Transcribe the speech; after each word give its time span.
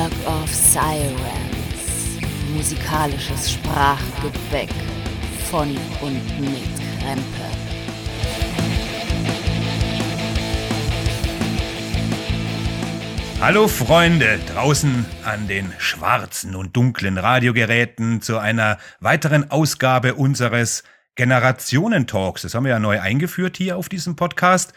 Work 0.00 0.12
of 0.26 0.54
Sirens. 0.54 2.20
Musikalisches 2.54 3.52
Sprachgebäck 3.52 4.70
von 5.50 5.76
und 6.00 6.40
mit 6.40 6.62
Krempe. 6.98 7.22
Hallo 13.42 13.68
Freunde 13.68 14.40
draußen 14.54 15.04
an 15.26 15.48
den 15.48 15.70
schwarzen 15.76 16.56
und 16.56 16.74
dunklen 16.74 17.18
Radiogeräten 17.18 18.22
zu 18.22 18.38
einer 18.38 18.78
weiteren 19.00 19.50
Ausgabe 19.50 20.14
unseres 20.14 20.82
Generationentalks. 21.14 22.40
Das 22.40 22.54
haben 22.54 22.64
wir 22.64 22.70
ja 22.70 22.78
neu 22.78 23.00
eingeführt 23.00 23.58
hier 23.58 23.76
auf 23.76 23.90
diesem 23.90 24.16
Podcast. 24.16 24.72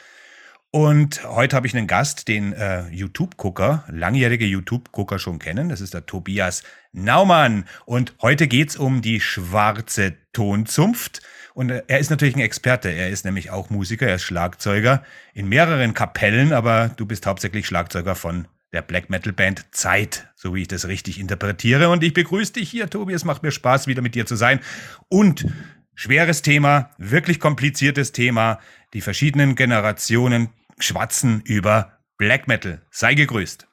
Und 0.75 1.23
heute 1.25 1.55
habe 1.55 1.67
ich 1.67 1.77
einen 1.77 1.85
Gast, 1.85 2.27
den 2.27 2.51
äh, 2.51 2.87
YouTube-Gucker, 2.89 3.83
langjährige 3.89 4.45
YouTube-Gucker 4.47 5.19
schon 5.19 5.37
kennen. 5.37 5.69
Das 5.69 5.81
ist 5.81 5.93
der 5.93 6.07
Tobias 6.07 6.63
Naumann. 6.93 7.65
Und 7.85 8.15
heute 8.23 8.47
geht's 8.47 8.75
um 8.75 9.03
die 9.03 9.19
schwarze 9.19 10.15
Tonzunft. 10.33 11.21
Und 11.53 11.69
äh, 11.69 11.83
er 11.85 11.99
ist 11.99 12.09
natürlich 12.09 12.35
ein 12.35 12.41
Experte. 12.41 12.89
Er 12.89 13.11
ist 13.11 13.23
nämlich 13.23 13.51
auch 13.51 13.69
Musiker, 13.69 14.07
er 14.07 14.15
ist 14.15 14.23
Schlagzeuger 14.23 15.03
in 15.35 15.47
mehreren 15.47 15.93
Kapellen, 15.93 16.53
aber 16.53 16.89
du 16.89 17.05
bist 17.05 17.27
hauptsächlich 17.27 17.67
Schlagzeuger 17.67 18.15
von 18.15 18.47
der 18.71 18.81
Black 18.81 19.11
Metal 19.11 19.31
Band 19.31 19.67
Zeit, 19.75 20.27
so 20.33 20.55
wie 20.55 20.63
ich 20.63 20.69
das 20.69 20.87
richtig 20.87 21.19
interpretiere. 21.19 21.89
Und 21.89 22.03
ich 22.03 22.15
begrüße 22.15 22.53
dich 22.53 22.71
hier, 22.71 22.89
Tobi. 22.89 23.13
Es 23.13 23.25
macht 23.25 23.43
mir 23.43 23.51
Spaß, 23.51 23.85
wieder 23.85 24.01
mit 24.01 24.15
dir 24.15 24.25
zu 24.25 24.35
sein. 24.35 24.59
Und 25.07 25.45
schweres 25.93 26.41
Thema, 26.41 26.89
wirklich 26.97 27.39
kompliziertes 27.39 28.11
Thema. 28.11 28.59
Die 28.95 29.01
verschiedenen 29.01 29.53
Generationen 29.53 30.49
schwatzen 30.79 31.41
über 31.41 31.99
Black 32.17 32.47
Metal. 32.47 32.81
Sei 32.91 33.13
gegrüßt. 33.13 33.67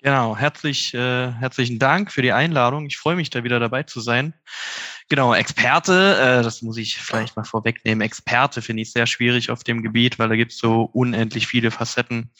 Genau, 0.00 0.36
herzlich, 0.36 0.94
äh, 0.94 1.32
herzlichen 1.32 1.80
Dank 1.80 2.12
für 2.12 2.22
die 2.22 2.32
Einladung. 2.32 2.86
Ich 2.86 2.98
freue 2.98 3.16
mich, 3.16 3.30
da 3.30 3.42
wieder 3.42 3.58
dabei 3.58 3.82
zu 3.82 4.00
sein. 4.00 4.32
Genau, 5.08 5.34
Experte, 5.34 6.16
äh, 6.20 6.42
das 6.42 6.62
muss 6.62 6.76
ich 6.76 6.98
vielleicht 6.98 7.34
mal 7.34 7.44
vorwegnehmen. 7.44 8.02
Experte 8.02 8.62
finde 8.62 8.82
ich 8.82 8.92
sehr 8.92 9.06
schwierig 9.06 9.50
auf 9.50 9.64
dem 9.64 9.82
Gebiet, 9.82 10.18
weil 10.20 10.28
da 10.28 10.36
gibt 10.36 10.52
es 10.52 10.58
so 10.58 10.82
unendlich 10.92 11.48
viele 11.48 11.72
Facetten 11.72 12.30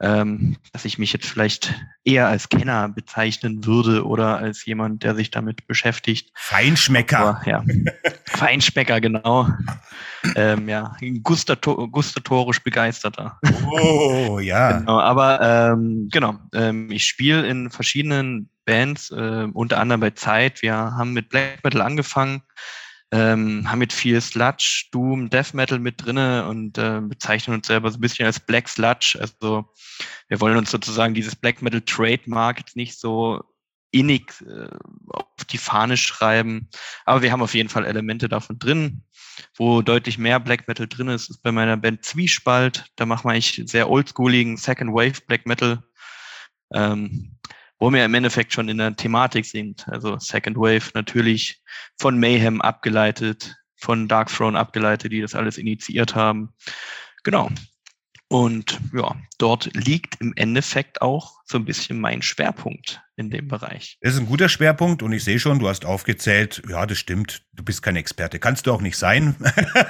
ähm, 0.00 0.56
dass 0.72 0.84
ich 0.84 0.98
mich 0.98 1.12
jetzt 1.12 1.26
vielleicht 1.26 1.74
eher 2.04 2.28
als 2.28 2.48
Kenner 2.48 2.88
bezeichnen 2.88 3.64
würde 3.64 4.06
oder 4.06 4.38
als 4.38 4.64
jemand, 4.64 5.02
der 5.02 5.14
sich 5.14 5.30
damit 5.30 5.66
beschäftigt. 5.66 6.30
Feinschmecker. 6.34 7.18
Aber, 7.18 7.42
ja, 7.46 7.64
Feinschmecker, 8.26 9.00
genau. 9.00 9.48
Ähm, 10.36 10.68
ja, 10.68 10.96
gustator 11.22 11.90
gustatorisch 11.90 12.62
begeisterter. 12.62 13.38
Oh, 13.70 14.38
ja. 14.38 14.72
genau, 14.78 15.00
aber 15.00 15.40
ähm, 15.40 16.08
genau, 16.10 16.36
ähm, 16.54 16.90
ich 16.90 17.06
spiele 17.06 17.46
in 17.46 17.70
verschiedenen 17.70 18.48
Bands, 18.64 19.10
äh, 19.10 19.48
unter 19.52 19.78
anderem 19.78 20.00
bei 20.00 20.10
Zeit. 20.10 20.62
Wir 20.62 20.74
haben 20.74 21.12
mit 21.12 21.28
Black 21.28 21.64
Metal 21.64 21.82
angefangen 21.82 22.42
ähm, 23.12 23.70
haben 23.70 23.78
mit 23.78 23.92
viel 23.92 24.20
Sludge, 24.20 24.86
Doom, 24.90 25.28
Death 25.28 25.52
Metal 25.52 25.78
mit 25.78 26.04
drinne 26.04 26.48
und 26.48 26.78
äh, 26.78 27.00
bezeichnen 27.02 27.54
uns 27.56 27.66
selber 27.66 27.90
so 27.90 27.98
ein 27.98 28.00
bisschen 28.00 28.24
als 28.24 28.40
Black 28.40 28.68
Sludge. 28.68 29.18
Also 29.20 29.70
wir 30.28 30.40
wollen 30.40 30.56
uns 30.56 30.70
sozusagen 30.70 31.12
dieses 31.12 31.36
Black 31.36 31.60
Metal 31.60 31.82
Trademark 31.82 32.74
nicht 32.74 32.98
so 32.98 33.44
innig 33.90 34.32
äh, 34.48 34.66
auf 35.08 35.44
die 35.50 35.58
Fahne 35.58 35.98
schreiben, 35.98 36.70
aber 37.04 37.20
wir 37.20 37.30
haben 37.30 37.42
auf 37.42 37.54
jeden 37.54 37.68
Fall 37.68 37.84
Elemente 37.84 38.30
davon 38.30 38.58
drin. 38.58 39.02
Wo 39.56 39.82
deutlich 39.82 40.16
mehr 40.16 40.40
Black 40.40 40.66
Metal 40.66 40.86
drin 40.86 41.08
ist, 41.08 41.28
ist 41.28 41.42
bei 41.42 41.52
meiner 41.52 41.76
Band 41.76 42.04
Zwiespalt. 42.04 42.86
Da 42.96 43.04
machen 43.04 43.28
wir 43.28 43.32
eigentlich 43.32 43.62
sehr 43.66 43.90
oldschooligen 43.90 44.56
Second 44.56 44.92
Wave 44.92 45.20
Black 45.26 45.46
Metal. 45.46 45.82
Ähm, 46.74 47.36
wo 47.82 47.92
wir 47.92 48.04
im 48.04 48.14
Endeffekt 48.14 48.52
schon 48.52 48.68
in 48.68 48.78
der 48.78 48.94
Thematik 48.94 49.44
sind. 49.44 49.88
Also 49.88 50.16
Second 50.16 50.56
Wave 50.56 50.92
natürlich 50.94 51.60
von 51.98 52.16
Mayhem 52.16 52.60
abgeleitet, 52.60 53.56
von 53.74 54.06
Dark 54.06 54.28
Throne 54.28 54.56
abgeleitet, 54.56 55.10
die 55.10 55.20
das 55.20 55.34
alles 55.34 55.58
initiiert 55.58 56.14
haben. 56.14 56.50
Genau. 57.24 57.50
Und 58.28 58.80
ja, 58.94 59.16
dort 59.38 59.68
liegt 59.74 60.20
im 60.20 60.32
Endeffekt 60.36 61.02
auch 61.02 61.32
so 61.44 61.58
ein 61.58 61.64
bisschen 61.64 62.00
mein 62.00 62.22
Schwerpunkt 62.22 63.02
in 63.16 63.30
dem 63.30 63.48
Bereich. 63.48 63.98
Das 64.00 64.14
ist 64.14 64.20
ein 64.20 64.26
guter 64.26 64.48
Schwerpunkt 64.48 65.02
und 65.02 65.12
ich 65.12 65.24
sehe 65.24 65.40
schon, 65.40 65.58
du 65.58 65.68
hast 65.68 65.84
aufgezählt, 65.84 66.62
ja, 66.68 66.86
das 66.86 66.98
stimmt, 66.98 67.42
du 67.52 67.64
bist 67.64 67.82
kein 67.82 67.96
Experte. 67.96 68.38
Kannst 68.38 68.68
du 68.68 68.72
auch 68.72 68.80
nicht 68.80 68.96
sein. 68.96 69.34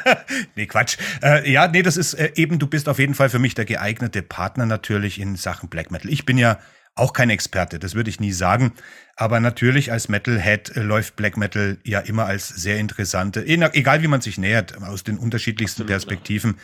nee, 0.57 0.65
Quatsch. 0.65 0.97
Äh, 1.23 1.53
ja, 1.53 1.69
nee, 1.69 1.83
das 1.83 1.99
ist 1.99 2.15
äh, 2.15 2.33
eben, 2.37 2.59
du 2.59 2.67
bist 2.67 2.89
auf 2.89 2.99
jeden 2.99 3.15
Fall 3.15 3.29
für 3.29 3.39
mich 3.39 3.55
der 3.55 3.67
geeignete 3.67 4.23
Partner 4.23 4.65
natürlich 4.65 5.21
in 5.21 5.37
Sachen 5.37 5.69
Black 5.69 5.91
Metal. 5.91 6.11
Ich 6.11 6.25
bin 6.25 6.39
ja 6.39 6.59
auch 6.95 7.13
kein 7.13 7.31
Experte, 7.31 7.79
das 7.79 7.95
würde 7.95 8.11
ich 8.11 8.21
nie 8.21 8.33
sagen. 8.33 8.73
Aber 9.17 9.41
natürlich 9.41 9.93
als 9.93 10.09
Metalhead 10.09 10.77
äh, 10.77 10.83
läuft 10.83 11.17
Black 11.17 11.37
Metal 11.37 11.79
ja 11.85 12.01
immer 12.01 12.27
als 12.27 12.49
sehr 12.49 12.79
interessante, 12.79 13.45
egal 13.47 14.03
wie 14.03 14.09
man 14.09 14.21
sich 14.21 14.39
nähert, 14.39 14.81
aus 14.83 15.05
den 15.05 15.19
unterschiedlichsten 15.19 15.83
Absolut, 15.83 15.89
Perspektiven. 15.89 16.59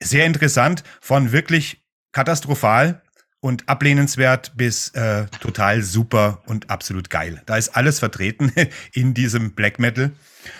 Sehr 0.00 0.26
interessant, 0.26 0.84
von 1.00 1.32
wirklich 1.32 1.82
katastrophal 2.12 3.02
und 3.40 3.68
ablehnenswert 3.68 4.52
bis 4.56 4.88
äh, 4.90 5.26
total 5.40 5.82
super 5.82 6.42
und 6.46 6.70
absolut 6.70 7.10
geil. 7.10 7.42
Da 7.46 7.56
ist 7.56 7.70
alles 7.70 7.98
vertreten 7.98 8.52
in 8.92 9.14
diesem 9.14 9.52
Black 9.54 9.78
Metal. 9.78 10.12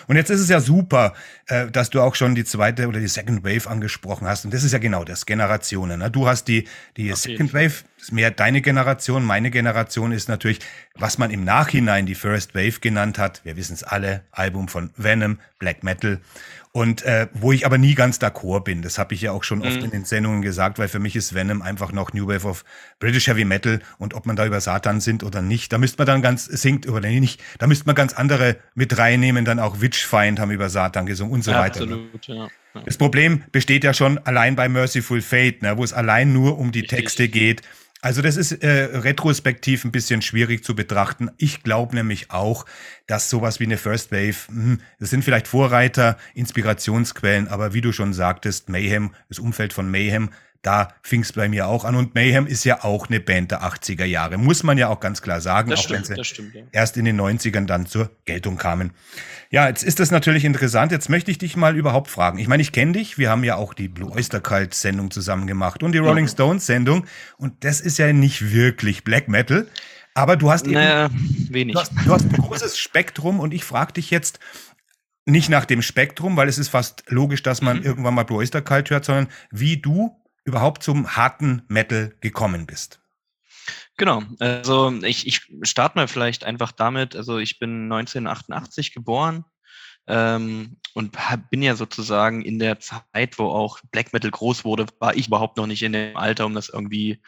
Und 0.07 0.15
jetzt 0.15 0.29
ist 0.29 0.39
es 0.39 0.49
ja 0.49 0.59
super, 0.59 1.13
äh, 1.47 1.67
dass 1.67 1.89
du 1.89 2.01
auch 2.01 2.15
schon 2.15 2.35
die 2.35 2.43
zweite 2.43 2.87
oder 2.87 2.99
die 2.99 3.07
Second 3.07 3.43
Wave 3.43 3.69
angesprochen 3.69 4.27
hast. 4.27 4.45
Und 4.45 4.53
das 4.53 4.63
ist 4.63 4.71
ja 4.71 4.79
genau 4.79 5.03
das, 5.03 5.25
Generationen. 5.25 5.99
Ne? 5.99 6.11
Du 6.11 6.27
hast 6.27 6.47
die, 6.47 6.67
die 6.97 7.11
Second 7.13 7.53
Wave, 7.53 7.83
das 7.97 8.05
ist 8.05 8.11
mehr 8.11 8.31
deine 8.31 8.61
Generation. 8.61 9.23
Meine 9.23 9.51
Generation 9.51 10.11
ist 10.11 10.29
natürlich, 10.29 10.59
was 10.95 11.17
man 11.17 11.31
im 11.31 11.43
Nachhinein 11.43 12.05
die 12.05 12.15
First 12.15 12.55
Wave 12.55 12.79
genannt 12.81 13.17
hat. 13.17 13.41
Wir 13.43 13.55
wissen 13.57 13.73
es 13.73 13.83
alle, 13.83 14.23
Album 14.31 14.67
von 14.67 14.91
Venom, 14.97 15.39
Black 15.59 15.83
Metal. 15.83 16.19
Und 16.71 17.01
äh, 17.01 17.27
wo 17.33 17.51
ich 17.51 17.65
aber 17.65 17.79
nie 17.79 17.95
ganz 17.95 18.19
d'accord 18.19 18.63
bin, 18.63 18.83
das 18.83 18.99
habe 18.99 19.15
ich 19.15 19.21
ja 19.21 19.31
auch 19.31 19.43
schon 19.43 19.63
oft 19.63 19.77
mhm. 19.77 19.85
in 19.85 19.91
den 19.91 20.05
Sendungen 20.05 20.43
gesagt, 20.43 20.77
weil 20.77 20.87
für 20.87 20.99
mich 20.99 21.15
ist 21.15 21.33
Venom 21.33 21.63
einfach 21.63 21.91
noch 21.91 22.13
New 22.13 22.27
Wave 22.27 22.47
of 22.47 22.63
British 22.99 23.25
Heavy 23.25 23.43
Metal 23.43 23.79
und 23.97 24.13
ob 24.13 24.27
man 24.27 24.35
da 24.35 24.45
über 24.45 24.61
Satan 24.61 25.01
singt 25.01 25.23
oder 25.23 25.41
nicht, 25.41 25.73
da 25.73 25.79
müsste 25.79 25.97
man 25.97 26.05
dann 26.05 26.21
ganz 26.21 26.45
singt 26.45 26.87
oder 26.87 27.09
nicht, 27.09 27.41
da 27.57 27.65
müsste 27.65 27.87
man 27.87 27.95
ganz 27.95 28.13
andere 28.13 28.57
mit 28.75 28.95
reinnehmen, 28.99 29.45
dann 29.45 29.59
auch 29.59 29.81
Witchfind 29.81 30.39
haben 30.39 30.51
über 30.51 30.69
Satan 30.69 31.07
gesungen 31.07 31.33
und 31.33 31.43
so 31.43 31.51
ja, 31.51 31.59
weiter. 31.59 31.87
Ne? 31.87 32.07
Absolut, 32.13 32.27
ja. 32.27 32.47
Das 32.85 32.97
Problem 32.97 33.43
besteht 33.51 33.83
ja 33.83 33.95
schon 33.95 34.19
allein 34.19 34.55
bei 34.55 34.69
Merciful 34.69 35.21
Fate, 35.21 35.63
ne, 35.63 35.75
wo 35.75 35.83
es 35.83 35.91
allein 35.91 36.33
nur 36.33 36.59
um 36.59 36.71
die. 36.71 36.83
Texte 36.83 37.27
geht 37.27 37.61
also 38.01 38.21
das 38.21 38.37
ist 38.37 38.51
äh, 38.51 38.97
retrospektiv 38.97 39.83
ein 39.83 39.91
bisschen 39.91 40.21
schwierig 40.21 40.63
zu 40.63 40.73
betrachten. 40.73 41.29
Ich 41.37 41.63
glaube 41.63 41.95
nämlich 41.95 42.31
auch, 42.31 42.65
dass 43.07 43.29
sowas 43.29 43.59
wie 43.59 43.65
eine 43.65 43.77
First 43.77 44.11
Wave, 44.11 44.47
hm, 44.47 44.79
das 44.99 45.09
sind 45.09 45.23
vielleicht 45.23 45.47
Vorreiter, 45.47 46.17
Inspirationsquellen, 46.33 47.49
aber 47.49 47.73
wie 47.73 47.81
du 47.81 47.91
schon 47.91 48.13
sagtest, 48.13 48.69
Mayhem, 48.69 49.11
das 49.27 49.39
Umfeld 49.39 49.73
von 49.73 49.91
Mayhem, 49.91 50.29
da 50.61 50.89
fing 51.03 51.21
es 51.21 51.33
bei 51.33 51.47
mir 51.47 51.67
auch 51.67 51.85
an. 51.85 51.95
Und 51.95 52.15
Mayhem 52.15 52.45
ist 52.45 52.63
ja 52.63 52.83
auch 52.83 53.07
eine 53.07 53.19
Band 53.19 53.51
der 53.51 53.63
80er 53.63 54.05
Jahre, 54.05 54.37
muss 54.37 54.63
man 54.63 54.77
ja 54.77 54.89
auch 54.89 54.99
ganz 54.99 55.21
klar 55.21 55.41
sagen, 55.41 55.69
das 55.69 55.79
auch 55.79 55.83
stimmt, 55.83 56.09
wenn 56.09 56.15
sie 56.17 56.23
stimmt, 56.23 56.55
ja. 56.55 56.63
erst 56.71 56.97
in 56.97 57.05
den 57.05 57.19
90ern 57.19 57.65
dann 57.65 57.85
zur 57.85 58.11
Geltung 58.25 58.57
kamen. 58.57 58.91
Ja, 59.51 59.67
jetzt 59.67 59.83
ist 59.83 59.99
das 59.99 60.11
natürlich 60.11 60.45
interessant. 60.45 60.91
Jetzt 60.91 61.09
möchte 61.09 61.31
ich 61.31 61.39
dich 61.39 61.55
mal 61.55 61.75
überhaupt 61.75 62.09
fragen. 62.09 62.37
Ich 62.37 62.47
meine, 62.47 62.61
ich 62.61 62.71
kenne 62.71 62.91
dich. 62.91 63.17
Wir 63.17 63.31
haben 63.31 63.43
ja 63.43 63.55
auch 63.55 63.73
die 63.73 63.87
Blue 63.87 64.11
Oyster 64.11 64.41
Cult 64.41 64.75
Sendung 64.75 65.09
zusammen 65.09 65.47
gemacht 65.47 65.81
und 65.81 65.93
die 65.93 65.97
Rolling 65.97 66.25
mhm. 66.25 66.29
Stones 66.29 66.65
Sendung. 66.67 67.05
Und 67.37 67.63
das 67.63 67.81
ist 67.81 67.97
ja 67.97 68.13
nicht 68.13 68.53
wirklich 68.53 69.03
Black 69.03 69.27
Metal. 69.27 69.65
Aber 70.13 70.35
du 70.35 70.51
hast 70.51 70.65
eben, 70.65 70.73
naja, 70.73 71.09
wenig. 71.49 71.73
Du 71.73 71.79
hast, 71.79 71.93
du 72.05 72.11
hast 72.11 72.25
ein 72.25 72.31
großes 72.33 72.77
Spektrum 72.77 73.39
und 73.39 73.53
ich 73.53 73.63
frage 73.63 73.93
dich 73.93 74.11
jetzt, 74.11 74.39
nicht 75.25 75.49
nach 75.49 75.65
dem 75.65 75.81
Spektrum, 75.81 76.35
weil 76.37 76.49
es 76.49 76.57
ist 76.57 76.69
fast 76.69 77.03
logisch, 77.07 77.43
dass 77.43 77.61
man 77.61 77.77
mhm. 77.77 77.85
irgendwann 77.85 78.13
mal 78.13 78.23
Blue 78.23 78.39
Oyster 78.39 78.61
Cult 78.61 78.89
hört, 78.89 79.05
sondern 79.05 79.27
wie 79.51 79.77
du 79.77 80.18
überhaupt 80.49 80.83
zum 80.83 81.15
harten 81.15 81.61
Metal 81.67 82.15
gekommen 82.19 82.65
bist. 82.65 82.99
Genau, 83.97 84.23
also 84.39 84.91
ich, 85.03 85.27
ich 85.27 85.41
starte 85.63 85.97
mal 85.97 86.07
vielleicht 86.07 86.43
einfach 86.43 86.71
damit, 86.71 87.15
also 87.15 87.37
ich 87.37 87.59
bin 87.59 87.83
1988 87.91 88.93
geboren 88.93 89.45
ähm, 90.09 90.77
und 90.95 91.15
bin 91.51 91.61
ja 91.61 91.75
sozusagen 91.75 92.41
in 92.41 92.59
der 92.59 92.79
Zeit, 92.79 93.37
wo 93.37 93.45
auch 93.45 93.79
Black 93.91 94.11
Metal 94.11 94.31
groß 94.31 94.65
wurde, 94.65 94.87
war 94.99 95.15
ich 95.15 95.27
überhaupt 95.27 95.57
noch 95.57 95.67
nicht 95.67 95.83
in 95.83 95.93
dem 95.93 96.17
Alter, 96.17 96.45
um 96.45 96.55
das 96.55 96.67
irgendwie 96.67 97.21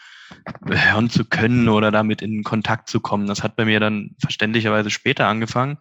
hören 0.66 1.10
zu 1.10 1.25
können 1.25 1.69
oder 1.69 1.92
damit 1.92 2.22
in 2.22 2.44
Kontakt 2.44 2.89
zu 2.89 3.00
kommen. 3.00 3.28
Das 3.28 3.44
hat 3.44 3.56
bei 3.56 3.66
mir 3.66 3.80
dann 3.80 4.16
verständlicherweise 4.19 4.89
später 4.89 5.28
angefangen. 5.28 5.78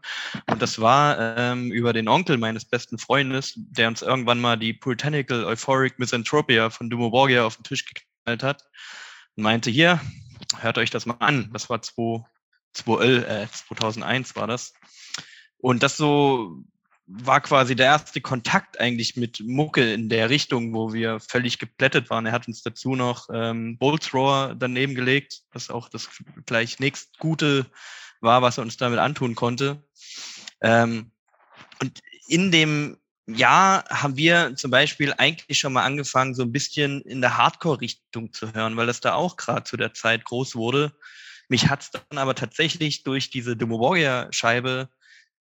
Und 0.48 0.60
das 0.60 0.80
war 0.80 1.36
ähm, 1.38 1.72
über 1.72 1.92
den 1.92 2.06
Onkel 2.08 2.36
meines 2.36 2.64
besten 2.64 2.98
Freundes, 2.98 3.54
der 3.56 3.88
uns 3.88 4.02
irgendwann 4.02 4.40
mal 4.40 4.56
die 4.56 4.74
Puritanical 4.74 5.44
Euphoric 5.44 5.98
Misanthropia 5.98 6.70
von 6.70 6.90
Dumo 6.90 7.10
Borgia 7.10 7.44
auf 7.44 7.56
den 7.56 7.64
Tisch 7.64 7.86
geknallt 7.86 8.42
hat 8.42 8.64
und 9.36 9.42
meinte, 9.42 9.70
hier, 9.70 10.00
hört 10.58 10.78
euch 10.78 10.90
das 10.90 11.06
mal 11.06 11.16
an. 11.20 11.50
Das 11.52 11.70
war 11.70 11.80
2, 11.80 12.24
2, 12.74 13.04
äh, 13.04 13.46
2001 13.50 14.36
war 14.36 14.46
das. 14.46 14.74
Und 15.58 15.82
das 15.82 15.96
so 15.96 16.64
war 17.12 17.40
quasi 17.40 17.74
der 17.74 17.86
erste 17.86 18.20
Kontakt 18.20 18.78
eigentlich 18.78 19.16
mit 19.16 19.40
Mucke 19.40 19.92
in 19.92 20.08
der 20.08 20.30
Richtung, 20.30 20.72
wo 20.72 20.92
wir 20.92 21.18
völlig 21.18 21.58
geplättet 21.58 22.08
waren. 22.08 22.26
Er 22.26 22.32
hat 22.32 22.46
uns 22.46 22.62
dazu 22.62 22.94
noch 22.94 23.28
ähm, 23.32 23.78
Bolt 23.78 24.04
Thrower 24.04 24.54
daneben 24.56 24.94
gelegt, 24.94 25.42
was 25.52 25.70
auch 25.70 25.88
das 25.88 26.08
gleich 26.46 26.78
nächst 26.78 27.18
Gute 27.18 27.66
war, 28.20 28.42
was 28.42 28.58
er 28.58 28.62
uns 28.62 28.76
damit 28.76 29.00
antun 29.00 29.34
konnte. 29.34 29.82
Ähm, 30.60 31.10
und 31.80 32.00
in 32.28 32.52
dem 32.52 32.96
Jahr 33.26 33.84
haben 33.88 34.16
wir 34.16 34.54
zum 34.54 34.70
Beispiel 34.70 35.12
eigentlich 35.18 35.58
schon 35.58 35.72
mal 35.72 35.84
angefangen, 35.84 36.34
so 36.34 36.42
ein 36.42 36.52
bisschen 36.52 37.00
in 37.02 37.20
der 37.20 37.36
Hardcore-Richtung 37.36 38.32
zu 38.32 38.52
hören, 38.52 38.76
weil 38.76 38.86
das 38.86 39.00
da 39.00 39.14
auch 39.14 39.36
gerade 39.36 39.64
zu 39.64 39.76
der 39.76 39.94
Zeit 39.94 40.24
groß 40.24 40.54
wurde. 40.54 40.92
Mich 41.48 41.68
hat 41.68 41.82
es 41.82 41.90
dann 41.90 42.18
aber 42.18 42.36
tatsächlich 42.36 43.02
durch 43.02 43.30
diese 43.30 43.56
Demo 43.56 43.80
Warrior-Scheibe 43.80 44.88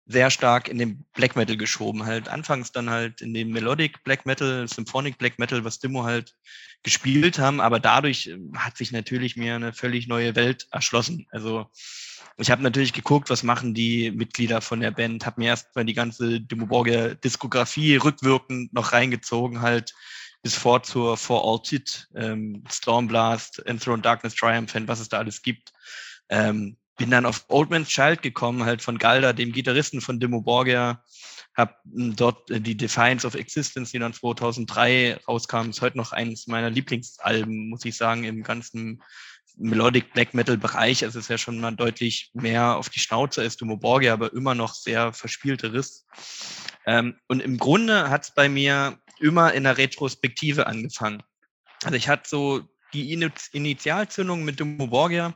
sehr 0.08 0.30
stark 0.30 0.68
in 0.68 0.78
den 0.78 1.04
Black 1.12 1.36
Metal 1.36 1.56
geschoben. 1.56 2.06
Halt 2.06 2.28
anfangs 2.28 2.72
dann 2.72 2.88
halt 2.88 3.20
in 3.20 3.34
den 3.34 3.50
Melodic 3.50 4.02
Black 4.04 4.24
Metal, 4.24 4.66
Symphonic 4.66 5.18
Black 5.18 5.38
Metal, 5.38 5.64
was 5.64 5.78
Demo 5.78 6.04
halt 6.04 6.34
gespielt 6.82 7.38
haben, 7.38 7.60
aber 7.60 7.78
dadurch 7.78 8.28
ähm, 8.28 8.52
hat 8.56 8.76
sich 8.76 8.90
natürlich 8.90 9.36
mir 9.36 9.54
eine 9.54 9.72
völlig 9.72 10.08
neue 10.08 10.34
Welt 10.34 10.66
erschlossen. 10.70 11.26
Also 11.30 11.66
ich 12.38 12.50
habe 12.50 12.62
natürlich 12.62 12.94
geguckt, 12.94 13.28
was 13.28 13.42
machen 13.42 13.74
die 13.74 14.10
Mitglieder 14.10 14.62
von 14.62 14.80
der 14.80 14.92
Band, 14.92 15.26
habe 15.26 15.40
mir 15.40 15.48
erstmal 15.48 15.84
die 15.84 15.94
ganze 15.94 16.40
Demo 16.40 16.66
Borgia 16.66 17.14
Diskografie 17.14 17.96
rückwirkend 17.96 18.72
noch 18.72 18.92
reingezogen, 18.92 19.60
halt 19.60 19.92
bis 20.42 20.54
vor 20.54 20.82
zur 20.84 21.18
For 21.18 21.44
All 21.44 21.60
Tit, 21.62 22.08
ähm, 22.14 22.64
Stormblast, 22.70 23.66
Enthroned 23.66 24.06
Darkness 24.06 24.34
Triumphant, 24.34 24.88
was 24.88 25.00
es 25.00 25.08
da 25.10 25.18
alles 25.18 25.42
gibt. 25.42 25.72
Ähm, 26.30 26.78
bin 26.98 27.10
dann 27.10 27.24
auf 27.24 27.44
Old 27.48 27.70
Man's 27.70 27.88
Child 27.88 28.20
gekommen, 28.22 28.64
halt 28.64 28.82
von 28.82 28.98
Galda, 28.98 29.32
dem 29.32 29.52
Gitarristen 29.52 30.00
von 30.00 30.20
Demo 30.20 30.42
Borgia, 30.42 31.02
habe 31.56 31.74
hm, 31.92 32.14
dort 32.16 32.50
äh, 32.50 32.60
die 32.60 32.76
Defiance 32.76 33.26
of 33.26 33.34
Existence, 33.34 33.92
die 33.92 33.98
dann 33.98 34.12
2003 34.12 35.20
rauskam, 35.26 35.70
ist 35.70 35.80
heute 35.80 35.96
noch 35.96 36.12
eines 36.12 36.46
meiner 36.46 36.70
Lieblingsalben, 36.70 37.70
muss 37.70 37.84
ich 37.84 37.96
sagen, 37.96 38.24
im 38.24 38.42
ganzen 38.42 39.02
Melodic 39.56 40.12
Black 40.12 40.34
Metal 40.34 40.56
Bereich. 40.56 41.02
Es 41.02 41.16
ist 41.16 41.30
ja 41.30 41.38
schon 41.38 41.60
mal 41.60 41.74
deutlich 41.74 42.30
mehr 42.34 42.76
auf 42.76 42.88
die 42.88 43.00
Schnauze 43.00 43.40
als 43.40 43.56
Demo 43.56 43.76
Borgia, 43.76 44.12
aber 44.12 44.32
immer 44.32 44.54
noch 44.54 44.74
sehr 44.74 45.12
verspielte 45.12 45.72
Riss. 45.72 46.06
Ähm, 46.86 47.16
und 47.28 47.40
im 47.40 47.58
Grunde 47.58 48.10
hat 48.10 48.24
es 48.24 48.34
bei 48.34 48.48
mir 48.48 48.98
immer 49.20 49.52
in 49.52 49.64
der 49.64 49.78
Retrospektive 49.78 50.66
angefangen. 50.66 51.22
Also 51.84 51.96
ich 51.96 52.08
hatte 52.08 52.28
so 52.28 52.68
die 52.92 53.12
Initialzündung 53.12 54.44
mit 54.44 54.60
Demo 54.60 54.86
Borgia, 54.86 55.34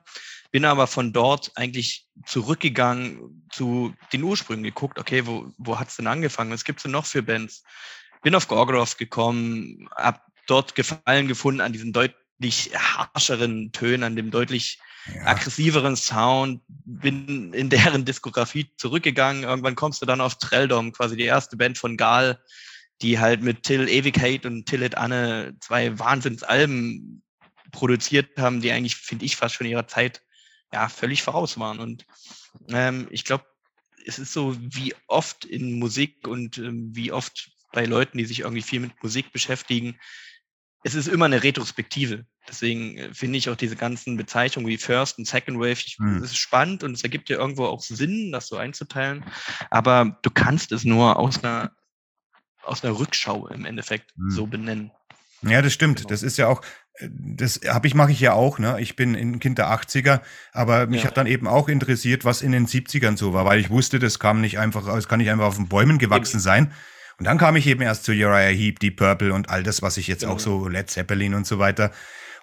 bin 0.52 0.66
aber 0.66 0.86
von 0.86 1.12
dort 1.12 1.50
eigentlich 1.56 2.06
zurückgegangen 2.26 3.48
zu 3.50 3.94
den 4.12 4.22
Ursprüngen 4.22 4.62
geguckt, 4.62 4.98
okay, 4.98 5.26
wo, 5.26 5.50
wo 5.56 5.80
hat 5.80 5.88
es 5.88 5.96
denn 5.96 6.06
angefangen? 6.06 6.52
Was 6.52 6.64
gibt 6.64 6.78
es 6.78 6.82
denn 6.84 6.92
noch 6.92 7.06
für 7.06 7.22
Bands? 7.22 7.64
Bin 8.22 8.34
auf 8.34 8.48
Gorgoroth 8.48 8.98
gekommen, 8.98 9.88
habe 9.96 10.20
dort 10.46 10.74
Gefallen 10.74 11.26
gefunden 11.26 11.62
an 11.62 11.72
diesen 11.72 11.92
deutlich 11.94 12.70
harscheren 12.74 13.72
Tönen, 13.72 14.04
an 14.04 14.14
dem 14.14 14.30
deutlich 14.30 14.78
ja. 15.12 15.26
aggressiveren 15.26 15.96
Sound, 15.96 16.60
bin 16.68 17.54
in 17.54 17.70
deren 17.70 18.04
Diskografie 18.04 18.70
zurückgegangen. 18.76 19.44
Irgendwann 19.44 19.74
kommst 19.74 20.02
du 20.02 20.06
dann 20.06 20.20
auf 20.20 20.36
Treldom, 20.36 20.92
quasi 20.92 21.16
die 21.16 21.24
erste 21.24 21.56
Band 21.56 21.78
von 21.78 21.96
Gal, 21.96 22.38
die 23.00 23.18
halt 23.18 23.42
mit 23.42 23.62
Till 23.62 23.88
Ewigkeit 23.88 24.44
und 24.44 24.66
Till 24.66 24.82
et 24.82 24.98
Anne 24.98 25.56
zwei 25.60 25.98
Wahnsinnsalben 25.98 27.22
produziert 27.70 28.36
haben, 28.36 28.60
die 28.60 28.70
eigentlich, 28.70 28.96
finde 28.96 29.24
ich, 29.24 29.36
fast 29.36 29.54
schon 29.54 29.66
ihrer 29.66 29.88
Zeit 29.88 30.20
ja, 30.72 30.88
völlig 30.88 31.22
voraus 31.22 31.58
waren. 31.58 31.80
Und 31.80 32.06
ähm, 32.68 33.06
ich 33.10 33.24
glaube, 33.24 33.44
es 34.06 34.18
ist 34.18 34.32
so 34.32 34.56
wie 34.58 34.94
oft 35.06 35.44
in 35.44 35.78
Musik 35.78 36.26
und 36.26 36.58
ähm, 36.58 36.90
wie 36.94 37.12
oft 37.12 37.52
bei 37.72 37.84
Leuten, 37.84 38.18
die 38.18 38.24
sich 38.24 38.40
irgendwie 38.40 38.62
viel 38.62 38.80
mit 38.80 39.02
Musik 39.02 39.32
beschäftigen, 39.32 39.98
es 40.84 40.94
ist 40.94 41.06
immer 41.08 41.26
eine 41.26 41.42
Retrospektive. 41.42 42.26
Deswegen 42.48 42.98
äh, 42.98 43.14
finde 43.14 43.38
ich 43.38 43.48
auch 43.48 43.56
diese 43.56 43.76
ganzen 43.76 44.16
Bezeichnungen 44.16 44.68
wie 44.68 44.78
First 44.78 45.18
und 45.18 45.26
Second 45.26 45.58
Wave, 45.58 45.72
ich, 45.72 45.96
mhm. 45.98 46.22
ist 46.22 46.36
spannend 46.36 46.82
und 46.82 46.92
es 46.92 47.02
ergibt 47.02 47.28
ja 47.28 47.38
irgendwo 47.38 47.66
auch 47.66 47.80
Sinn, 47.80 48.32
das 48.32 48.48
so 48.48 48.56
einzuteilen. 48.56 49.24
Aber 49.70 50.18
du 50.22 50.30
kannst 50.30 50.72
es 50.72 50.84
nur 50.84 51.18
aus 51.18 51.42
einer, 51.42 51.72
aus 52.64 52.84
einer 52.84 52.98
Rückschau 52.98 53.48
im 53.48 53.64
Endeffekt 53.64 54.16
mhm. 54.16 54.30
so 54.30 54.46
benennen. 54.46 54.90
Ja, 55.42 55.62
das 55.62 55.72
stimmt. 55.72 55.98
Genau. 55.98 56.08
Das 56.08 56.22
ist 56.22 56.38
ja 56.38 56.48
auch, 56.48 56.62
äh, 56.94 57.08
das 57.10 57.60
habe 57.66 57.86
ich, 57.86 57.94
mache 57.94 58.12
ich 58.12 58.20
ja 58.20 58.32
auch, 58.32 58.58
ne? 58.58 58.76
Ich 58.80 58.96
bin 58.96 59.14
ein 59.14 59.38
Kind 59.38 59.58
der 59.58 59.68
80er, 59.68 60.20
aber 60.52 60.86
mich 60.86 61.02
ja. 61.02 61.08
hat 61.08 61.16
dann 61.16 61.26
eben 61.26 61.46
auch 61.46 61.68
interessiert, 61.68 62.24
was 62.24 62.42
in 62.42 62.52
den 62.52 62.66
70ern 62.66 63.16
so 63.16 63.32
war, 63.32 63.44
weil 63.44 63.60
ich 63.60 63.70
wusste, 63.70 63.98
das 63.98 64.18
kam 64.18 64.40
nicht 64.40 64.58
einfach, 64.58 64.86
es 64.96 65.08
kann 65.08 65.18
nicht 65.18 65.30
einfach 65.30 65.46
auf 65.46 65.56
den 65.56 65.68
Bäumen 65.68 65.98
gewachsen 65.98 66.36
eben. 66.36 66.42
sein. 66.42 66.72
Und 67.18 67.26
dann 67.26 67.38
kam 67.38 67.56
ich 67.56 67.66
eben 67.66 67.82
erst 67.82 68.04
zu 68.04 68.12
Uriah 68.12 68.48
Heep, 68.48 68.80
Deep 68.80 68.96
Purple 68.96 69.32
und 69.32 69.48
all 69.48 69.62
das, 69.62 69.82
was 69.82 69.96
ich 69.96 70.08
jetzt 70.08 70.20
genau. 70.20 70.34
auch 70.34 70.40
so 70.40 70.68
Led 70.68 70.90
Zeppelin 70.90 71.34
und 71.34 71.46
so 71.46 71.58
weiter 71.58 71.92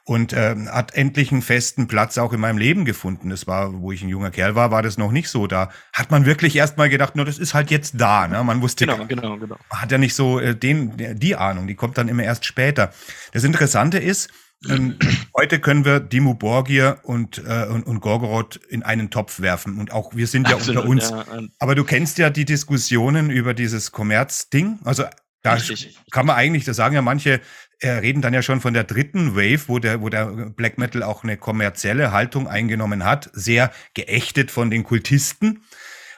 und 0.09 0.33
äh, 0.33 0.55
hat 0.71 0.95
endlich 0.95 1.31
einen 1.31 1.43
festen 1.43 1.87
Platz 1.87 2.17
auch 2.17 2.33
in 2.33 2.39
meinem 2.39 2.57
Leben 2.57 2.83
gefunden. 2.83 3.29
Das 3.29 3.45
war, 3.45 3.79
wo 3.79 3.91
ich 3.91 4.01
ein 4.01 4.09
junger 4.09 4.31
Kerl 4.31 4.55
war, 4.55 4.71
war 4.71 4.81
das 4.81 4.97
noch 4.97 5.11
nicht 5.11 5.29
so. 5.29 5.45
Da 5.45 5.69
hat 5.93 6.09
man 6.09 6.25
wirklich 6.25 6.55
erstmal 6.55 6.89
gedacht, 6.89 7.15
nur 7.15 7.25
das 7.25 7.37
ist 7.37 7.53
halt 7.53 7.69
jetzt 7.69 7.93
da. 8.01 8.27
Ne? 8.27 8.43
Man 8.43 8.59
wusste, 8.63 8.87
genau, 8.87 9.05
genau, 9.05 9.37
genau. 9.37 9.55
hat 9.69 9.91
ja 9.91 9.99
nicht 9.99 10.15
so 10.15 10.39
äh, 10.39 10.55
den, 10.55 10.97
die 10.97 11.35
Ahnung, 11.35 11.67
die 11.67 11.75
kommt 11.75 11.99
dann 11.99 12.07
immer 12.07 12.23
erst 12.23 12.43
später. 12.45 12.91
Das 13.33 13.43
Interessante 13.43 13.99
ist, 13.99 14.31
ähm, 14.67 14.97
heute 15.37 15.59
können 15.59 15.85
wir 15.85 15.99
Dimu 15.99 16.33
Borgir 16.33 17.01
und, 17.03 17.37
äh, 17.45 17.67
und, 17.67 17.85
und 17.85 17.99
Gorgoroth 17.99 18.55
in 18.67 18.81
einen 18.81 19.11
Topf 19.11 19.41
werfen. 19.41 19.77
Und 19.77 19.91
auch 19.91 20.15
wir 20.15 20.25
sind 20.25 20.49
ja 20.49 20.55
Absolut, 20.55 20.85
unter 20.85 20.89
uns. 20.89 21.09
Ja. 21.11 21.43
Aber 21.59 21.75
du 21.75 21.83
kennst 21.83 22.17
ja 22.17 22.31
die 22.31 22.45
Diskussionen 22.45 23.29
über 23.29 23.53
dieses 23.53 23.91
Kommerzding. 23.91 24.79
Also 24.85 25.03
da 25.43 25.53
Richtig. 25.53 25.99
kann 26.09 26.25
man 26.25 26.35
eigentlich, 26.35 26.65
da 26.65 26.73
sagen 26.73 26.95
ja 26.95 27.03
manche, 27.03 27.41
reden 27.87 28.21
dann 28.21 28.33
ja 28.33 28.41
schon 28.41 28.61
von 28.61 28.73
der 28.73 28.83
dritten 28.83 29.35
Wave, 29.35 29.67
wo 29.67 29.79
der, 29.79 30.01
wo 30.01 30.09
der 30.09 30.25
Black 30.25 30.77
Metal 30.77 31.03
auch 31.03 31.23
eine 31.23 31.37
kommerzielle 31.37 32.11
Haltung 32.11 32.47
eingenommen 32.47 33.05
hat, 33.05 33.29
sehr 33.33 33.71
geächtet 33.93 34.51
von 34.51 34.69
den 34.69 34.83
Kultisten. 34.83 35.63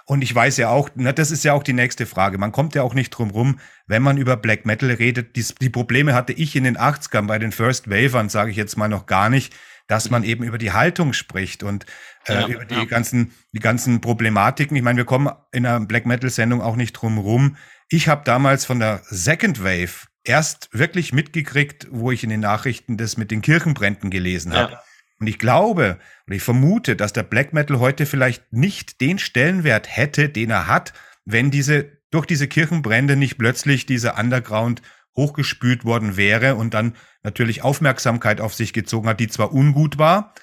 Und 0.06 0.24
ich 0.24 0.34
weiß 0.34 0.58
ja 0.58 0.69
auch, 0.69 0.90
na, 0.96 1.13
das 1.13 1.31
ist 1.31 1.44
ja 1.44 1.54
auch 1.54 1.63
die 1.63 1.74
nächste 1.74 2.06
Frage. 2.06 2.38
Man 2.38 2.52
kommt 2.52 2.75
ja 2.75 2.81
auch 2.81 2.94
nicht 2.94 3.12
drum 3.12 3.30
rum, 3.30 3.60
wenn 3.88 4.02
man 4.02 4.18
über 4.18 4.36
Black 4.36 4.66
Metal 4.66 4.90
redet. 4.90 5.36
Die, 5.36 5.46
die 5.62 5.69
Probleme 5.69 6.13
hatte 6.13 6.34
ich 6.34 6.56
in 6.56 6.63
den 6.63 6.78
80ern 6.78 7.28
bei 7.28 7.40
den 7.40 7.52
First 7.52 7.90
Wavern, 7.90 8.28
sage 8.28 8.52
ich 8.52 8.57
jetzt 8.57 8.78
mal 8.78 8.90
noch 8.90 9.06
gar 9.06 9.30
nicht, 9.30 9.54
dass 9.88 10.10
man 10.10 10.24
eben 10.24 10.44
über 10.44 10.57
die 10.57 10.72
Haltung 10.72 11.14
spricht 11.14 11.64
und 11.64 11.86
äh, 12.25 12.34
ja, 12.34 12.48
über 12.48 12.66
die 12.66 12.75
ja. 12.75 12.86
ganzen, 12.86 13.34
die 13.52 13.60
ganzen 13.60 14.02
Problematiken. 14.02 14.75
Ich 14.75 14.84
meine, 14.84 14.98
wir 14.98 15.06
kommen 15.06 15.31
in 15.52 15.66
einer 15.66 15.80
Black 15.86 16.06
Metal 16.06 16.30
Sendung 16.30 16.62
auch 16.62 16.75
nicht 16.75 16.94
drum 16.94 17.18
rum. 17.18 17.56
Ich 17.90 18.07
habe 18.07 18.24
damals 18.25 18.66
von 18.66 18.80
der 18.80 19.02
Second 19.06 19.64
Wave 19.64 20.07
erst 20.23 20.69
wirklich 20.71 21.13
mitgekriegt, 21.13 21.88
wo 21.91 22.12
ich 22.12 22.23
in 22.23 22.29
den 22.29 22.39
Nachrichten 22.39 22.97
das 22.97 23.18
mit 23.18 23.31
den 23.31 23.41
Kirchenbränden 23.41 24.09
gelesen 24.09 24.54
habe. 24.54 24.73
Ja. 24.73 24.83
Und 25.19 25.28
ich 25.28 25.40
glaube 25.40 25.99
und 26.28 26.33
ich 26.33 26.42
vermute, 26.42 26.95
dass 26.95 27.13
der 27.13 27.23
Black 27.23 27.54
Metal 27.54 27.80
heute 27.80 28.06
vielleicht 28.06 28.51
nicht 28.54 29.01
den 29.01 29.19
Stellenwert 29.19 29.95
hätte, 29.95 30.30
den 30.30 30.49
er 30.49 30.68
hat, 30.68 30.94
wenn 31.25 31.51
diese 31.51 32.01
durch 32.09 32.25
diese 32.25 32.47
Kirchenbrände 32.47 33.16
nicht 33.16 33.37
plötzlich 33.37 33.85
dieser 33.85 34.19
Underground 34.19 34.81
hochgespült 35.16 35.85
worden 35.85 36.18
wäre 36.18 36.56
und 36.56 36.73
dann 36.73 36.95
natürlich 37.23 37.63
Aufmerksamkeit 37.63 38.42
auf 38.42 38.54
sich 38.54 38.73
gezogen 38.73 39.07
hat, 39.07 39.19
die 39.19 39.28
zwar 39.28 39.54
ungut 39.54 39.97
war, 39.97 40.33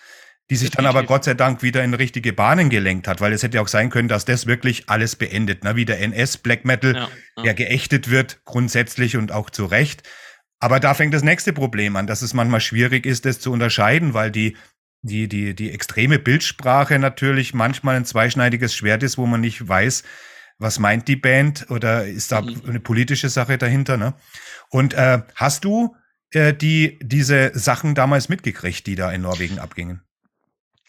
die 0.50 0.56
sich 0.56 0.70
dann 0.70 0.86
aber 0.86 1.04
Gott 1.04 1.24
sei 1.24 1.34
Dank 1.34 1.62
wieder 1.62 1.84
in 1.84 1.92
richtige 1.92 2.32
Bahnen 2.32 2.70
gelenkt 2.70 3.06
hat, 3.06 3.20
weil 3.20 3.32
es 3.32 3.42
hätte 3.42 3.60
auch 3.60 3.68
sein 3.68 3.90
können, 3.90 4.08
dass 4.08 4.24
das 4.24 4.46
wirklich 4.46 4.88
alles 4.88 5.16
beendet, 5.16 5.64
ne? 5.64 5.76
wie 5.76 5.84
der 5.84 6.00
NS 6.00 6.38
Black 6.38 6.64
Metal, 6.64 6.94
ja, 6.94 7.08
ja. 7.36 7.42
der 7.42 7.54
geächtet 7.54 8.10
wird 8.10 8.40
grundsätzlich 8.44 9.16
und 9.16 9.30
auch 9.30 9.50
zu 9.50 9.66
Recht. 9.66 10.08
Aber 10.58 10.80
da 10.80 10.94
fängt 10.94 11.14
das 11.14 11.22
nächste 11.22 11.52
Problem 11.52 11.96
an, 11.96 12.06
dass 12.06 12.22
es 12.22 12.34
manchmal 12.34 12.60
schwierig 12.60 13.06
ist, 13.06 13.24
das 13.26 13.40
zu 13.40 13.52
unterscheiden, 13.52 14.14
weil 14.14 14.30
die 14.30 14.56
die 15.02 15.28
die 15.28 15.54
die 15.54 15.70
extreme 15.70 16.18
Bildsprache 16.18 16.98
natürlich 16.98 17.54
manchmal 17.54 17.96
ein 17.96 18.04
zweischneidiges 18.04 18.74
Schwert 18.74 19.02
ist, 19.04 19.18
wo 19.18 19.26
man 19.26 19.40
nicht 19.40 19.68
weiß, 19.68 20.02
was 20.58 20.80
meint 20.80 21.06
die 21.06 21.16
Band 21.16 21.70
oder 21.70 22.06
ist 22.06 22.32
da 22.32 22.40
mhm. 22.40 22.62
eine 22.66 22.80
politische 22.80 23.28
Sache 23.28 23.58
dahinter. 23.58 23.96
Ne? 23.96 24.14
Und 24.70 24.94
äh, 24.94 25.22
hast 25.36 25.64
du 25.64 25.94
äh, 26.32 26.52
die 26.52 26.98
diese 27.00 27.52
Sachen 27.54 27.94
damals 27.94 28.28
mitgekriegt, 28.28 28.86
die 28.86 28.96
da 28.96 29.12
in 29.12 29.22
Norwegen 29.22 29.60
abgingen? 29.60 30.02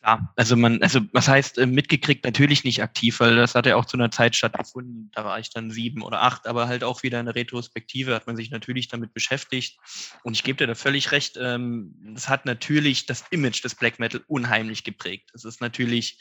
Klar, 0.10 0.34
also 0.36 0.56
man, 0.56 0.82
also 0.82 1.02
was 1.14 1.28
heißt 1.28 1.60
äh, 1.60 1.68
mitgekriegt, 1.68 2.26
natürlich 2.26 2.64
nicht 2.64 2.82
aktiv, 2.82 3.20
weil 3.20 3.36
das 3.36 3.54
hat 3.54 3.68
ja 3.68 3.76
auch 3.76 3.86
zu 3.86 3.96
einer 3.96 4.10
Zeit 4.10 4.36
stattgefunden, 4.36 5.12
da 5.14 5.24
war 5.24 5.40
ich 5.40 5.52
dann 5.52 5.70
sieben 5.70 6.02
oder 6.02 6.24
acht, 6.24 6.48
aber 6.48 6.68
halt 6.68 6.84
auch 6.84 7.04
wieder 7.04 7.20
eine 7.20 7.36
Retrospektive 7.36 8.16
hat 8.16 8.26
man 8.26 8.36
sich 8.36 8.50
natürlich 8.50 8.88
damit 8.88 9.14
beschäftigt. 9.14 9.78
Und 10.24 10.34
ich 10.34 10.44
gebe 10.44 10.58
dir 10.58 10.66
da 10.66 10.74
völlig 10.74 11.12
recht, 11.12 11.38
ähm, 11.40 11.94
das 12.16 12.28
hat 12.28 12.48
natürlich 12.48 13.06
das 13.06 13.24
Image 13.30 13.64
des 13.64 13.76
Black 13.76 14.00
Metal 14.00 14.24
unheimlich 14.28 14.84
geprägt. 14.84 15.30
Es 15.36 15.46
ist 15.46 15.62
natürlich, 15.62 16.18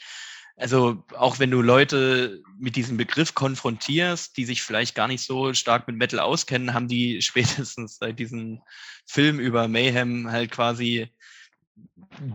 also 0.55 1.03
auch 1.15 1.39
wenn 1.39 1.49
du 1.49 1.63
Leute 1.63 2.43
mit 2.59 2.75
diesem 2.75 2.97
Begriff 2.97 3.33
konfrontierst, 3.33 4.37
die 4.37 4.45
sich 4.45 4.61
vielleicht 4.61 4.93
gar 4.93 5.07
nicht 5.07 5.23
so 5.23 5.55
stark 5.55 5.87
mit 5.87 5.95
Metal 5.95 6.19
auskennen, 6.19 6.75
haben 6.75 6.87
die 6.87 7.21
spätestens 7.23 7.97
seit 7.97 8.19
diesem 8.19 8.61
Film 9.07 9.39
über 9.39 9.67
Mayhem 9.67 10.31
halt 10.31 10.51
quasi 10.51 11.09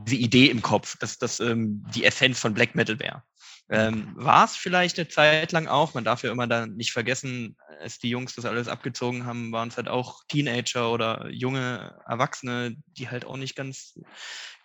diese 0.06 0.16
Idee 0.16 0.50
im 0.50 0.62
Kopf, 0.62 0.96
dass 0.98 1.18
das 1.18 1.40
ähm, 1.40 1.84
die 1.94 2.04
Essenz 2.04 2.38
von 2.38 2.54
Black 2.54 2.74
Metal 2.74 2.98
wäre. 2.98 3.22
Ähm, 3.70 4.12
war 4.14 4.44
es 4.44 4.56
vielleicht 4.56 4.98
eine 4.98 5.08
Zeit 5.08 5.52
lang 5.52 5.68
auch, 5.68 5.94
man 5.94 6.04
darf 6.04 6.22
ja 6.22 6.30
immer 6.30 6.46
da 6.46 6.66
nicht 6.66 6.92
vergessen, 6.92 7.56
als 7.80 7.98
die 7.98 8.10
Jungs 8.10 8.34
das 8.34 8.44
alles 8.44 8.68
abgezogen 8.68 9.24
haben, 9.24 9.52
waren 9.52 9.68
es 9.68 9.78
halt 9.78 9.88
auch 9.88 10.22
Teenager 10.28 10.92
oder 10.92 11.30
junge 11.30 11.98
Erwachsene, 12.06 12.76
die 12.88 13.08
halt 13.08 13.24
auch 13.24 13.38
nicht 13.38 13.56
ganz 13.56 13.98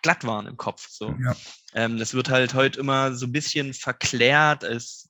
glatt 0.02 0.24
waren 0.24 0.46
im 0.46 0.58
Kopf. 0.58 0.86
So. 0.90 1.14
Ja. 1.22 1.34
Ähm, 1.74 1.98
das 1.98 2.12
wird 2.12 2.28
halt 2.28 2.52
heute 2.52 2.78
immer 2.78 3.14
so 3.14 3.26
ein 3.26 3.32
bisschen 3.32 3.72
verklärt 3.72 4.64
als 4.64 5.08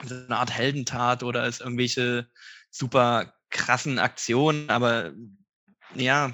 eine 0.00 0.36
Art 0.36 0.50
Heldentat 0.50 1.22
oder 1.22 1.42
als 1.42 1.60
irgendwelche 1.60 2.28
super 2.70 3.32
krassen 3.50 3.98
Aktionen, 3.98 4.68
aber 4.68 5.12
ja, 5.94 6.32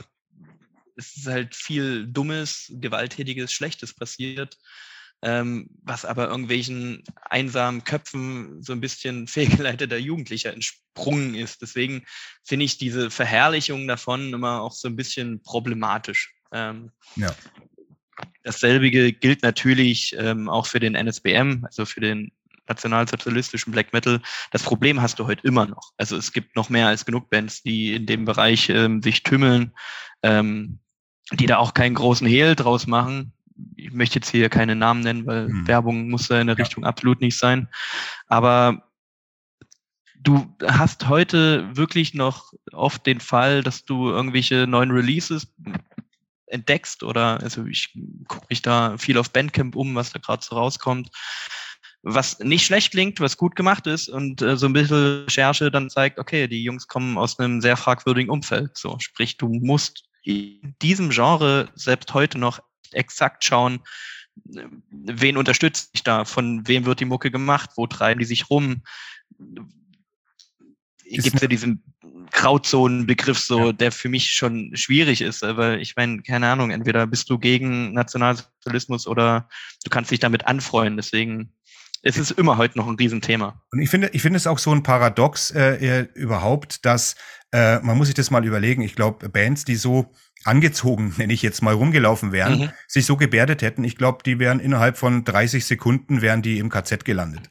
es 0.97 1.17
ist 1.17 1.27
halt 1.27 1.55
viel 1.55 2.07
Dummes, 2.07 2.73
Gewalttätiges, 2.75 3.53
Schlechtes 3.53 3.95
passiert, 3.95 4.59
ähm, 5.23 5.69
was 5.83 6.05
aber 6.05 6.29
irgendwelchen 6.29 7.03
einsamen 7.31 7.85
Köpfen 7.85 8.63
so 8.63 8.73
ein 8.73 8.81
bisschen 8.81 9.27
fehlgeleiteter 9.29 9.97
Jugendlicher 9.97 10.53
entsprungen 10.53 11.35
ist. 11.35 11.63
Deswegen 11.63 12.05
finde 12.45 12.67
ich 12.67 12.79
diese 12.79 13.11
Verherrlichung 13.11 13.89
davon 13.89 14.33
immer 14.33 14.61
auch 14.61 14.73
so 14.73 14.89
ein 14.89 14.97
bisschen 14.97 15.43
problematisch. 15.43 16.35
Ähm, 16.53 16.91
ja. 17.17 17.35
Dasselbe 18.45 18.91
gilt 18.91 19.43
natürlich 19.43 20.15
ähm, 20.19 20.49
auch 20.49 20.67
für 20.67 20.79
den 20.79 20.95
NSBM, 20.95 21.65
also 21.65 21.85
für 21.87 22.01
den 22.01 22.31
nationalsozialistischen 22.69 23.73
Black 23.73 23.93
Metal. 23.93 24.21
Das 24.51 24.63
Problem 24.63 25.01
hast 25.01 25.19
du 25.19 25.27
heute 25.27 25.47
immer 25.47 25.67
noch. 25.67 25.93
Also 25.97 26.17
es 26.17 26.33
gibt 26.33 26.57
noch 26.57 26.71
mehr 26.71 26.89
als 26.89 27.05
genug 27.05 27.31
Bands, 27.31 27.63
die 27.63 27.95
in 27.95 28.07
dem 28.07 28.25
Bereich 28.25 28.69
ähm, 28.69 29.03
sich 29.03 29.23
tümmeln, 29.23 29.75
ähm, 30.23 30.79
die 31.33 31.47
da 31.47 31.59
auch 31.59 31.75
keinen 31.75 31.95
großen 31.95 32.27
Hehl 32.27 32.55
draus 32.55 32.87
machen. 32.87 33.33
Ich 33.77 33.93
möchte 33.93 34.17
jetzt 34.17 34.31
hier 34.31 34.49
keine 34.49 34.75
Namen 34.75 35.01
nennen, 35.01 35.27
weil 35.27 35.47
hm. 35.47 35.67
Werbung 35.67 36.11
muss 36.11 36.29
da 36.29 36.41
in 36.41 36.49
der 36.49 36.57
ja. 36.57 36.65
Richtung 36.65 36.85
absolut 36.85 37.21
nicht 37.21 37.39
sein. 37.39 37.69
Aber 38.27 38.91
du 40.21 40.47
hast 40.67 41.09
heute 41.09 41.69
wirklich 41.77 42.15
noch 42.15 42.53
oft 42.73 43.07
den 43.07 43.21
Fall, 43.21 43.63
dass 43.63 43.85
du 43.85 44.09
irgendwelche 44.09 44.67
neuen 44.67 44.91
Releases 44.91 45.53
entdeckst 46.47 47.03
oder 47.03 47.41
also 47.41 47.65
ich 47.67 47.97
gucke 48.29 48.47
mich 48.51 48.63
da 48.63 48.97
viel 48.99 49.19
auf 49.19 49.31
Bandcamp 49.31 49.77
um, 49.77 49.95
was 49.95 50.13
da 50.13 50.19
gerade 50.19 50.45
so 50.45 50.57
rauskommt 50.57 51.11
was 52.05 52.39
nicht 52.39 52.67
schlecht 52.67 52.93
klingt, 52.93 53.19
was 53.19 53.39
gut 53.39 53.57
gemacht 53.57 53.87
ist 53.87 54.09
und 54.09 54.43
äh, 54.43 54.57
so 54.57 54.67
ein 54.67 54.75
bisschen 54.75 55.25
Recherche 55.25 55.71
dann 55.71 55.89
zeigt, 55.89 56.19
okay, 56.19 56.47
die 56.47 56.63
Jungs 56.63 56.87
kommen 56.87 57.17
aus 57.17 57.39
einem 57.39 57.63
sehr 57.63 57.77
fragwürdigen 57.77 58.31
Umfeld. 58.31 58.77
So, 58.77 58.99
sprich, 58.99 59.39
du 59.39 59.49
musst 59.49 60.05
in 60.25 60.75
diesem 60.83 61.11
Genre 61.11 61.71
selbst 61.75 62.15
heute 62.15 62.39
noch 62.39 62.61
exakt 62.93 63.45
schauen, 63.45 63.81
wen 64.91 65.37
unterstützt 65.37 65.93
sich 65.93 66.03
da, 66.03 66.25
von 66.25 66.67
wem 66.67 66.87
wird 66.87 67.01
die 67.01 67.05
Mucke 67.05 67.31
gemacht, 67.31 67.71
wo 67.77 67.87
treiben 67.87 68.19
die 68.19 68.27
sich 68.27 68.51
rum. 68.51 68.83
Gibt 71.05 71.35
es 71.35 71.41
ja 71.41 71.49
diesen 71.49 71.85
Grauzonenbegriff 72.33 73.39
so, 73.39 73.67
ja. 73.67 73.73
der 73.73 73.93
für 73.93 74.09
mich 74.09 74.33
schon 74.33 74.75
schwierig 74.75 75.21
ist, 75.21 75.43
weil 75.43 75.81
ich 75.81 75.95
meine, 75.95 76.23
keine 76.23 76.49
Ahnung, 76.49 76.71
entweder 76.71 77.07
bist 77.07 77.31
du 77.31 77.39
gegen 77.39 77.93
Nationalsozialismus 77.93 79.07
oder 79.07 79.49
du 79.85 79.91
kannst 79.91 80.11
dich 80.11 80.21
damit 80.21 80.47
anfreuen. 80.47 80.97
Deswegen 80.97 81.53
es 82.05 82.19
ist 82.19 82.33
immer 82.33 82.59
heute 82.59 82.79
noch 82.79 82.87
ein 82.87 82.97
Riesenthema. 82.97 83.63
Und 83.73 83.81
ich 83.81 83.89
finde, 83.89 84.11
ich 84.13 84.21
finde 84.21 84.37
es 84.37 84.47
auch 84.47 84.59
so 84.59 84.71
ein 84.73 84.83
Paradox 84.83 85.51
äh, 85.51 86.07
überhaupt, 86.15 86.85
dass 86.85 87.17
äh, 87.51 87.79
man 87.81 87.97
muss 87.97 88.09
sich 88.09 88.15
das 88.15 88.31
mal 88.31 88.45
überlegen. 88.45 88.83
Ich 88.83 88.95
glaube, 88.95 89.29
Bands, 89.31 89.65
die 89.65 89.77
so 89.77 90.13
angezogen, 90.45 91.15
nenne 91.19 91.33
ich 91.33 91.43
jetzt 91.43 91.63
mal, 91.63 91.75
rumgelaufen 91.75 92.31
wären, 92.31 92.59
mhm. 92.59 92.71
sich 92.87 93.07
so 93.07 93.17
gebärdet 93.17 93.63
hätten, 93.63 93.85
ich 93.85 93.97
glaube, 93.97 94.19
die 94.25 94.39
wären 94.39 94.61
innerhalb 94.61 94.99
von 94.99 95.25
30 95.25 95.65
Sekunden 95.65 96.21
wären 96.21 96.43
die 96.43 96.59
im 96.59 96.69
KZ 96.69 97.05
gelandet. 97.05 97.49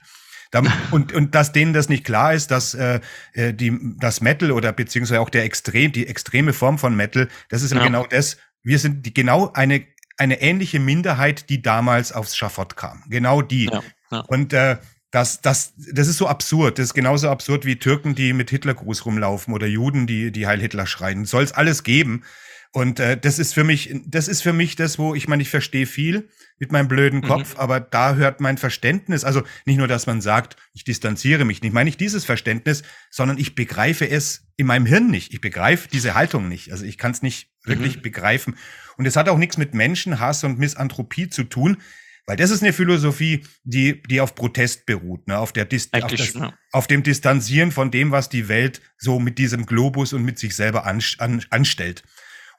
Und, 0.91 1.13
und 1.13 1.33
dass 1.33 1.51
denen 1.51 1.73
das 1.73 1.89
nicht 1.89 2.03
klar 2.03 2.31
ist, 2.35 2.51
dass 2.51 2.75
äh, 2.75 2.99
äh, 3.33 3.55
die, 3.55 3.75
das 3.97 4.21
Metal 4.21 4.51
oder 4.51 4.71
beziehungsweise 4.71 5.19
auch 5.19 5.31
der 5.31 5.45
extrem, 5.45 5.91
die 5.91 6.05
extreme 6.05 6.53
Form 6.53 6.77
von 6.77 6.95
Metal, 6.95 7.27
das 7.49 7.63
ist 7.63 7.73
ja. 7.73 7.83
genau 7.83 8.05
das. 8.05 8.37
Wir 8.61 8.77
sind 8.77 9.03
die, 9.03 9.15
genau 9.15 9.51
eine, 9.53 9.83
eine 10.19 10.41
ähnliche 10.41 10.79
Minderheit, 10.79 11.49
die 11.49 11.63
damals 11.63 12.11
aufs 12.11 12.37
Schafott 12.37 12.75
kam. 12.75 13.03
Genau 13.09 13.41
die. 13.41 13.65
Ja. 13.65 13.81
Ja. 14.13 14.19
Und 14.27 14.53
äh, 14.53 14.77
das, 15.11 15.41
das, 15.41 15.73
das 15.77 16.07
ist 16.07 16.17
so 16.17 16.27
absurd. 16.27 16.79
Das 16.79 16.87
ist 16.87 16.93
genauso 16.93 17.29
absurd 17.29 17.65
wie 17.65 17.75
Türken, 17.75 18.15
die 18.15 18.33
mit 18.33 18.49
Hitlergruß 18.49 19.05
rumlaufen 19.05 19.53
oder 19.53 19.67
Juden, 19.67 20.07
die, 20.07 20.31
die 20.31 20.47
Heil 20.47 20.59
Hitler 20.59 20.87
schreien. 20.87 21.25
Soll 21.25 21.43
es 21.43 21.51
alles 21.51 21.83
geben. 21.83 22.23
Und 22.71 22.99
äh, 22.99 23.15
das 23.15 23.37
ist 23.37 23.53
für 23.53 23.63
mich, 23.63 23.95
das 24.07 24.27
ist 24.27 24.41
für 24.41 24.53
mich 24.53 24.75
das, 24.75 24.97
wo 24.97 25.13
ich 25.13 25.27
meine, 25.27 25.43
ich 25.43 25.51
verstehe 25.51 25.85
viel 25.85 26.29
mit 26.57 26.71
meinem 26.71 26.87
blöden 26.87 27.19
mhm. 27.19 27.25
Kopf, 27.25 27.53
mhm. 27.53 27.59
aber 27.59 27.79
da 27.79 28.15
hört 28.15 28.41
mein 28.41 28.57
Verständnis, 28.57 29.23
also 29.23 29.43
nicht 29.65 29.77
nur, 29.77 29.87
dass 29.87 30.07
man 30.07 30.21
sagt, 30.21 30.57
ich 30.73 30.83
distanziere 30.83 31.45
mich 31.45 31.61
nicht, 31.61 31.73
meine 31.73 31.89
ich 31.89 31.97
dieses 31.97 32.25
Verständnis, 32.25 32.81
sondern 33.11 33.37
ich 33.37 33.53
begreife 33.53 34.09
es 34.09 34.47
in 34.55 34.65
meinem 34.65 34.87
Hirn 34.87 35.11
nicht. 35.11 35.33
Ich 35.33 35.41
begreife 35.41 35.87
diese 35.89 36.15
Haltung 36.15 36.47
nicht. 36.47 36.71
Also 36.71 36.85
ich 36.85 36.97
kann 36.97 37.11
es 37.11 37.21
nicht 37.21 37.51
wirklich 37.63 37.97
mhm. 37.97 38.01
begreifen. 38.01 38.55
Und 38.97 39.05
es 39.05 39.15
hat 39.15 39.29
auch 39.29 39.37
nichts 39.37 39.57
mit 39.57 39.75
Menschenhass 39.75 40.43
und 40.43 40.57
Misanthropie 40.57 41.29
zu 41.29 41.43
tun. 41.43 41.77
Weil 42.25 42.37
das 42.37 42.51
ist 42.51 42.63
eine 42.63 42.71
Philosophie, 42.71 43.45
die, 43.63 44.01
die 44.03 44.21
auf 44.21 44.33
Protest 44.33 44.85
beruht, 44.85 45.27
ne? 45.27 45.37
auf, 45.37 45.51
der 45.51 45.65
Dist 45.65 45.93
auf, 45.93 46.09
das, 46.09 46.33
ja. 46.33 46.53
auf 46.71 46.87
dem 46.87 47.03
Distanzieren 47.03 47.71
von 47.71 47.91
dem, 47.91 48.11
was 48.11 48.29
die 48.29 48.47
Welt 48.47 48.81
so 48.97 49.19
mit 49.19 49.37
diesem 49.37 49.65
Globus 49.65 50.13
und 50.13 50.23
mit 50.23 50.39
sich 50.39 50.55
selber 50.55 50.85
an, 50.85 51.03
an, 51.17 51.43
anstellt. 51.49 52.03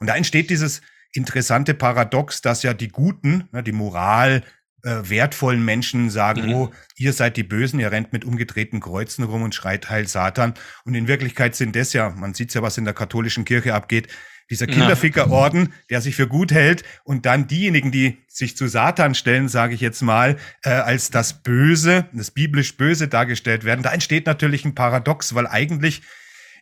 Und 0.01 0.09
da 0.09 0.17
entsteht 0.17 0.51
dieses 0.51 0.83
interessante 1.13 1.73
Paradox, 1.73 2.43
dass 2.43 2.63
ja 2.63 2.75
die 2.75 2.89
Guten, 2.89 3.49
ne, 3.53 3.63
die 3.63 3.73
Moral, 3.73 4.43
äh, 4.83 5.09
wertvollen 5.09 5.65
Menschen 5.65 6.11
sagen, 6.11 6.49
mhm. 6.49 6.55
oh, 6.55 6.71
ihr 6.97 7.15
seid 7.15 7.39
die 7.39 7.43
Bösen, 7.43 7.81
ihr 7.81 7.91
rennt 7.91 8.13
mit 8.13 8.25
umgedrehten 8.27 8.81
Kreuzen 8.81 9.25
rum 9.25 9.43
und 9.43 9.55
schreit 9.55 9.89
Heil 9.89 10.07
Satan. 10.07 10.53
Und 10.85 10.95
in 10.95 11.09
Wirklichkeit 11.09 11.55
sind 11.55 11.75
das 11.75 11.95
ja, 11.95 12.11
man 12.11 12.35
sieht 12.35 12.53
ja, 12.53 12.61
was 12.61 12.77
in 12.77 12.85
der 12.85 12.93
katholischen 12.93 13.47
Kirche 13.47 13.73
abgeht, 13.73 14.09
dieser 14.51 14.67
Kinderfickerorden, 14.67 15.73
der 15.91 16.01
sich 16.01 16.17
für 16.17 16.29
gut 16.29 16.53
hält 16.53 16.85
und 17.05 17.27
dann 17.27 17.47
diejenigen, 17.47 17.91
die 17.91 18.19
sich 18.29 18.57
zu 18.57 18.69
Satan 18.69 19.15
stellen, 19.15 19.49
sage 19.49 19.75
ich 19.75 19.81
jetzt 19.81 20.03
mal, 20.03 20.37
äh, 20.63 20.71
als 20.71 21.11
das 21.11 21.43
Böse, 21.43 22.07
das 22.13 22.31
biblisch 22.31 22.77
Böse 22.77 23.09
dargestellt 23.09 23.65
werden. 23.65 23.83
Da 23.83 23.93
entsteht 23.93 24.27
natürlich 24.27 24.65
ein 24.65 24.75
Paradox, 24.75 25.35
weil 25.35 25.47
eigentlich 25.47 26.03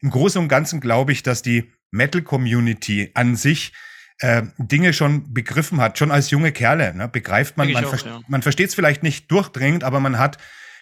im 0.00 0.10
Großen 0.10 0.40
und 0.40 0.48
Ganzen 0.48 0.80
glaube 0.80 1.12
ich, 1.12 1.22
dass 1.22 1.42
die 1.42 1.72
Metal-Community 1.90 3.10
an 3.14 3.36
sich 3.36 3.72
äh, 4.18 4.42
Dinge 4.58 4.92
schon 4.92 5.32
begriffen 5.32 5.80
hat, 5.80 5.98
schon 5.98 6.10
als 6.10 6.30
junge 6.30 6.52
Kerle. 6.52 6.94
Ne, 6.94 7.08
begreift 7.08 7.56
man, 7.56 7.70
man, 7.72 7.84
auch, 7.84 7.96
ver 7.96 8.06
ja. 8.06 8.20
man 8.28 8.42
versteht 8.42 8.68
es 8.68 8.74
vielleicht 8.74 9.02
nicht 9.02 9.30
durchdringend, 9.30 9.84
aber 9.84 10.00
man 10.00 10.18
hat 10.18 10.38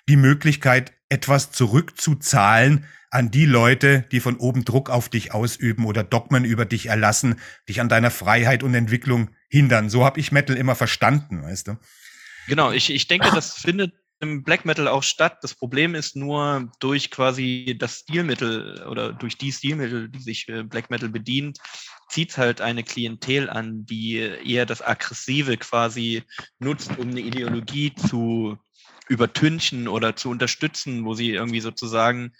die 0.08 0.16
Möglichkeit, 0.16 0.92
etwas 1.10 1.52
zurückzuzahlen, 1.52 2.86
an 3.10 3.30
die 3.30 3.44
Leute, 3.44 4.04
die 4.12 4.20
von 4.20 4.36
oben 4.36 4.64
Druck 4.64 4.88
auf 4.88 5.08
dich 5.08 5.34
ausüben 5.34 5.84
oder 5.84 6.04
Dogmen 6.04 6.44
über 6.44 6.64
dich 6.64 6.86
erlassen, 6.86 7.40
dich 7.68 7.80
an 7.80 7.88
deiner 7.88 8.10
Freiheit 8.10 8.62
und 8.62 8.72
Entwicklung 8.72 9.30
hindern. 9.48 9.90
So 9.90 10.04
habe 10.04 10.20
ich 10.20 10.30
Metal 10.30 10.56
immer 10.56 10.76
verstanden, 10.76 11.42
weißt 11.42 11.68
du? 11.68 11.76
Genau, 12.46 12.70
ich, 12.70 12.90
ich 12.90 13.08
denke, 13.08 13.30
das 13.34 13.54
findet 13.54 13.92
im 14.20 14.44
Black 14.44 14.64
Metal 14.64 14.86
auch 14.86 15.02
statt. 15.02 15.38
Das 15.42 15.54
Problem 15.54 15.94
ist 15.94 16.14
nur 16.14 16.70
durch 16.78 17.10
quasi 17.10 17.76
das 17.78 18.00
Stilmittel 18.00 18.86
oder 18.86 19.12
durch 19.12 19.36
die 19.36 19.50
Stilmittel, 19.50 20.08
die 20.08 20.20
sich 20.20 20.48
äh, 20.48 20.62
Black 20.62 20.90
Metal 20.90 21.08
bedient, 21.08 21.58
zieht 22.08 22.36
halt 22.36 22.60
eine 22.60 22.84
Klientel 22.84 23.48
an, 23.50 23.86
die 23.86 24.16
eher 24.18 24.66
das 24.66 24.82
Aggressive 24.82 25.56
quasi 25.56 26.22
nutzt, 26.58 26.90
um 26.98 27.10
eine 27.10 27.20
Ideologie 27.20 27.94
zu 27.94 28.58
übertünchen 29.10 29.88
oder 29.88 30.14
zu 30.14 30.30
unterstützen, 30.30 31.04
wo 31.04 31.14
sie 31.14 31.30
irgendwie 31.30 31.60
sozusagen 31.60 32.32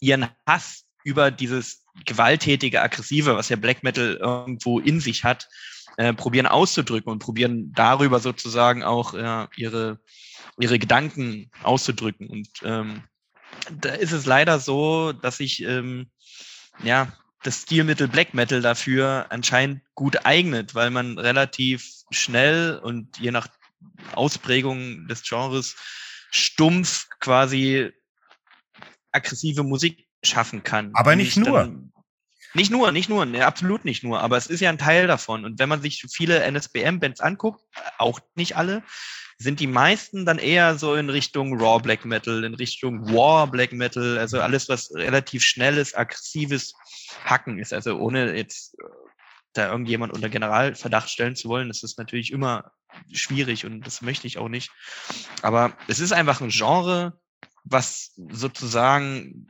ihren 0.00 0.28
Hass 0.46 0.84
über 1.04 1.30
dieses 1.30 1.84
gewalttätige, 2.04 2.82
aggressive, 2.82 3.36
was 3.36 3.48
ja 3.48 3.56
Black 3.56 3.84
Metal 3.84 4.18
irgendwo 4.20 4.80
in 4.80 4.98
sich 4.98 5.22
hat, 5.22 5.48
äh, 5.96 6.12
probieren 6.12 6.46
auszudrücken 6.46 7.12
und 7.12 7.20
probieren 7.20 7.72
darüber 7.72 8.18
sozusagen 8.18 8.82
auch 8.82 9.14
äh, 9.14 9.46
ihre, 9.56 10.00
ihre 10.58 10.80
Gedanken 10.80 11.52
auszudrücken. 11.62 12.28
Und 12.28 12.48
ähm, 12.64 13.04
da 13.70 13.90
ist 13.90 14.12
es 14.12 14.26
leider 14.26 14.58
so, 14.58 15.12
dass 15.12 15.36
sich 15.36 15.62
ähm, 15.62 16.10
ja 16.82 17.12
das 17.44 17.62
Stilmittel 17.62 18.08
Black 18.08 18.34
Metal 18.34 18.60
dafür 18.60 19.26
anscheinend 19.30 19.82
gut 19.94 20.26
eignet, 20.26 20.74
weil 20.74 20.90
man 20.90 21.16
relativ 21.16 21.88
schnell 22.10 22.80
und 22.82 23.18
je 23.18 23.30
nach 23.30 23.46
Ausprägung 24.14 25.06
des 25.06 25.22
Genres 25.22 25.76
stumpf 26.30 27.08
quasi 27.20 27.92
aggressive 29.12 29.62
Musik 29.62 30.06
schaffen 30.22 30.62
kann. 30.62 30.90
Aber 30.94 31.16
nicht 31.16 31.36
nur. 31.36 31.72
nicht 32.54 32.70
nur, 32.70 32.92
nicht 32.92 33.08
nur, 33.08 33.26
ne, 33.26 33.46
absolut 33.46 33.84
nicht 33.84 34.02
nur, 34.02 34.20
aber 34.20 34.36
es 34.36 34.46
ist 34.46 34.60
ja 34.60 34.70
ein 34.70 34.78
Teil 34.78 35.06
davon. 35.06 35.44
Und 35.44 35.58
wenn 35.58 35.68
man 35.68 35.82
sich 35.82 36.04
viele 36.10 36.40
NSBM-Bands 36.50 37.20
anguckt, 37.20 37.62
auch 37.98 38.20
nicht 38.34 38.56
alle, 38.56 38.82
sind 39.40 39.60
die 39.60 39.68
meisten 39.68 40.26
dann 40.26 40.38
eher 40.38 40.76
so 40.76 40.96
in 40.96 41.10
Richtung 41.10 41.60
Raw 41.60 41.80
Black 41.80 42.04
Metal, 42.04 42.42
in 42.42 42.54
Richtung 42.54 43.12
War 43.12 43.46
Black 43.46 43.72
Metal, 43.72 44.18
also 44.18 44.40
alles, 44.40 44.68
was 44.68 44.92
relativ 44.94 45.44
schnelles, 45.44 45.94
aggressives 45.94 46.74
Hacken 47.24 47.60
ist. 47.60 47.72
Also 47.72 47.96
ohne 47.98 48.36
jetzt 48.36 48.76
da 49.52 49.70
irgendjemand 49.70 50.12
unter 50.12 50.28
Generalverdacht 50.28 51.10
stellen 51.10 51.36
zu 51.36 51.48
wollen. 51.48 51.68
Das 51.68 51.82
ist 51.82 51.98
natürlich 51.98 52.32
immer 52.32 52.72
schwierig 53.12 53.64
und 53.64 53.86
das 53.86 54.02
möchte 54.02 54.26
ich 54.26 54.38
auch 54.38 54.48
nicht. 54.48 54.70
Aber 55.42 55.76
es 55.88 56.00
ist 56.00 56.12
einfach 56.12 56.40
ein 56.40 56.50
Genre, 56.50 57.18
was 57.64 58.12
sozusagen 58.16 59.48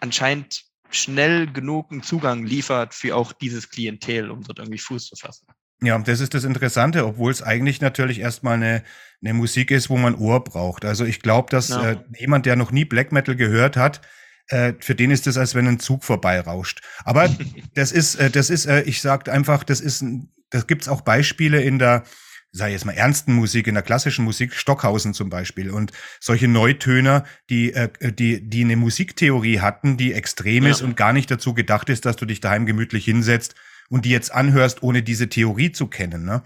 anscheinend 0.00 0.64
schnell 0.90 1.46
genug 1.46 1.90
einen 1.90 2.02
Zugang 2.02 2.44
liefert 2.44 2.94
für 2.94 3.16
auch 3.16 3.32
dieses 3.32 3.70
Klientel, 3.70 4.30
um 4.30 4.42
dort 4.42 4.58
irgendwie 4.58 4.78
Fuß 4.78 5.06
zu 5.06 5.16
fassen. 5.16 5.46
Ja, 5.82 5.98
das 5.98 6.20
ist 6.20 6.34
das 6.34 6.44
Interessante, 6.44 7.06
obwohl 7.06 7.30
es 7.30 7.42
eigentlich 7.42 7.80
natürlich 7.80 8.20
erstmal 8.20 8.54
eine, 8.54 8.84
eine 9.22 9.32
Musik 9.32 9.70
ist, 9.70 9.88
wo 9.88 9.96
man 9.96 10.14
Ohr 10.14 10.44
braucht. 10.44 10.84
Also 10.84 11.04
ich 11.04 11.20
glaube, 11.20 11.48
dass 11.50 11.70
ja. 11.70 11.92
äh, 11.92 11.96
jemand, 12.18 12.44
der 12.44 12.56
noch 12.56 12.70
nie 12.70 12.84
Black 12.84 13.12
Metal 13.12 13.34
gehört 13.34 13.76
hat, 13.76 14.02
äh, 14.50 14.74
für 14.80 14.94
den 14.94 15.10
ist 15.10 15.26
es, 15.26 15.38
als 15.38 15.54
wenn 15.54 15.66
ein 15.66 15.78
Zug 15.78 16.04
vorbeirauscht. 16.04 16.80
Aber 17.04 17.28
das 17.74 17.92
ist, 17.92 18.16
äh, 18.16 18.30
das 18.30 18.50
ist, 18.50 18.66
äh, 18.66 18.82
ich 18.82 19.00
sag 19.00 19.28
einfach, 19.28 19.64
das 19.64 19.80
ist, 19.80 20.04
das 20.50 20.66
gibt's 20.66 20.88
auch 20.88 21.00
Beispiele 21.02 21.62
in 21.62 21.78
der, 21.78 22.04
sei 22.52 22.72
jetzt 22.72 22.84
mal 22.84 22.92
ernsten 22.92 23.32
Musik, 23.32 23.68
in 23.68 23.74
der 23.74 23.84
klassischen 23.84 24.24
Musik, 24.24 24.54
Stockhausen 24.54 25.14
zum 25.14 25.30
Beispiel 25.30 25.70
und 25.70 25.92
solche 26.18 26.48
Neutöner, 26.48 27.24
die, 27.48 27.72
äh, 27.72 27.90
die, 28.12 28.40
die 28.48 28.64
eine 28.64 28.76
Musiktheorie 28.76 29.60
hatten, 29.60 29.96
die 29.96 30.12
extrem 30.12 30.64
ja. 30.64 30.70
ist 30.70 30.82
und 30.82 30.96
gar 30.96 31.12
nicht 31.12 31.30
dazu 31.30 31.54
gedacht 31.54 31.88
ist, 31.88 32.04
dass 32.04 32.16
du 32.16 32.26
dich 32.26 32.40
daheim 32.40 32.66
gemütlich 32.66 33.04
hinsetzt 33.04 33.54
und 33.88 34.04
die 34.04 34.10
jetzt 34.10 34.32
anhörst, 34.32 34.82
ohne 34.82 35.02
diese 35.02 35.28
Theorie 35.28 35.70
zu 35.72 35.86
kennen. 35.86 36.24
Ne? 36.24 36.42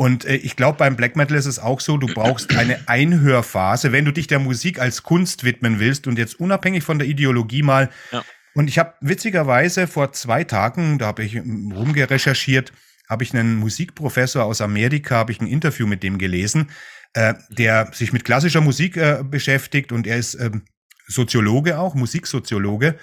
Und 0.00 0.24
äh, 0.24 0.36
ich 0.36 0.56
glaube, 0.56 0.78
beim 0.78 0.96
Black 0.96 1.14
Metal 1.14 1.36
ist 1.36 1.44
es 1.44 1.58
auch 1.58 1.78
so, 1.78 1.98
du 1.98 2.06
brauchst 2.06 2.56
eine 2.56 2.88
Einhörphase, 2.88 3.92
wenn 3.92 4.06
du 4.06 4.14
dich 4.14 4.26
der 4.28 4.38
Musik 4.38 4.78
als 4.80 5.02
Kunst 5.02 5.44
widmen 5.44 5.78
willst 5.78 6.06
und 6.06 6.16
jetzt 6.16 6.40
unabhängig 6.40 6.84
von 6.84 6.98
der 6.98 7.06
Ideologie 7.06 7.62
mal. 7.62 7.90
Ja. 8.10 8.24
Und 8.54 8.68
ich 8.68 8.78
habe 8.78 8.94
witzigerweise 9.02 9.86
vor 9.86 10.12
zwei 10.12 10.44
Tagen, 10.44 10.96
da 10.96 11.08
habe 11.08 11.22
ich 11.22 11.36
rumgerecherchiert, 11.36 12.72
habe 13.10 13.24
ich 13.24 13.34
einen 13.34 13.56
Musikprofessor 13.56 14.42
aus 14.42 14.62
Amerika, 14.62 15.16
habe 15.16 15.32
ich 15.32 15.40
ein 15.42 15.46
Interview 15.46 15.86
mit 15.86 16.02
dem 16.02 16.16
gelesen, 16.16 16.70
äh, 17.12 17.34
der 17.50 17.90
sich 17.92 18.14
mit 18.14 18.24
klassischer 18.24 18.62
Musik 18.62 18.96
äh, 18.96 19.22
beschäftigt 19.22 19.92
und 19.92 20.06
er 20.06 20.16
ist 20.16 20.32
ähm, 20.32 20.62
Soziologe 21.08 21.78
auch, 21.78 21.94
Musiksoziologe. 21.94 22.96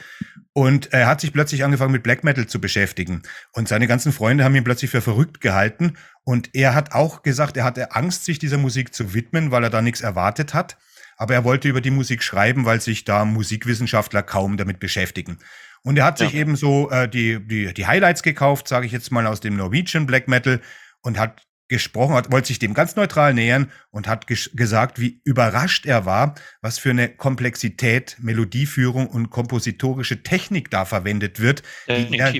Und 0.53 0.91
er 0.93 1.05
hat 1.05 1.21
sich 1.21 1.33
plötzlich 1.33 1.63
angefangen 1.63 1.91
mit 1.91 2.01
Black 2.01 2.23
Metal 2.23 2.47
zu 2.47 2.59
beschäftigen. 2.59 3.21
Und 3.51 3.67
seine 3.67 3.85
ganzen 3.85 4.11
Freunde 4.11 4.43
haben 4.43 4.55
ihn 4.55 4.63
plötzlich 4.63 4.89
für 4.89 5.01
verrückt 5.01 5.41
gehalten. 5.41 5.93
Und 6.27 6.49
er 6.53 6.75
hat 6.75 6.91
auch 6.91 7.23
gesagt, 7.23 7.55
er 7.55 7.63
hatte 7.63 7.95
Angst, 7.95 8.25
sich 8.25 8.37
dieser 8.37 8.57
Musik 8.57 8.93
zu 8.93 9.13
widmen, 9.13 9.49
weil 9.49 9.63
er 9.63 9.69
da 9.69 9.81
nichts 9.81 10.01
erwartet 10.01 10.53
hat. 10.53 10.77
Aber 11.15 11.33
er 11.33 11.45
wollte 11.45 11.69
über 11.69 11.79
die 11.79 11.89
Musik 11.89 12.21
schreiben, 12.21 12.65
weil 12.65 12.81
sich 12.81 13.05
da 13.05 13.23
Musikwissenschaftler 13.23 14.23
kaum 14.23 14.57
damit 14.57 14.81
beschäftigen. 14.81 15.37
Und 15.83 15.97
er 15.97 16.03
hat 16.03 16.17
sich 16.17 16.33
eben 16.33 16.57
so 16.57 16.91
äh, 16.91 17.07
die, 17.07 17.39
die, 17.47 17.73
die 17.73 17.87
Highlights 17.87 18.23
gekauft, 18.23 18.67
sage 18.67 18.85
ich 18.85 18.91
jetzt 18.91 19.09
mal, 19.09 19.25
aus 19.25 19.39
dem 19.39 19.55
Norwegian 19.55 20.05
Black 20.05 20.27
Metal 20.27 20.59
und 21.01 21.17
hat 21.17 21.43
gesprochen 21.69 22.13
hat, 22.13 22.29
wollte 22.29 22.49
sich 22.49 22.59
dem 22.59 22.73
ganz 22.73 22.97
neutral 22.97 23.33
nähern 23.33 23.71
und 23.89 24.09
hat 24.09 24.27
gesagt, 24.27 24.99
wie 24.99 25.21
überrascht 25.23 25.85
er 25.85 26.05
war, 26.05 26.35
was 26.61 26.77
für 26.77 26.89
eine 26.89 27.07
Komplexität, 27.07 28.17
Melodieführung 28.19 29.07
und 29.07 29.29
kompositorische 29.29 30.23
Technik 30.23 30.71
da 30.71 30.83
verwendet 30.83 31.39
wird, 31.39 31.63
die 31.87 32.17
er, 32.17 32.33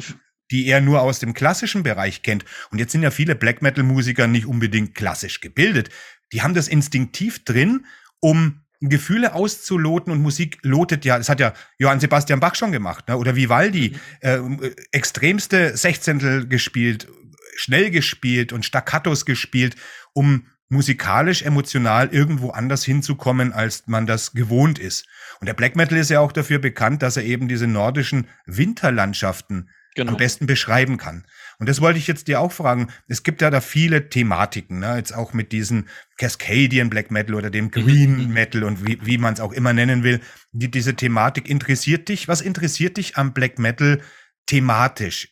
die 0.52 0.68
er 0.68 0.82
nur 0.82 1.02
aus 1.02 1.20
dem 1.20 1.34
klassischen 1.34 1.84
Bereich 1.84 2.24
kennt. 2.24 2.46
Und 2.72 2.80
jetzt 2.80 2.92
sind 2.92 3.04
ja 3.04 3.12
viele 3.12 3.36
Black 3.36 3.62
Metal 3.62 3.84
Musiker 3.84 4.28
nicht 4.28 4.46
unbedingt 4.46 4.96
klassisch 4.96 5.42
gebildet. 5.42 5.90
Die 6.32 6.42
haben 6.42 6.54
das 6.54 6.68
instinktiv 6.68 7.44
drin, 7.44 7.86
um 8.20 8.62
Gefühle 8.80 9.34
auszuloten 9.34 10.12
und 10.14 10.22
Musik 10.22 10.60
lotet 10.62 11.04
ja, 11.04 11.18
das 11.18 11.30
hat 11.30 11.40
ja 11.40 11.54
Johann 11.80 12.00
Sebastian 12.00 12.40
Bach 12.40 12.54
schon 12.56 12.72
gemacht, 12.72 13.08
ne? 13.08 13.18
oder 13.18 13.36
Vivaldi, 13.36 13.96
mhm. 14.22 14.62
äh, 14.62 14.72
extremste 14.92 15.76
Sechzehntel 15.76 16.48
gespielt, 16.48 17.08
schnell 17.56 17.90
gespielt 17.90 18.54
und 18.54 18.66
Staccatos 18.66 19.26
gespielt, 19.26 19.76
um 20.14 20.46
musikalisch, 20.70 21.44
emotional 21.44 22.10
irgendwo 22.12 22.50
anders 22.50 22.84
hinzukommen, 22.84 23.54
als 23.54 23.88
man 23.88 24.06
das 24.06 24.34
gewohnt 24.34 24.80
ist. 24.80 25.08
Und 25.40 25.48
der 25.48 25.54
Black 25.54 25.76
Metal 25.76 25.98
ist 25.98 26.10
ja 26.10 26.20
auch 26.20 26.32
dafür 26.32 26.60
bekannt, 26.60 27.02
dass 27.02 27.18
er 27.18 27.24
eben 27.24 27.48
diese 27.48 27.68
nordischen 27.68 28.28
Winterlandschaften 28.46 29.70
genau. 29.98 30.14
am 30.14 30.18
besten 30.18 30.46
beschreiben 30.46 30.98
kann. 30.98 31.26
Und 31.60 31.68
das 31.68 31.82
wollte 31.82 32.00
ich 32.00 32.08
jetzt 32.08 32.28
dir 32.28 32.40
auch 32.40 32.52
fragen. 32.52 32.88
Es 33.08 33.24
gibt 33.24 33.42
ja 33.42 33.50
da 33.50 33.62
viele 33.62 34.10
Thematiken, 34.10 34.80
ne? 34.80 34.96
jetzt 34.96 35.14
auch 35.14 35.34
mit 35.34 35.52
diesen 35.52 35.90
Cascadian 36.18 36.90
Black 36.90 37.12
Metal 37.12 37.36
oder 37.36 37.50
dem 37.50 37.72
Green 37.72 38.30
Metal 38.30 38.64
und 38.64 38.86
wie, 38.86 39.00
wie 39.02 39.18
man 39.18 39.34
es 39.34 39.40
auch 39.40 39.52
immer 39.52 39.74
nennen 39.74 40.04
will. 40.04 40.22
Die, 40.52 40.70
diese 40.70 40.96
Thematik 40.96 41.50
interessiert 41.50 42.10
dich. 42.10 42.28
Was 42.28 42.42
interessiert 42.42 42.98
dich 42.98 43.18
am 43.18 43.34
Black 43.34 43.60
Metal 43.60 44.02
thematisch? 44.46 45.30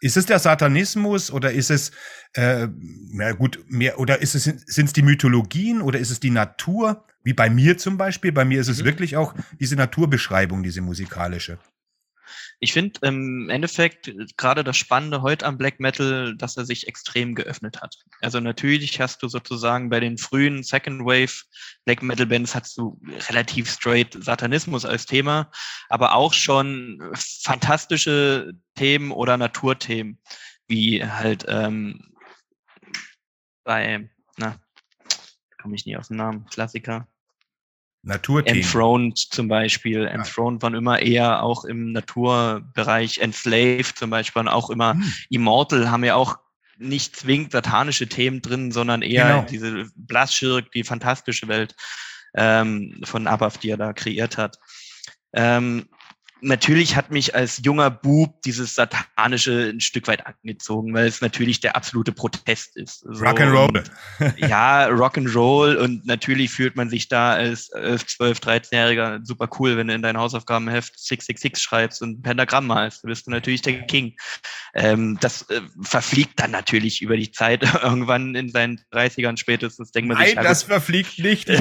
Ist 0.00 0.16
es 0.16 0.26
der 0.26 0.38
Satanismus 0.38 1.30
oder 1.30 1.52
ist 1.52 1.70
es, 1.70 1.90
äh, 2.34 2.68
na 3.12 3.32
gut, 3.32 3.64
mehr, 3.68 3.98
oder 3.98 4.20
ist 4.20 4.34
es, 4.34 4.44
sind 4.44 4.86
es 4.86 4.92
die 4.92 5.02
Mythologien 5.02 5.80
oder 5.80 5.98
ist 5.98 6.10
es 6.10 6.20
die 6.20 6.30
Natur? 6.30 7.04
Wie 7.22 7.32
bei 7.32 7.50
mir 7.50 7.76
zum 7.76 7.98
Beispiel. 7.98 8.30
Bei 8.30 8.44
mir 8.44 8.60
ist 8.60 8.68
es 8.68 8.82
mhm. 8.82 8.84
wirklich 8.84 9.16
auch 9.16 9.34
diese 9.58 9.74
Naturbeschreibung, 9.74 10.62
diese 10.62 10.80
musikalische. 10.80 11.58
Ich 12.58 12.72
finde 12.72 13.00
im 13.02 13.50
Endeffekt 13.50 14.10
gerade 14.38 14.64
das 14.64 14.78
Spannende 14.78 15.20
heute 15.20 15.44
am 15.44 15.58
Black 15.58 15.78
Metal, 15.78 16.34
dass 16.36 16.56
er 16.56 16.64
sich 16.64 16.88
extrem 16.88 17.34
geöffnet 17.34 17.82
hat. 17.82 17.98
Also 18.22 18.40
natürlich 18.40 18.98
hast 18.98 19.22
du 19.22 19.28
sozusagen 19.28 19.90
bei 19.90 20.00
den 20.00 20.16
frühen 20.16 20.62
Second 20.62 21.02
Wave 21.04 21.44
Black 21.84 22.02
Metal 22.02 22.26
Bands 22.26 22.54
hast 22.54 22.78
du 22.78 22.98
relativ 23.28 23.70
straight 23.70 24.16
Satanismus 24.24 24.86
als 24.86 25.04
Thema, 25.04 25.50
aber 25.90 26.14
auch 26.14 26.32
schon 26.32 27.12
fantastische 27.14 28.52
Themen 28.74 29.10
oder 29.10 29.36
Naturthemen, 29.36 30.18
wie 30.66 31.04
halt 31.04 31.44
ähm, 31.48 32.14
bei, 33.64 34.08
na, 34.38 34.58
komme 35.60 35.74
ich 35.74 35.84
nie 35.84 35.96
auf 35.96 36.08
den 36.08 36.16
Namen, 36.16 36.46
Klassiker. 36.46 37.06
Naturthemen. 38.06 38.62
Enthroned 38.62 39.18
zum 39.18 39.48
Beispiel. 39.48 40.04
Ja. 40.04 40.10
Enthroned 40.10 40.62
waren 40.62 40.74
immer 40.74 41.00
eher 41.00 41.42
auch 41.42 41.64
im 41.64 41.90
Naturbereich. 41.92 43.18
Enslaved 43.18 43.98
zum 43.98 44.10
Beispiel 44.10 44.36
waren 44.36 44.48
auch 44.48 44.70
immer. 44.70 44.94
Hm. 44.94 45.12
Immortal 45.30 45.90
haben 45.90 46.04
ja 46.04 46.14
auch 46.14 46.38
nicht 46.78 47.16
zwingend 47.16 47.52
satanische 47.52 48.06
Themen 48.08 48.42
drin, 48.42 48.70
sondern 48.70 49.02
eher 49.02 49.28
genau. 49.28 49.46
diese 49.50 49.90
Blaschirk, 49.96 50.70
die 50.72 50.84
fantastische 50.84 51.48
Welt 51.48 51.74
ähm, 52.34 53.00
von 53.02 53.26
Abaf, 53.26 53.58
die 53.58 53.70
er 53.70 53.76
da 53.76 53.92
kreiert 53.92 54.38
hat. 54.38 54.56
Ähm, 55.32 55.88
natürlich 56.40 56.96
hat 56.96 57.10
mich 57.10 57.34
als 57.34 57.60
junger 57.64 57.90
Bub 57.90 58.42
dieses 58.42 58.74
Satanische 58.74 59.70
ein 59.72 59.80
Stück 59.80 60.06
weit 60.06 60.26
angezogen, 60.26 60.92
weil 60.94 61.06
es 61.06 61.20
natürlich 61.20 61.60
der 61.60 61.76
absolute 61.76 62.12
Protest 62.12 62.76
ist. 62.76 63.00
So, 63.00 63.24
Rock'n'Roll. 63.24 63.84
ja, 64.36 64.88
Rock'n'Roll 64.88 65.76
und 65.76 66.06
natürlich 66.06 66.50
fühlt 66.50 66.76
man 66.76 66.90
sich 66.90 67.08
da 67.08 67.32
als 67.32 67.70
11, 67.70 68.06
12, 68.06 68.38
13-Jähriger 68.38 69.20
super 69.24 69.48
cool, 69.58 69.76
wenn 69.76 69.88
du 69.88 69.94
in 69.94 70.02
dein 70.02 70.18
Hausaufgabenheft 70.18 70.98
666 70.98 71.62
schreibst 71.62 72.02
und 72.02 72.18
ein 72.18 72.22
Pentagramm 72.22 72.66
malst. 72.66 73.02
Du 73.02 73.08
bist 73.08 73.26
du 73.26 73.30
natürlich 73.30 73.62
der 73.62 73.82
King. 73.86 74.14
Ähm, 74.74 75.18
das 75.20 75.48
äh, 75.50 75.60
verfliegt 75.82 76.38
dann 76.38 76.50
natürlich 76.50 77.00
über 77.02 77.16
die 77.16 77.30
Zeit 77.30 77.62
irgendwann 77.82 78.34
in 78.34 78.50
seinen 78.50 78.80
30ern 78.92 79.38
spätestens. 79.38 79.92
Denkt 79.92 80.08
man 80.08 80.18
Nein, 80.18 80.28
sich, 80.28 80.36
das 80.36 80.64
verfliegt 80.64 81.18
nicht. 81.18 81.50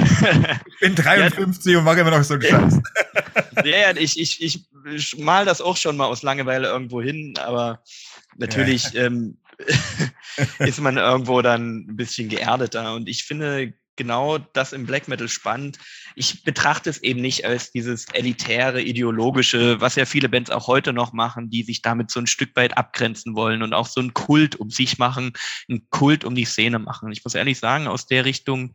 Ich 0.68 0.80
bin 0.80 0.96
53 0.96 1.72
ja, 1.72 1.80
und 1.80 1.86
mache 1.86 2.02
immer 2.02 2.12
noch 2.12 2.24
so 2.24 2.34
einen 2.34 2.44
Scheiß. 2.44 2.82
ja, 3.64 3.78
ja, 3.78 3.96
ich, 3.96 4.20
ich, 4.20 4.44
ich 4.44 4.65
ich 4.92 5.18
mal 5.18 5.46
das 5.46 5.62
auch 5.62 5.78
schon 5.78 5.98
mal 5.98 6.06
aus 6.06 6.24
Langeweile 6.24 6.68
irgendwo 6.68 7.02
hin, 7.02 7.36
aber 7.38 7.84
natürlich 8.38 8.92
ja. 8.94 9.06
ähm, 9.06 9.38
ist 10.60 10.80
man 10.80 10.98
irgendwo 10.98 11.42
dann 11.42 11.86
ein 11.88 11.96
bisschen 11.96 12.30
geerdeter. 12.30 12.94
Und 12.96 13.08
ich 13.08 13.24
finde 13.24 13.74
genau 13.96 14.38
das 14.38 14.74
im 14.74 14.86
Black 14.86 15.08
Metal 15.08 15.30
spannend. 15.30 15.78
Ich 16.16 16.44
betrachte 16.44 16.90
es 16.90 17.02
eben 17.02 17.22
nicht 17.22 17.46
als 17.46 17.72
dieses 17.72 18.06
elitäre, 18.14 18.82
ideologische, 18.82 19.80
was 19.82 19.96
ja 19.96 20.06
viele 20.06 20.30
Bands 20.30 20.52
auch 20.52 20.68
heute 20.68 20.94
noch 20.94 21.14
machen, 21.14 21.50
die 21.50 21.64
sich 21.64 21.82
damit 21.82 22.12
so 22.12 22.20
ein 22.20 22.28
Stück 22.28 22.56
weit 22.56 22.78
abgrenzen 22.78 23.36
wollen 23.36 23.64
und 23.64 23.74
auch 23.74 23.88
so 23.88 24.02
einen 24.02 24.14
Kult 24.14 24.58
um 24.58 24.70
sich 24.70 24.98
machen, 24.98 25.34
einen 25.70 25.88
Kult 25.90 26.26
um 26.26 26.36
die 26.36 26.46
Szene 26.46 26.80
machen. 26.80 27.12
Ich 27.12 27.24
muss 27.24 27.36
ehrlich 27.36 27.60
sagen, 27.60 27.88
aus 27.88 28.08
der 28.08 28.26
Richtung 28.26 28.74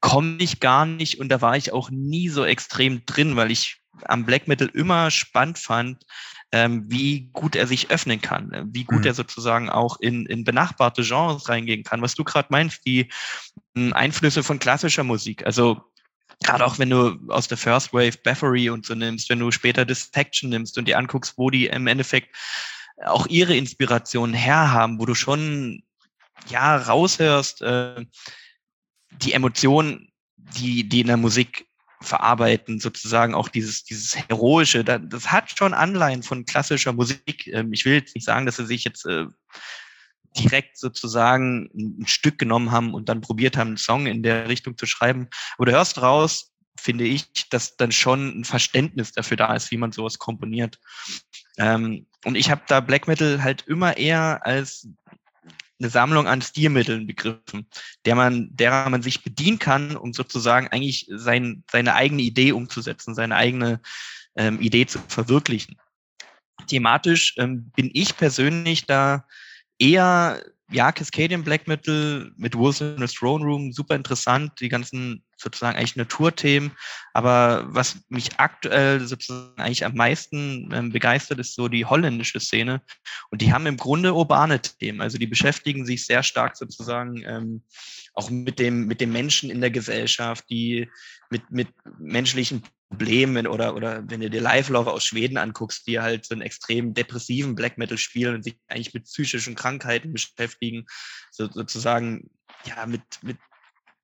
komme 0.00 0.36
ich 0.40 0.60
gar 0.60 0.84
nicht 0.84 1.20
und 1.20 1.28
da 1.28 1.40
war 1.40 1.56
ich 1.56 1.72
auch 1.72 1.90
nie 1.90 2.28
so 2.28 2.44
extrem 2.44 3.04
drin, 3.06 3.36
weil 3.36 3.50
ich 3.50 3.81
am 4.04 4.24
Black 4.24 4.48
Metal 4.48 4.68
immer 4.68 5.10
spannend 5.10 5.58
fand, 5.58 6.04
ähm, 6.52 6.84
wie 6.88 7.30
gut 7.32 7.56
er 7.56 7.66
sich 7.66 7.90
öffnen 7.90 8.20
kann, 8.20 8.52
äh, 8.52 8.64
wie 8.66 8.84
gut 8.84 9.00
mhm. 9.00 9.06
er 9.06 9.14
sozusagen 9.14 9.70
auch 9.70 9.98
in, 10.00 10.26
in 10.26 10.44
benachbarte 10.44 11.02
Genres 11.02 11.48
reingehen 11.48 11.84
kann. 11.84 12.02
Was 12.02 12.14
du 12.14 12.24
gerade 12.24 12.48
meinst, 12.50 12.86
die 12.86 13.10
hm, 13.74 13.92
Einflüsse 13.92 14.42
von 14.42 14.58
klassischer 14.58 15.04
Musik. 15.04 15.46
Also 15.46 15.82
gerade 16.42 16.64
auch 16.64 16.78
wenn 16.78 16.90
du 16.90 17.18
aus 17.28 17.48
der 17.48 17.56
First 17.56 17.92
Wave 17.92 18.18
Bathory 18.22 18.68
und 18.68 18.84
so 18.84 18.94
nimmst, 18.94 19.30
wenn 19.30 19.38
du 19.38 19.50
später 19.50 19.84
Dissection 19.84 20.50
nimmst 20.50 20.76
und 20.76 20.86
dir 20.86 20.98
anguckst, 20.98 21.34
wo 21.36 21.50
die 21.50 21.66
im 21.66 21.86
Endeffekt 21.86 22.34
auch 23.04 23.26
ihre 23.26 23.56
Inspirationen 23.56 24.34
herhaben, 24.34 24.98
wo 24.98 25.06
du 25.06 25.14
schon 25.14 25.82
ja 26.48 26.76
raushörst, 26.76 27.62
äh, 27.62 28.04
die 29.10 29.32
Emotionen, 29.32 30.12
die, 30.36 30.88
die 30.88 31.00
in 31.00 31.06
der 31.06 31.16
Musik 31.16 31.66
verarbeiten, 32.02 32.80
sozusagen 32.80 33.34
auch 33.34 33.48
dieses, 33.48 33.84
dieses 33.84 34.16
Heroische. 34.16 34.84
Das 34.84 35.30
hat 35.30 35.56
schon 35.56 35.74
Anleihen 35.74 36.22
von 36.22 36.44
klassischer 36.44 36.92
Musik. 36.92 37.46
Ähm, 37.48 37.72
ich 37.72 37.84
will 37.84 37.94
jetzt 37.94 38.14
nicht 38.14 38.24
sagen, 38.24 38.46
dass 38.46 38.58
er 38.58 38.66
sich 38.66 38.84
jetzt 38.84 39.06
äh, 39.06 39.26
direkt 40.36 40.78
sozusagen 40.78 41.70
ein 41.74 42.06
Stück 42.06 42.38
genommen 42.38 42.70
haben 42.70 42.94
und 42.94 43.08
dann 43.08 43.20
probiert 43.20 43.56
haben, 43.56 43.68
einen 43.68 43.76
Song 43.76 44.06
in 44.06 44.22
der 44.22 44.48
Richtung 44.48 44.76
zu 44.76 44.86
schreiben. 44.86 45.28
Aber 45.56 45.66
du 45.66 45.72
hörst 45.72 46.00
raus, 46.00 46.52
finde 46.78 47.04
ich, 47.04 47.48
dass 47.50 47.76
dann 47.76 47.92
schon 47.92 48.40
ein 48.40 48.44
Verständnis 48.44 49.12
dafür 49.12 49.36
da 49.36 49.54
ist, 49.54 49.70
wie 49.70 49.76
man 49.76 49.92
sowas 49.92 50.18
komponiert. 50.18 50.78
Ähm, 51.58 52.06
und 52.24 52.34
ich 52.34 52.50
habe 52.50 52.62
da 52.66 52.80
Black 52.80 53.08
Metal 53.08 53.42
halt 53.42 53.62
immer 53.66 53.96
eher 53.96 54.44
als 54.46 54.88
eine 55.82 55.90
Sammlung 55.90 56.26
an 56.28 56.42
Stilmitteln 56.42 57.06
begriffen, 57.06 57.66
der 58.04 58.14
man, 58.14 58.54
derer 58.54 58.88
man 58.88 59.02
sich 59.02 59.22
bedienen 59.22 59.58
kann, 59.58 59.96
um 59.96 60.12
sozusagen 60.12 60.68
eigentlich 60.68 61.06
sein, 61.10 61.64
seine 61.70 61.94
eigene 61.94 62.22
Idee 62.22 62.52
umzusetzen, 62.52 63.14
seine 63.14 63.36
eigene 63.36 63.80
ähm, 64.36 64.60
Idee 64.60 64.86
zu 64.86 65.00
verwirklichen. 65.08 65.76
Thematisch 66.68 67.34
ähm, 67.38 67.70
bin 67.74 67.90
ich 67.92 68.16
persönlich 68.16 68.86
da 68.86 69.26
eher 69.78 70.42
ja, 70.72 70.90
Cascadian 70.90 71.44
Black 71.44 71.68
Metal 71.68 72.32
mit 72.36 72.56
Wolves 72.56 72.80
in 72.80 72.96
the 72.98 73.06
Throne 73.06 73.44
Room, 73.44 73.72
super 73.72 73.94
interessant, 73.94 74.52
die 74.60 74.70
ganzen 74.70 75.22
sozusagen 75.36 75.76
eigentlich 75.76 75.96
Naturthemen. 75.96 76.72
Aber 77.12 77.66
was 77.68 77.96
mich 78.08 78.38
aktuell 78.38 79.00
sozusagen 79.06 79.60
eigentlich 79.60 79.84
am 79.84 79.94
meisten 79.94 80.70
ähm, 80.72 80.90
begeistert, 80.90 81.40
ist 81.40 81.54
so 81.54 81.68
die 81.68 81.84
holländische 81.84 82.40
Szene. 82.40 82.80
Und 83.30 83.42
die 83.42 83.52
haben 83.52 83.66
im 83.66 83.76
Grunde 83.76 84.14
urbane 84.14 84.60
Themen. 84.60 85.00
Also 85.00 85.18
die 85.18 85.26
beschäftigen 85.26 85.84
sich 85.84 86.06
sehr 86.06 86.22
stark 86.22 86.56
sozusagen 86.56 87.22
ähm, 87.26 87.62
auch 88.14 88.30
mit 88.30 88.58
dem, 88.58 88.86
mit 88.86 89.00
dem 89.00 89.12
Menschen 89.12 89.50
in 89.50 89.60
der 89.60 89.70
Gesellschaft, 89.70 90.44
die 90.50 90.88
mit, 91.30 91.50
mit 91.50 91.68
menschlichen 91.98 92.62
Problemen 92.92 93.46
oder, 93.46 93.74
oder 93.74 94.02
wenn 94.06 94.20
du 94.20 94.28
dir 94.28 94.42
Live-Lover 94.42 94.92
aus 94.92 95.04
Schweden 95.04 95.38
anguckst, 95.38 95.86
die 95.86 95.98
halt 95.98 96.26
so 96.26 96.34
einen 96.34 96.42
extrem 96.42 96.92
depressiven 96.92 97.54
Black 97.54 97.78
Metal 97.78 97.96
spielen 97.96 98.34
und 98.34 98.44
sich 98.44 98.56
eigentlich 98.68 98.92
mit 98.92 99.04
psychischen 99.04 99.54
Krankheiten 99.54 100.12
beschäftigen, 100.12 100.84
so, 101.30 101.50
sozusagen 101.50 102.30
ja 102.66 102.84
mit, 102.84 103.02
mit 103.22 103.38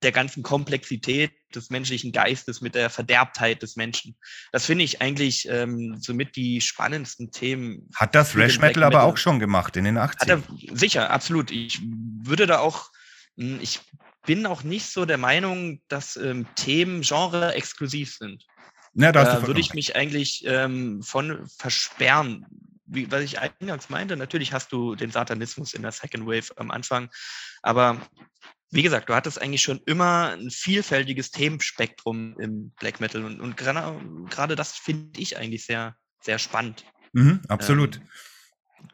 der 0.03 0.13
ganzen 0.13 0.43
Komplexität 0.43 1.33
des 1.55 1.69
menschlichen 1.69 2.13
Geistes, 2.13 2.63
mit 2.63 2.75
der 2.75 2.89
Verderbtheit 2.89 3.63
des 3.63 3.77
Menschen. 3.77 4.17
Das 4.53 4.65
finde 4.65 4.85
ich 4.85 5.03
eigentlich 5.03 5.47
ähm, 5.51 5.99
somit 6.01 6.37
die 6.37 6.61
spannendsten 6.63 7.31
Themen. 7.31 7.91
Hat 7.95 8.15
das 8.15 8.33
Thrash 8.33 8.59
Metal 8.59 8.85
aber 8.85 9.03
auch 9.03 9.19
schon 9.19 9.39
gemacht 9.39 9.77
in 9.77 9.85
den 9.85 9.99
80ern? 9.99 10.21
Hat 10.21 10.29
er, 10.31 10.43
sicher, 10.77 11.11
absolut. 11.11 11.51
Ich 11.51 11.83
würde 12.23 12.47
da 12.47 12.61
auch, 12.61 12.91
hm, 13.37 13.59
ich 13.61 13.81
bin 14.25 14.47
auch 14.47 14.63
nicht 14.63 14.87
so 14.87 15.05
der 15.05 15.19
Meinung, 15.19 15.83
dass 15.89 16.17
ähm, 16.17 16.47
Themen 16.55 17.03
Genre 17.03 17.55
exklusiv 17.55 18.15
sind. 18.15 18.45
Ja, 18.99 19.13
da 19.13 19.47
würde 19.47 19.61
ich 19.61 19.75
mich 19.75 19.95
eigentlich 19.95 20.45
ähm, 20.45 21.03
von 21.03 21.47
versperren. 21.47 22.45
Wie, 22.87 23.11
was 23.13 23.23
ich 23.23 23.39
eingangs 23.39 23.91
meinte, 23.91 24.17
natürlich 24.17 24.53
hast 24.53 24.73
du 24.73 24.95
den 24.95 25.11
Satanismus 25.11 25.75
in 25.75 25.83
der 25.83 25.93
Second 25.93 26.27
Wave 26.27 26.57
am 26.57 26.71
Anfang, 26.71 27.11
aber 27.63 28.01
wie 28.71 28.83
gesagt, 28.83 29.09
du 29.09 29.15
hattest 29.15 29.41
eigentlich 29.41 29.63
schon 29.63 29.81
immer 29.87 30.33
ein 30.33 30.51
vielfältiges 30.51 31.31
Themenspektrum 31.31 32.35
im 32.41 32.73
Black 32.81 33.01
Metal 33.01 33.25
und, 33.25 33.41
und 33.41 33.57
gerade 33.57 34.57
das 34.57 34.73
finde 34.73 35.21
ich 35.21 35.37
eigentlich 35.37 35.65
sehr, 35.65 35.97
sehr 36.23 36.39
spannend. 36.39 36.85
Mhm, 37.13 37.41
absolut. 37.49 37.97
Ähm, 37.97 38.03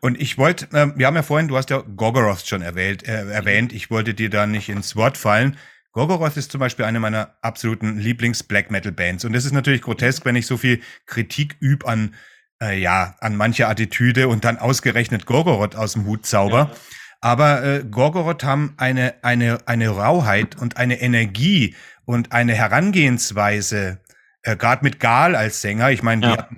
und 0.01 0.21
ich 0.21 0.39
wollte, 0.39 0.67
äh, 0.77 0.93
wir 0.97 1.07
haben 1.07 1.17
ja 1.17 1.23
vorhin, 1.23 1.49
du 1.49 1.57
hast 1.57 1.71
ja 1.71 1.79
Gorgoroth 1.79 2.47
schon 2.47 2.63
erwähnt, 2.63 3.07
äh, 3.09 3.31
erwähnt, 3.31 3.73
ich 3.73 3.91
wollte 3.91 4.13
dir 4.13 4.29
da 4.29 4.47
nicht 4.47 4.69
ins 4.69 4.97
Wort 4.97 5.17
fallen. 5.17 5.57
Gorgoroth 5.95 6.37
ist 6.37 6.51
zum 6.51 6.59
Beispiel 6.59 6.85
eine 6.85 6.99
meiner 6.99 7.37
absoluten 7.41 7.99
Lieblings-Black 7.99 8.69
Metal-Bands. 8.71 9.25
Und 9.25 9.33
das 9.33 9.45
ist 9.45 9.53
natürlich 9.53 9.81
grotesk, 9.81 10.25
wenn 10.25 10.35
ich 10.35 10.47
so 10.47 10.57
viel 10.57 10.81
Kritik 11.07 11.57
übe 11.61 11.87
an, 11.87 12.17
äh, 12.61 12.79
ja, 12.81 13.15
an 13.21 13.37
mancher 13.37 13.69
Attitüde 13.69 14.27
und 14.27 14.45
dann 14.45 14.59
ausgerechnet 14.59 15.25
Gorgoroth 15.25 15.77
aus 15.77 15.93
dem 15.93 16.05
Hut 16.05 16.27
zauber. 16.27 16.71
Ja. 16.73 16.77
Aber 17.21 17.65
äh, 17.65 17.85
Gorgoroth 17.89 18.43
haben 18.43 18.75
eine, 18.77 19.15
eine, 19.23 19.61
eine 19.67 19.89
Rauheit 19.89 20.61
und 20.61 20.79
eine 20.79 21.01
Energie 21.01 21.77
und 22.05 22.33
eine 22.33 22.55
Herangehensweise, 22.55 24.01
äh, 24.43 24.57
gerade 24.57 24.85
mit 24.85 24.99
Gal 24.99 25.37
als 25.37 25.61
Sänger. 25.61 25.91
Ich 25.91 26.03
meine, 26.03 26.27
ja. 26.27 26.49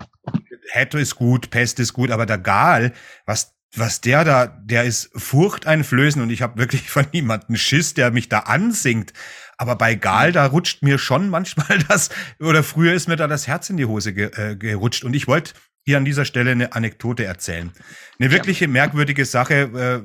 Hetto 0.70 0.96
ist 0.96 1.14
gut, 1.14 1.50
Pest 1.50 1.78
ist 1.78 1.92
gut, 1.92 2.10
aber 2.10 2.24
der 2.24 2.38
Gal, 2.38 2.92
was 3.26 3.55
was 3.74 4.00
der 4.00 4.24
da, 4.24 4.46
der 4.46 4.84
ist 4.84 5.10
furchteinflößend 5.14 6.22
und 6.22 6.30
ich 6.30 6.42
habe 6.42 6.58
wirklich 6.58 6.82
von 6.90 7.06
niemandem 7.12 7.56
Schiss, 7.56 7.94
der 7.94 8.10
mich 8.10 8.28
da 8.28 8.40
ansingt. 8.40 9.12
Aber 9.58 9.76
bei 9.76 9.94
Gal, 9.94 10.32
da 10.32 10.46
rutscht 10.46 10.82
mir 10.82 10.98
schon 10.98 11.30
manchmal 11.30 11.78
das, 11.88 12.10
oder 12.38 12.62
früher 12.62 12.92
ist 12.92 13.08
mir 13.08 13.16
da 13.16 13.26
das 13.26 13.46
Herz 13.46 13.70
in 13.70 13.76
die 13.76 13.86
Hose 13.86 14.12
ge, 14.12 14.30
äh, 14.36 14.56
gerutscht. 14.56 15.04
Und 15.04 15.14
ich 15.14 15.26
wollte 15.26 15.54
hier 15.84 15.96
an 15.96 16.04
dieser 16.04 16.24
Stelle 16.24 16.50
eine 16.50 16.72
Anekdote 16.72 17.24
erzählen. 17.24 17.72
Eine 18.18 18.32
wirkliche 18.32 18.68
merkwürdige 18.68 19.24
Sache, 19.24 19.54
äh, 19.54 20.02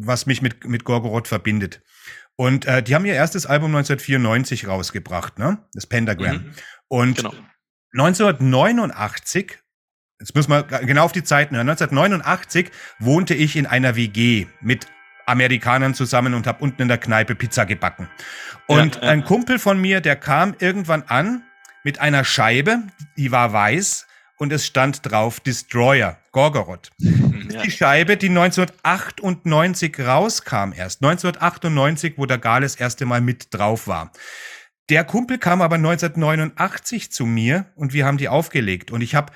was 0.00 0.26
mich 0.26 0.42
mit, 0.42 0.66
mit 0.66 0.84
Gorgoroth 0.84 1.26
verbindet. 1.26 1.80
Und 2.36 2.66
äh, 2.66 2.82
die 2.82 2.94
haben 2.94 3.04
ihr 3.04 3.14
erstes 3.14 3.46
Album 3.46 3.74
1994 3.74 4.66
rausgebracht, 4.66 5.38
ne? 5.38 5.58
Das 5.72 5.86
Pentagram. 5.86 6.36
Mhm. 6.36 6.52
Und 6.88 7.16
genau. 7.16 7.34
1989 7.94 9.61
Jetzt 10.22 10.36
müssen 10.36 10.52
wir 10.52 10.62
genau 10.62 11.04
auf 11.04 11.10
die 11.10 11.24
Zeiten 11.24 11.56
hören. 11.56 11.68
1989 11.68 12.70
wohnte 13.00 13.34
ich 13.34 13.56
in 13.56 13.66
einer 13.66 13.96
WG 13.96 14.46
mit 14.60 14.86
Amerikanern 15.26 15.94
zusammen 15.94 16.34
und 16.34 16.46
habe 16.46 16.62
unten 16.62 16.82
in 16.82 16.86
der 16.88 16.98
Kneipe 16.98 17.34
Pizza 17.34 17.66
gebacken. 17.66 18.08
Und 18.68 18.94
ja, 18.96 19.02
ja. 19.02 19.08
ein 19.08 19.24
Kumpel 19.24 19.58
von 19.58 19.80
mir, 19.80 20.00
der 20.00 20.14
kam 20.14 20.54
irgendwann 20.60 21.02
an 21.08 21.42
mit 21.82 21.98
einer 21.98 22.22
Scheibe, 22.22 22.84
die 23.16 23.32
war 23.32 23.52
weiß 23.52 24.06
und 24.38 24.52
es 24.52 24.64
stand 24.64 25.10
drauf 25.10 25.40
Destroyer, 25.40 26.18
Gorgoroth. 26.30 26.90
Ja. 26.98 27.62
Die 27.62 27.72
Scheibe, 27.72 28.16
die 28.16 28.28
1998 28.28 29.98
rauskam 29.98 30.72
erst. 30.72 31.02
1998, 31.02 32.14
wo 32.16 32.26
der 32.26 32.38
Gal 32.38 32.60
das 32.60 32.76
erste 32.76 33.06
Mal 33.06 33.20
mit 33.20 33.52
drauf 33.52 33.88
war. 33.88 34.12
Der 34.88 35.02
Kumpel 35.02 35.38
kam 35.38 35.62
aber 35.62 35.76
1989 35.76 37.10
zu 37.10 37.26
mir 37.26 37.66
und 37.74 37.92
wir 37.92 38.06
haben 38.06 38.18
die 38.18 38.28
aufgelegt. 38.28 38.92
Und 38.92 39.00
ich 39.00 39.16
habe 39.16 39.32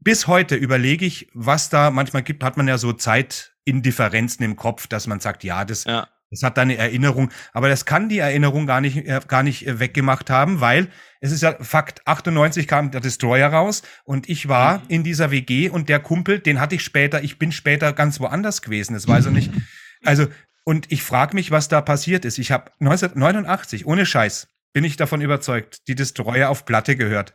bis 0.00 0.26
heute 0.26 0.56
überlege 0.56 1.04
ich, 1.04 1.28
was 1.34 1.68
da 1.68 1.90
manchmal 1.90 2.22
gibt, 2.22 2.42
hat 2.42 2.56
man 2.56 2.66
ja 2.66 2.78
so 2.78 2.92
Zeitindifferenzen 2.92 4.44
im 4.44 4.56
Kopf, 4.56 4.86
dass 4.86 5.06
man 5.06 5.20
sagt, 5.20 5.44
ja, 5.44 5.64
das, 5.64 5.84
ja. 5.84 6.08
das 6.30 6.42
hat 6.42 6.56
da 6.56 6.62
eine 6.62 6.76
Erinnerung, 6.76 7.30
aber 7.52 7.68
das 7.68 7.84
kann 7.84 8.08
die 8.08 8.18
Erinnerung 8.18 8.66
gar 8.66 8.80
nicht, 8.80 8.96
äh, 8.96 9.20
gar 9.28 9.42
nicht 9.42 9.66
äh, 9.66 9.78
weggemacht 9.78 10.30
haben, 10.30 10.60
weil 10.60 10.88
es 11.20 11.32
ist 11.32 11.42
ja 11.42 11.56
Fakt, 11.62 12.06
98 12.06 12.66
kam 12.66 12.90
der 12.90 13.00
Destroyer 13.00 13.48
raus 13.48 13.82
und 14.04 14.28
ich 14.28 14.48
war 14.48 14.78
mhm. 14.78 14.84
in 14.88 15.04
dieser 15.04 15.30
WG 15.30 15.68
und 15.68 15.88
der 15.88 16.00
Kumpel, 16.00 16.38
den 16.38 16.60
hatte 16.60 16.74
ich 16.74 16.82
später, 16.82 17.22
ich 17.22 17.38
bin 17.38 17.52
später 17.52 17.92
ganz 17.92 18.20
woanders 18.20 18.62
gewesen, 18.62 18.94
das 18.94 19.06
weiß 19.06 19.26
er 19.26 19.32
nicht. 19.32 19.52
Also, 20.02 20.28
und 20.64 20.90
ich 20.90 21.02
frage 21.02 21.34
mich, 21.34 21.50
was 21.50 21.68
da 21.68 21.82
passiert 21.82 22.24
ist. 22.24 22.38
Ich 22.38 22.52
habe 22.52 22.70
1989, 22.80 23.84
ohne 23.84 24.06
Scheiß, 24.06 24.48
bin 24.72 24.82
ich 24.82 24.96
davon 24.96 25.20
überzeugt, 25.20 25.86
die 25.88 25.94
Destroyer 25.94 26.48
auf 26.48 26.64
Platte 26.64 26.96
gehört. 26.96 27.34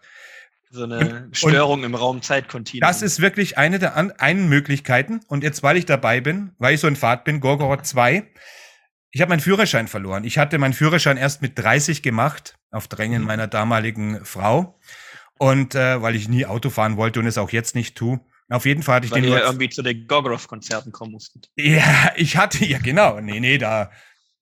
So 0.76 0.84
eine 0.84 1.30
Störung 1.32 1.80
und 1.80 1.86
im 1.86 1.96
Raum-Zeit-Kontinuum. 1.96 2.88
Das 2.88 3.02
ist 3.02 3.22
wirklich 3.22 3.58
eine 3.58 3.80
der 3.80 3.96
an, 3.96 4.12
einen 4.12 4.50
Möglichkeiten. 4.50 5.22
Und 5.28 5.44
jetzt, 5.44 5.64
weil 5.64 5.78
ich 5.78 5.86
dabei 5.86 6.20
bin, 6.20 6.52
weil 6.58 6.76
ich 6.76 6.82
so 6.82 6.88
ein 6.88 6.96
Fahrt 6.96 7.24
bin, 7.24 7.40
Gorgoroth 7.40 7.86
2, 7.86 8.28
ich 9.12 9.22
habe 9.22 9.30
meinen 9.30 9.40
Führerschein 9.40 9.88
verloren. 9.88 10.26
Ich 10.26 10.38
hatte 10.38 10.58
meinen 10.58 10.74
Führerschein 10.74 11.16
erst 11.16 11.42
mit 11.42 11.58
30 11.58 12.04
gemacht, 12.04 12.58
auf 12.72 12.90
Drängen 12.90 13.22
mhm. 13.22 13.28
meiner 13.28 13.48
damaligen 13.48 14.26
Frau. 14.26 14.78
Und 15.40 15.76
äh, 15.76 16.02
weil 16.02 16.16
ich 16.16 16.28
nie 16.28 16.46
Auto 16.46 16.70
fahren 16.70 16.98
wollte 16.98 17.22
und 17.22 17.26
es 17.26 17.38
auch 17.38 17.52
jetzt 17.52 17.76
nicht 17.76 17.96
tue. 17.96 18.20
Auf 18.50 18.66
jeden 18.66 18.84
Fall 18.84 18.98
hatte 18.98 19.06
ich 19.06 19.12
weil 19.12 19.22
den. 19.22 19.32
Weil 19.32 19.40
ihr 19.40 19.46
irgendwie 19.46 19.70
zu 19.70 19.82
den 19.82 20.08
Gorgoroth-Konzerten 20.08 20.92
kommen 20.92 21.14
musstet. 21.14 21.50
Ja, 21.56 22.12
ich 22.16 22.38
hatte, 22.38 22.66
ja 22.66 22.80
genau. 22.80 23.22
Nee, 23.22 23.40
nee, 23.40 23.58
da, 23.58 23.92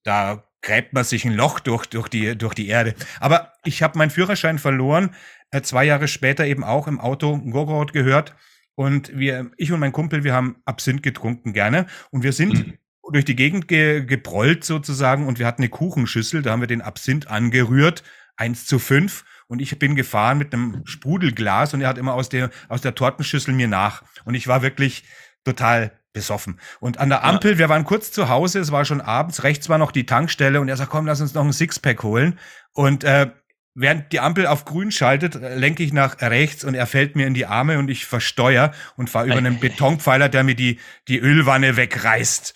da 0.03 0.43
gräbt 0.63 0.93
man 0.93 1.04
sich 1.04 1.26
ein 1.26 1.34
Loch 1.34 1.60
durch, 1.60 1.86
durch, 1.86 2.08
die, 2.08 2.36
durch 2.36 2.56
die 2.56 2.67
Erde. 2.67 2.95
Aber 3.19 3.54
ich 3.63 3.84
habe 3.84 3.97
meinen 3.99 4.10
Führerschein 4.10 4.58
verloren, 4.58 5.13
äh, 5.52 5.62
zwei 5.62 5.84
Jahre 5.84 6.08
später 6.08 6.45
eben 6.47 6.63
auch 6.63 6.88
im 6.88 6.99
Auto 6.99 7.38
Gorgoroth 7.38 7.93
gehört. 7.93 8.36
Und 8.76 9.15
wir, 9.15 9.52
ich 9.58 9.71
und 9.71 9.80
mein 9.80 9.91
Kumpel, 9.91 10.23
wir 10.23 10.34
haben 10.34 10.56
Absinth 10.65 11.04
getrunken 11.04 11.54
gerne. 11.54 11.86
Und 12.10 12.23
wir 12.23 12.34
sind 12.34 12.54
mhm. 12.54 12.73
durch 13.12 13.26
die 13.26 13.36
Gegend 13.36 13.67
ge, 13.67 14.04
geprollt 14.04 14.63
sozusagen 14.63 15.28
und 15.28 15.38
wir 15.38 15.45
hatten 15.45 15.62
eine 15.62 15.69
Kuchenschüssel, 15.69 16.41
da 16.41 16.52
haben 16.52 16.62
wir 16.62 16.67
den 16.67 16.82
Absinth 16.82 17.28
angerührt, 17.28 18.02
eins 18.36 18.65
zu 18.65 18.80
fünf. 18.80 19.26
Und 19.47 19.62
ich 19.62 19.78
bin 19.78 19.95
gefahren 19.95 20.39
mit 20.39 20.54
einem 20.54 20.82
Sprudelglas 20.86 21.76
und 21.76 21.82
er 21.82 21.89
hat 21.89 21.99
immer 21.99 22.13
aus 22.15 22.30
der, 22.30 22.49
aus 22.69 22.82
der 22.82 22.95
Tortenschüssel 22.95 23.54
mir 23.54 23.67
nach. 23.67 24.04
Und 24.26 24.34
ich 24.34 24.47
war 24.47 24.63
wirklich 24.63 25.04
total 25.43 25.91
besoffen. 26.13 26.60
Und 26.80 26.99
an 26.99 27.10
der 27.10 27.23
Ampel, 27.23 27.54
ja. 27.54 27.58
wir 27.58 27.69
waren 27.69 27.84
kurz 27.84 28.12
zu 28.12 28.30
Hause, 28.30 28.60
es 28.60 28.71
war 28.71 28.86
schon 28.86 29.02
abends, 29.02 29.43
rechts 29.43 29.67
war 29.67 29.78
noch 29.78 29.91
die 29.91 30.06
Tankstelle 30.06 30.62
und 30.62 30.69
er 30.69 30.78
sagt, 30.78 30.91
komm, 30.91 31.06
lass 31.06 31.21
uns 31.21 31.34
noch 31.34 31.43
ein 31.43 31.54
Sixpack 31.54 32.04
holen. 32.04 32.39
Und 32.71 33.04
äh, 33.04 33.32
Während 33.76 34.12
die 34.12 34.19
Ampel 34.19 34.45
auf 34.45 34.65
grün 34.65 34.91
schaltet, 34.91 35.34
lenke 35.34 35.82
ich 35.82 35.93
nach 35.93 36.21
rechts 36.21 36.63
und 36.63 36.76
er 36.76 36.86
fällt 36.86 37.15
mir 37.15 37.26
in 37.26 37.34
die 37.34 37.47
Arme 37.47 37.80
und 37.80 37.89
ich 37.89 38.06
versteuere 38.06 38.71
und 38.97 39.10
fahre 39.10 39.26
über 39.26 39.38
einen 39.38 39.60
Betonpfeiler, 39.60 40.30
der 40.30 40.43
mir 40.43 40.54
die, 40.54 40.80
die 41.08 41.17
Ölwanne 41.17 41.76
wegreißt. 41.76 42.54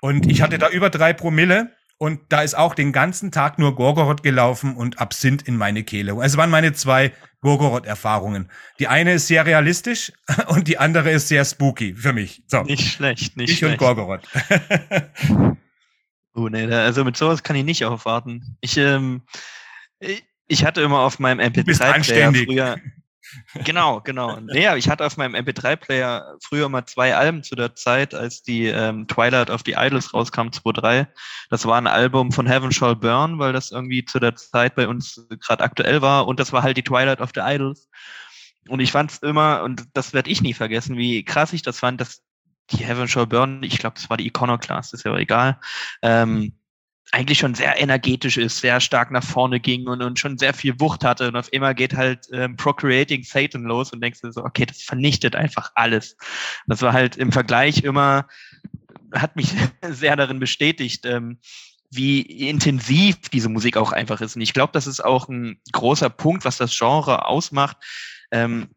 Und 0.00 0.30
ich 0.30 0.40
hatte 0.40 0.56
da 0.56 0.70
über 0.70 0.88
drei 0.88 1.12
Promille 1.12 1.72
und 1.98 2.20
da 2.28 2.42
ist 2.42 2.56
auch 2.56 2.74
den 2.74 2.92
ganzen 2.92 3.30
Tag 3.30 3.58
nur 3.58 3.76
Gorgoroth 3.76 4.22
gelaufen 4.22 4.76
und 4.76 4.98
Absinth 4.98 5.42
in 5.42 5.56
meine 5.56 5.84
Kehle. 5.84 6.16
Es 6.22 6.36
waren 6.36 6.50
meine 6.50 6.72
zwei 6.72 7.12
Gorgoroth-Erfahrungen. 7.40 8.50
Die 8.78 8.88
eine 8.88 9.14
ist 9.14 9.26
sehr 9.26 9.46
realistisch 9.46 10.12
und 10.48 10.66
die 10.66 10.78
andere 10.78 11.10
ist 11.10 11.28
sehr 11.28 11.44
spooky 11.44 11.94
für 11.94 12.12
mich. 12.12 12.42
So. 12.46 12.62
Nicht 12.62 12.92
schlecht, 12.92 13.36
nicht 13.36 13.50
ich 13.50 13.58
schlecht. 13.58 13.74
Ich 13.74 13.80
und 13.80 13.86
Gorgoroth. 13.86 14.26
oh 16.34 16.48
nee, 16.48 16.64
also 16.64 17.04
mit 17.04 17.16
sowas 17.16 17.42
kann 17.42 17.56
ich 17.56 17.64
nicht 17.64 17.84
aufwarten. 17.84 18.56
Ich, 18.60 18.76
ähm, 18.76 19.22
ich 20.46 20.64
hatte 20.64 20.80
immer 20.80 21.00
auf 21.00 21.18
meinem 21.18 21.40
MP3-Player 21.40 22.34
früher 22.34 22.76
Genau, 23.64 24.00
genau. 24.00 24.38
Nee, 24.40 24.74
ich 24.76 24.88
hatte 24.88 25.04
auf 25.04 25.16
meinem 25.16 25.34
MP3-Player 25.34 26.36
früher 26.42 26.68
mal 26.68 26.84
zwei 26.86 27.14
Alben 27.14 27.42
zu 27.42 27.54
der 27.54 27.74
Zeit, 27.74 28.14
als 28.14 28.42
die 28.42 28.66
ähm, 28.66 29.06
Twilight 29.08 29.50
of 29.50 29.62
the 29.64 29.74
Idols 29.76 30.12
rauskam, 30.12 30.48
2.3. 30.48 31.06
Das 31.50 31.64
war 31.64 31.78
ein 31.78 31.86
Album 31.86 32.32
von 32.32 32.46
Heaven 32.46 32.72
Shall 32.72 32.96
Burn, 32.96 33.38
weil 33.38 33.52
das 33.52 33.70
irgendwie 33.70 34.04
zu 34.04 34.20
der 34.20 34.36
Zeit 34.36 34.74
bei 34.74 34.86
uns 34.86 35.26
gerade 35.40 35.64
aktuell 35.64 36.02
war. 36.02 36.26
Und 36.26 36.40
das 36.40 36.52
war 36.52 36.62
halt 36.62 36.76
die 36.76 36.84
Twilight 36.84 37.20
of 37.20 37.30
the 37.34 37.40
Idols. 37.42 37.88
Und 38.68 38.80
ich 38.80 38.92
fand 38.92 39.10
es 39.10 39.18
immer, 39.18 39.62
und 39.62 39.84
das 39.94 40.12
werde 40.12 40.30
ich 40.30 40.40
nie 40.40 40.54
vergessen, 40.54 40.96
wie 40.96 41.24
krass 41.24 41.52
ich 41.52 41.62
das 41.62 41.78
fand, 41.78 42.00
dass 42.00 42.22
die 42.70 42.84
Heaven 42.84 43.08
Shall 43.08 43.26
Burn, 43.26 43.62
ich 43.62 43.78
glaube, 43.78 43.94
das 43.94 44.08
war 44.08 44.16
die 44.16 44.26
Iconoclast, 44.26 44.94
ist 44.94 45.04
ja 45.04 45.10
aber 45.10 45.20
egal, 45.20 45.60
ähm, 46.02 46.54
eigentlich 47.12 47.38
schon 47.38 47.54
sehr 47.54 47.80
energetisch 47.80 48.36
ist, 48.36 48.58
sehr 48.58 48.80
stark 48.80 49.10
nach 49.10 49.22
vorne 49.22 49.60
ging 49.60 49.86
und, 49.86 50.02
und 50.02 50.18
schon 50.18 50.38
sehr 50.38 50.52
viel 50.52 50.78
Wucht 50.80 51.04
hatte. 51.04 51.28
Und 51.28 51.36
auf 51.36 51.48
einmal 51.52 51.74
geht 51.74 51.94
halt 51.94 52.26
ähm, 52.32 52.56
Procreating 52.56 53.22
Satan 53.22 53.64
los 53.64 53.92
und 53.92 54.00
denkst 54.00 54.20
du 54.20 54.32
so, 54.32 54.44
okay, 54.44 54.66
das 54.66 54.82
vernichtet 54.82 55.36
einfach 55.36 55.70
alles. 55.74 56.16
Das 56.66 56.82
war 56.82 56.92
halt 56.92 57.16
im 57.16 57.30
Vergleich 57.30 57.84
immer, 57.84 58.26
hat 59.12 59.36
mich 59.36 59.54
sehr 59.88 60.16
darin 60.16 60.40
bestätigt, 60.40 61.06
ähm, 61.06 61.38
wie 61.90 62.22
intensiv 62.22 63.28
diese 63.28 63.48
Musik 63.48 63.76
auch 63.76 63.92
einfach 63.92 64.20
ist. 64.20 64.34
Und 64.34 64.42
ich 64.42 64.52
glaube, 64.52 64.72
das 64.72 64.86
ist 64.86 65.04
auch 65.04 65.28
ein 65.28 65.60
großer 65.72 66.10
Punkt, 66.10 66.44
was 66.44 66.56
das 66.56 66.76
Genre 66.76 67.26
ausmacht. 67.26 67.76
Ähm, 68.32 68.68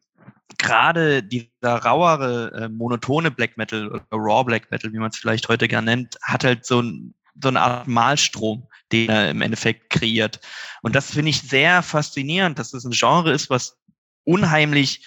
gerade 0.59 1.23
dieser 1.23 1.49
rauere, 1.63 2.51
äh, 2.53 2.69
monotone 2.69 3.31
Black 3.31 3.57
Metal 3.57 3.87
oder 3.87 4.05
Raw 4.11 4.43
Black 4.43 4.69
Metal, 4.71 4.91
wie 4.93 4.99
man 4.99 5.09
es 5.09 5.17
vielleicht 5.17 5.49
heute 5.49 5.67
gern 5.67 5.85
nennt, 5.85 6.17
hat 6.21 6.43
halt 6.43 6.65
so 6.65 6.81
ein 6.81 7.13
so 7.41 7.49
eine 7.49 7.61
Art 7.61 7.87
Malstrom, 7.87 8.67
den 8.91 9.09
er 9.09 9.29
im 9.29 9.41
Endeffekt 9.41 9.89
kreiert. 9.89 10.39
Und 10.81 10.95
das 10.95 11.11
finde 11.11 11.29
ich 11.29 11.41
sehr 11.41 11.83
faszinierend, 11.83 12.57
dass 12.59 12.73
es 12.73 12.85
ein 12.85 12.91
Genre 12.91 13.31
ist, 13.31 13.49
was 13.49 13.77
unheimlich 14.23 15.05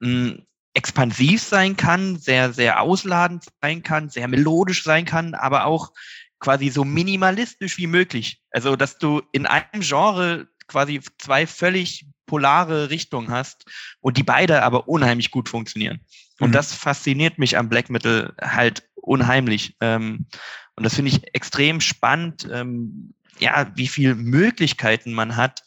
mh, 0.00 0.08
hm, 0.08 0.46
expansiv 0.74 1.42
sein 1.42 1.76
kann, 1.76 2.18
sehr, 2.18 2.52
sehr 2.52 2.80
ausladend 2.80 3.44
sein 3.60 3.82
kann, 3.82 4.08
sehr 4.08 4.26
melodisch 4.26 4.84
sein 4.84 5.04
kann, 5.04 5.34
aber 5.34 5.66
auch 5.66 5.92
quasi 6.38 6.70
so 6.70 6.84
minimalistisch 6.84 7.76
wie 7.78 7.86
möglich. 7.86 8.42
Also, 8.50 8.74
dass 8.76 8.98
du 8.98 9.22
in 9.32 9.46
einem 9.46 9.82
Genre 9.82 10.48
quasi 10.68 11.00
zwei 11.18 11.46
völlig 11.46 12.06
polare 12.26 12.88
Richtungen 12.90 13.30
hast 13.30 13.66
und 14.00 14.16
die 14.16 14.22
beide 14.22 14.62
aber 14.62 14.88
unheimlich 14.88 15.30
gut 15.30 15.48
funktionieren. 15.48 16.00
Und 16.40 16.48
mhm. 16.48 16.52
das 16.52 16.72
fasziniert 16.72 17.38
mich 17.38 17.58
am 17.58 17.68
Black 17.68 17.90
Metal 17.90 18.34
halt 18.40 18.82
unheimlich. 19.02 19.76
Ähm, 19.80 20.26
und 20.76 20.84
das 20.84 20.94
finde 20.94 21.10
ich 21.10 21.34
extrem 21.34 21.80
spannend, 21.80 22.48
ähm, 22.50 23.12
ja, 23.38 23.70
wie 23.74 23.88
viel 23.88 24.14
Möglichkeiten 24.14 25.12
man 25.12 25.36
hat, 25.36 25.62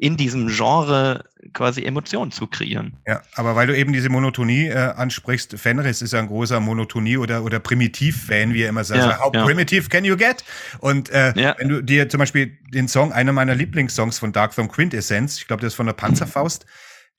in 0.00 0.16
diesem 0.16 0.48
Genre 0.48 1.24
quasi 1.52 1.84
Emotionen 1.84 2.30
zu 2.30 2.46
kreieren. 2.46 2.96
Ja, 3.06 3.20
aber 3.34 3.54
weil 3.54 3.66
du 3.66 3.76
eben 3.76 3.92
diese 3.92 4.08
Monotonie 4.08 4.68
äh, 4.68 4.74
ansprichst, 4.74 5.58
Fenris 5.58 6.00
ist 6.00 6.14
ja 6.14 6.20
ein 6.20 6.26
großer 6.26 6.58
Monotonie- 6.58 7.18
oder, 7.18 7.44
oder 7.44 7.60
Primitiv-Fan, 7.60 8.54
wie 8.54 8.62
er 8.62 8.70
immer 8.70 8.82
sagt. 8.82 9.00
Ja, 9.00 9.18
How 9.18 9.34
ja. 9.34 9.44
primitive 9.44 9.90
can 9.90 10.06
you 10.06 10.16
get? 10.16 10.42
Und 10.78 11.10
äh, 11.10 11.34
ja. 11.38 11.54
wenn 11.58 11.68
du 11.68 11.82
dir 11.82 12.08
zum 12.08 12.18
Beispiel 12.18 12.56
den 12.72 12.88
Song, 12.88 13.12
einer 13.12 13.32
meiner 13.32 13.54
Lieblingssongs 13.54 14.18
von 14.18 14.32
Dark 14.32 14.54
Throne 14.54 14.68
Quintessence, 14.68 15.36
ich 15.38 15.46
glaube, 15.46 15.60
das 15.60 15.74
ist 15.74 15.76
von 15.76 15.86
der 15.86 15.92
Panzerfaust, 15.92 16.64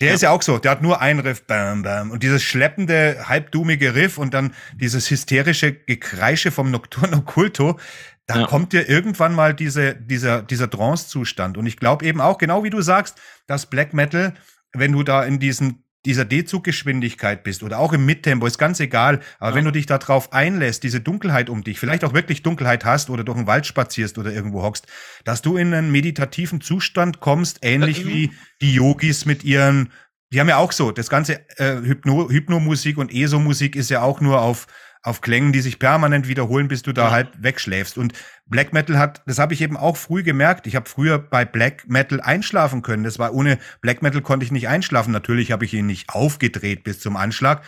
der 0.01 0.09
ja. 0.09 0.13
ist 0.15 0.21
ja 0.21 0.31
auch 0.31 0.41
so, 0.41 0.57
der 0.57 0.71
hat 0.71 0.81
nur 0.81 0.99
ein 0.99 1.19
Riff, 1.19 1.43
bam, 1.45 1.83
bam. 1.83 2.11
Und 2.11 2.23
dieses 2.23 2.43
schleppende, 2.43 3.29
halbdumige 3.29 3.95
Riff 3.95 4.17
und 4.17 4.33
dann 4.33 4.53
dieses 4.75 5.09
hysterische 5.09 5.73
Gekreische 5.73 6.51
vom 6.51 6.71
Nocturno 6.71 7.21
Culto, 7.21 7.79
da 8.25 8.41
ja. 8.41 8.47
kommt 8.47 8.73
dir 8.73 8.89
irgendwann 8.89 9.35
mal 9.35 9.53
diese, 9.53 9.95
dieser, 9.95 10.41
dieser 10.41 10.69
Trance-Zustand. 10.69 11.57
Und 11.57 11.67
ich 11.67 11.77
glaube 11.77 12.05
eben 12.05 12.19
auch, 12.19 12.37
genau 12.37 12.63
wie 12.63 12.69
du 12.69 12.81
sagst, 12.81 13.19
dass 13.45 13.67
Black 13.67 13.93
Metal, 13.93 14.33
wenn 14.73 14.91
du 14.91 15.03
da 15.03 15.23
in 15.23 15.39
diesen 15.39 15.83
dieser 16.05 16.25
D-Zuggeschwindigkeit 16.25 17.43
bist 17.43 17.61
oder 17.63 17.79
auch 17.79 17.93
im 17.93 18.05
Mittempo, 18.05 18.47
ist 18.47 18.57
ganz 18.57 18.79
egal. 18.79 19.21
Aber 19.39 19.51
ja. 19.51 19.55
wenn 19.55 19.65
du 19.65 19.71
dich 19.71 19.85
darauf 19.85 20.33
einlässt, 20.33 20.83
diese 20.83 20.99
Dunkelheit 20.99 21.49
um 21.49 21.63
dich, 21.63 21.79
vielleicht 21.79 22.03
auch 22.03 22.13
wirklich 22.13 22.41
Dunkelheit 22.41 22.85
hast 22.85 23.09
oder 23.09 23.23
durch 23.23 23.37
den 23.37 23.47
Wald 23.47 23.65
spazierst 23.65 24.17
oder 24.17 24.31
irgendwo 24.31 24.63
hockst, 24.63 24.87
dass 25.25 25.41
du 25.41 25.57
in 25.57 25.73
einen 25.73 25.91
meditativen 25.91 26.61
Zustand 26.61 27.19
kommst, 27.19 27.59
ähnlich 27.61 28.01
äh, 28.01 28.07
wie 28.07 28.31
die 28.61 28.73
Yogis 28.73 29.25
mit 29.25 29.43
ihren, 29.43 29.91
die 30.33 30.39
haben 30.39 30.49
ja 30.49 30.57
auch 30.57 30.71
so, 30.71 30.91
das 30.91 31.09
ganze 31.09 31.47
äh, 31.57 31.77
Hypno, 31.83 32.29
Hypnomusik 32.29 32.97
und 32.97 33.13
ESO-Musik 33.13 33.75
ist 33.75 33.89
ja 33.89 34.01
auch 34.01 34.21
nur 34.21 34.41
auf 34.41 34.67
auf 35.03 35.21
Klängen, 35.21 35.51
die 35.51 35.61
sich 35.61 35.79
permanent 35.79 36.27
wiederholen, 36.27 36.67
bis 36.67 36.83
du 36.83 36.93
da 36.93 37.05
ja. 37.05 37.11
halt 37.11 37.29
wegschläfst. 37.41 37.97
Und 37.97 38.13
Black 38.45 38.71
Metal 38.71 38.99
hat, 38.99 39.23
das 39.25 39.39
habe 39.39 39.53
ich 39.53 39.61
eben 39.61 39.77
auch 39.77 39.97
früh 39.97 40.21
gemerkt. 40.21 40.67
Ich 40.67 40.75
habe 40.75 40.87
früher 40.87 41.17
bei 41.17 41.43
Black 41.43 41.89
Metal 41.89 42.21
einschlafen 42.21 42.81
können. 42.81 43.03
Das 43.03 43.17
war 43.17 43.33
ohne 43.33 43.57
Black 43.81 44.01
Metal 44.01 44.21
konnte 44.21 44.45
ich 44.45 44.51
nicht 44.51 44.67
einschlafen. 44.67 45.11
Natürlich 45.11 45.51
habe 45.51 45.65
ich 45.65 45.73
ihn 45.73 45.87
nicht 45.87 46.09
aufgedreht 46.09 46.83
bis 46.83 46.99
zum 46.99 47.17
Anschlag, 47.17 47.63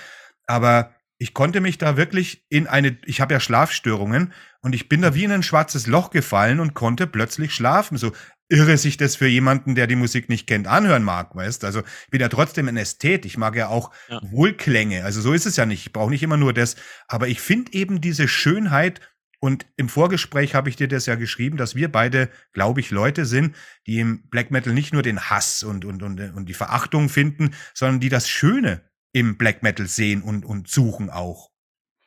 aber 0.45 0.91
ich 1.17 1.33
konnte 1.33 1.61
mich 1.61 1.77
da 1.77 1.95
wirklich 1.95 2.45
in 2.49 2.67
eine, 2.67 2.97
ich 3.05 3.21
habe 3.21 3.33
ja 3.33 3.39
Schlafstörungen 3.39 4.33
und 4.61 4.75
ich 4.75 4.89
bin 4.89 5.01
da 5.01 5.15
wie 5.15 5.23
in 5.23 5.31
ein 5.31 5.43
schwarzes 5.43 5.87
Loch 5.87 6.09
gefallen 6.09 6.59
und 6.59 6.73
konnte 6.73 7.07
plötzlich 7.07 7.53
schlafen. 7.53 7.97
So 7.97 8.11
irre 8.53 8.77
sich 8.77 8.97
das 8.97 9.15
für 9.15 9.27
jemanden, 9.27 9.73
der 9.73 9.87
die 9.87 9.95
Musik 9.95 10.29
nicht 10.29 10.45
kennt, 10.45 10.67
anhören 10.67 11.03
mag, 11.03 11.35
weißt? 11.35 11.63
Also 11.63 11.79
ich 11.79 12.11
bin 12.11 12.21
ja 12.21 12.29
trotzdem 12.29 12.67
ein 12.67 12.77
Ästhet. 12.77 13.25
Ich 13.25 13.37
mag 13.37 13.55
ja 13.55 13.67
auch 13.67 13.91
ja. 14.09 14.21
Wohlklänge. 14.23 15.03
Also 15.03 15.21
so 15.21 15.33
ist 15.33 15.47
es 15.47 15.55
ja 15.55 15.65
nicht. 15.65 15.87
Ich 15.87 15.93
brauche 15.93 16.11
nicht 16.11 16.21
immer 16.21 16.37
nur 16.37 16.53
das. 16.53 16.75
Aber 17.07 17.27
ich 17.27 17.41
finde 17.41 17.73
eben 17.73 17.99
diese 17.99 18.27
Schönheit 18.27 19.01
und 19.39 19.65
im 19.75 19.89
Vorgespräch 19.89 20.55
habe 20.55 20.69
ich 20.69 20.77
dir 20.77 20.87
das 20.87 21.05
ja 21.05 21.15
geschrieben, 21.15 21.57
dass 21.57 21.75
wir 21.75 21.91
beide, 21.91 22.29
glaube 22.53 22.79
ich, 22.79 22.91
Leute 22.91 23.25
sind, 23.25 23.55
die 23.87 23.99
im 23.99 24.29
Black 24.29 24.51
Metal 24.51 24.71
nicht 24.71 24.93
nur 24.93 25.01
den 25.01 25.19
Hass 25.19 25.63
und, 25.63 25.83
und, 25.83 26.01
und, 26.01 26.19
und 26.33 26.45
die 26.47 26.53
Verachtung 26.53 27.09
finden, 27.09 27.53
sondern 27.73 27.99
die 27.99 28.09
das 28.09 28.29
Schöne 28.29 28.83
im 29.11 29.37
Black 29.37 29.61
Metal 29.61 29.87
sehen 29.87 30.21
und, 30.21 30.45
und 30.45 30.69
suchen 30.69 31.09
auch. 31.09 31.52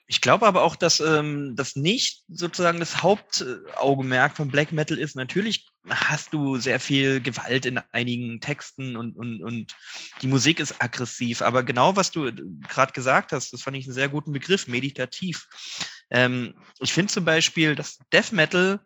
Ich 0.09 0.21
glaube 0.21 0.47
aber 0.47 0.63
auch, 0.63 0.77
dass 0.77 1.01
ähm, 1.01 1.57
das 1.57 1.75
nicht 1.75 2.23
sozusagen 2.29 2.79
das 2.79 3.03
Hauptaugenmerk 3.03 4.37
von 4.37 4.49
Black 4.49 4.71
Metal 4.71 4.99
ist. 4.99 5.17
Natürlich 5.17 5.67
hast 5.89 6.33
du 6.33 6.59
sehr 6.59 6.79
viel 6.79 7.21
Gewalt 7.21 7.67
in 7.67 7.79
einigen 7.91 8.41
Texten 8.41 8.97
und, 8.97 9.17
und, 9.17 9.43
und 9.43 9.75
die 10.23 10.29
Musik 10.29 10.61
ist 10.61 10.81
aggressiv. 10.81 11.43
Aber 11.43 11.65
genau 11.65 11.97
was 11.97 12.13
du 12.13 12.31
gerade 12.69 12.93
gesagt 12.93 13.33
hast, 13.33 13.53
das 13.53 13.63
fand 13.63 13.77
ich 13.77 13.87
einen 13.87 13.95
sehr 13.95 14.09
guten 14.09 14.31
Begriff, 14.31 14.69
meditativ. 14.69 15.49
Ähm, 16.11 16.55
ich 16.79 16.93
finde 16.93 17.13
zum 17.13 17.25
Beispiel, 17.25 17.75
dass 17.75 17.99
Death 18.13 18.31
Metal 18.31 18.81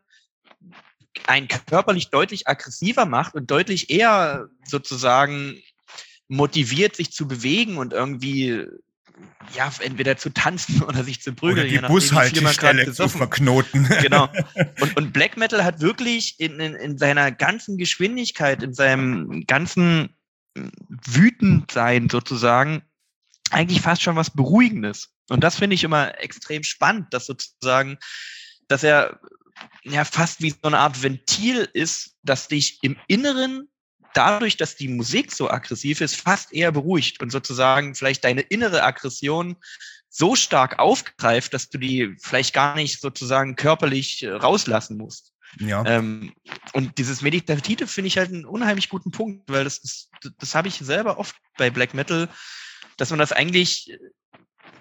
einen 1.26 1.48
körperlich 1.48 2.08
deutlich 2.08 2.48
aggressiver 2.48 3.04
macht 3.04 3.34
und 3.34 3.50
deutlich 3.50 3.90
eher 3.90 4.48
sozusagen 4.64 5.60
motiviert, 6.28 6.96
sich 6.96 7.12
zu 7.12 7.28
bewegen 7.28 7.76
und 7.76 7.92
irgendwie 7.92 8.64
ja, 9.54 9.70
entweder 9.80 10.16
zu 10.16 10.30
tanzen 10.30 10.82
oder 10.88 11.04
sich 11.04 11.22
zu 11.22 11.32
prügeln. 11.32 11.68
Oder 11.68 11.88
die 11.88 11.92
Bushaltestelle 11.92 12.92
zu 12.92 13.08
verknoten. 13.08 13.88
Genau. 14.00 14.28
Und, 14.80 14.96
und 14.96 15.12
Black 15.12 15.36
Metal 15.36 15.62
hat 15.62 15.80
wirklich 15.80 16.38
in, 16.38 16.58
in, 16.58 16.74
in 16.74 16.98
seiner 16.98 17.30
ganzen 17.30 17.76
Geschwindigkeit, 17.76 18.62
in 18.62 18.72
seinem 18.72 19.44
ganzen 19.46 20.16
Wütendsein 20.88 22.08
sozusagen, 22.08 22.82
eigentlich 23.50 23.80
fast 23.80 24.02
schon 24.02 24.16
was 24.16 24.30
Beruhigendes. 24.30 25.10
Und 25.28 25.44
das 25.44 25.56
finde 25.56 25.74
ich 25.74 25.84
immer 25.84 26.18
extrem 26.20 26.62
spannend, 26.62 27.12
dass 27.12 27.26
sozusagen, 27.26 27.98
dass 28.68 28.82
er 28.82 29.20
ja 29.84 30.04
fast 30.04 30.40
wie 30.40 30.50
so 30.50 30.58
eine 30.62 30.78
Art 30.78 31.02
Ventil 31.02 31.68
ist, 31.72 32.16
das 32.22 32.48
dich 32.48 32.78
im 32.82 32.96
Inneren 33.06 33.69
dadurch, 34.14 34.56
dass 34.56 34.76
die 34.76 34.88
Musik 34.88 35.32
so 35.32 35.50
aggressiv 35.50 36.00
ist, 36.00 36.16
fast 36.16 36.52
eher 36.52 36.72
beruhigt 36.72 37.20
und 37.20 37.30
sozusagen 37.30 37.94
vielleicht 37.94 38.24
deine 38.24 38.42
innere 38.42 38.82
Aggression 38.82 39.56
so 40.08 40.34
stark 40.34 40.78
aufgreift, 40.78 41.54
dass 41.54 41.68
du 41.68 41.78
die 41.78 42.16
vielleicht 42.20 42.52
gar 42.52 42.74
nicht 42.74 43.00
sozusagen 43.00 43.56
körperlich 43.56 44.22
äh, 44.22 44.30
rauslassen 44.30 44.96
musst. 44.96 45.32
Ja. 45.58 45.84
Ähm, 45.86 46.32
und 46.72 46.98
dieses 46.98 47.22
Meditative 47.22 47.86
finde 47.86 48.08
ich 48.08 48.18
halt 48.18 48.32
einen 48.32 48.44
unheimlich 48.44 48.88
guten 48.88 49.10
Punkt, 49.10 49.50
weil 49.50 49.64
das, 49.64 49.80
das, 49.80 50.08
das 50.38 50.54
habe 50.54 50.68
ich 50.68 50.74
selber 50.74 51.18
oft 51.18 51.34
bei 51.56 51.70
Black 51.70 51.94
Metal, 51.94 52.28
dass 52.96 53.10
man 53.10 53.18
das 53.18 53.32
eigentlich, 53.32 53.96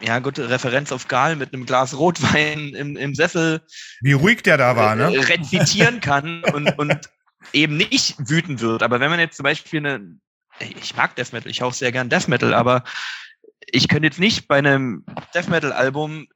ja, 0.01 0.19
gute 0.19 0.49
Referenz 0.49 0.91
auf 0.91 1.07
Gal 1.07 1.35
mit 1.35 1.53
einem 1.53 1.65
Glas 1.65 1.97
Rotwein 1.97 2.73
im, 2.73 2.97
im 2.97 3.15
Sessel. 3.15 3.61
Wie 4.01 4.13
ruhig 4.13 4.43
der 4.43 4.57
da 4.57 4.75
war, 4.75 4.95
ne? 4.95 5.15
Äh, 5.15 5.19
rezitieren 5.21 5.99
kann 6.01 6.43
und, 6.43 6.77
und 6.77 7.09
eben 7.53 7.77
nicht 7.77 8.15
wütend 8.17 8.61
wird. 8.61 8.83
Aber 8.83 8.99
wenn 8.99 9.09
man 9.09 9.19
jetzt 9.19 9.37
zum 9.37 9.43
Beispiel 9.43 9.79
eine, 9.79 10.17
ich 10.59 10.95
mag 10.95 11.15
Death 11.15 11.33
Metal, 11.33 11.49
ich 11.49 11.63
auch 11.63 11.73
sehr 11.73 11.91
gern 11.91 12.09
Death 12.09 12.27
Metal, 12.27 12.53
aber 12.53 12.83
ich 13.71 13.87
könnte 13.87 14.07
jetzt 14.07 14.19
nicht 14.19 14.47
bei 14.47 14.57
einem 14.57 15.05
Death 15.33 15.49
Metal 15.49 15.71
Album 15.71 16.27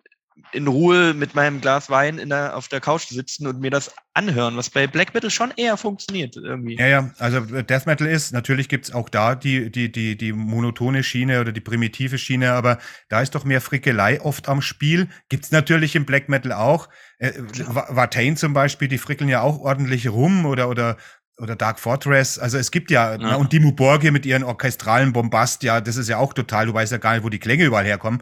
in 0.51 0.67
Ruhe 0.67 1.13
mit 1.13 1.35
meinem 1.35 1.61
Glas 1.61 1.89
Wein 1.89 2.17
in 2.17 2.29
der, 2.29 2.55
auf 2.55 2.67
der 2.67 2.81
Couch 2.81 3.07
sitzen 3.07 3.47
und 3.47 3.59
mir 3.59 3.71
das 3.71 3.93
anhören, 4.13 4.57
was 4.57 4.69
bei 4.69 4.87
Black 4.87 5.13
Metal 5.13 5.29
schon 5.29 5.51
eher 5.55 5.77
funktioniert 5.77 6.35
irgendwie. 6.35 6.77
Ja, 6.77 6.87
ja, 6.87 7.11
also 7.19 7.39
Death 7.39 7.85
Metal 7.85 8.07
ist, 8.07 8.31
natürlich 8.31 8.69
gibt 8.69 8.85
es 8.85 8.93
auch 8.93 9.09
da 9.09 9.35
die, 9.35 9.71
die, 9.71 9.91
die, 9.91 10.17
die 10.17 10.33
monotone 10.33 11.03
Schiene 11.03 11.41
oder 11.41 11.51
die 11.51 11.61
primitive 11.61 12.17
Schiene, 12.17 12.53
aber 12.53 12.79
da 13.09 13.21
ist 13.21 13.35
doch 13.35 13.45
mehr 13.45 13.61
Frickelei 13.61 14.21
oft 14.21 14.49
am 14.49 14.61
Spiel. 14.61 15.07
Gibt 15.29 15.45
es 15.45 15.51
natürlich 15.51 15.95
im 15.95 16.05
Black 16.05 16.29
Metal 16.29 16.51
auch. 16.51 16.89
Äh, 17.17 17.33
Watain 17.67 18.37
zum 18.37 18.53
Beispiel, 18.53 18.87
die 18.87 18.97
frickeln 18.97 19.29
ja 19.29 19.41
auch 19.41 19.59
ordentlich 19.59 20.09
rum 20.09 20.45
oder, 20.45 20.69
oder 20.69 20.97
oder 21.39 21.55
Dark 21.55 21.79
Fortress. 21.79 22.37
Also 22.37 22.57
es 22.57 22.71
gibt 22.71 22.91
ja, 22.91 23.13
ja. 23.13 23.17
Na, 23.17 23.35
und 23.35 23.53
Dimo 23.53 23.71
Borgir 23.71 24.11
mit 24.11 24.25
ihren 24.25 24.43
orchestralen 24.43 25.13
Bombast, 25.13 25.63
ja, 25.63 25.81
das 25.81 25.97
ist 25.97 26.07
ja 26.07 26.17
auch 26.17 26.33
total, 26.33 26.67
du 26.67 26.73
weißt 26.73 26.91
ja 26.91 26.99
gar 26.99 27.13
nicht, 27.13 27.23
wo 27.23 27.29
die 27.29 27.39
Klänge 27.39 27.65
überall 27.65 27.85
herkommen. 27.85 28.21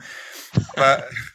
Aber 0.76 1.00
äh, 1.00 1.04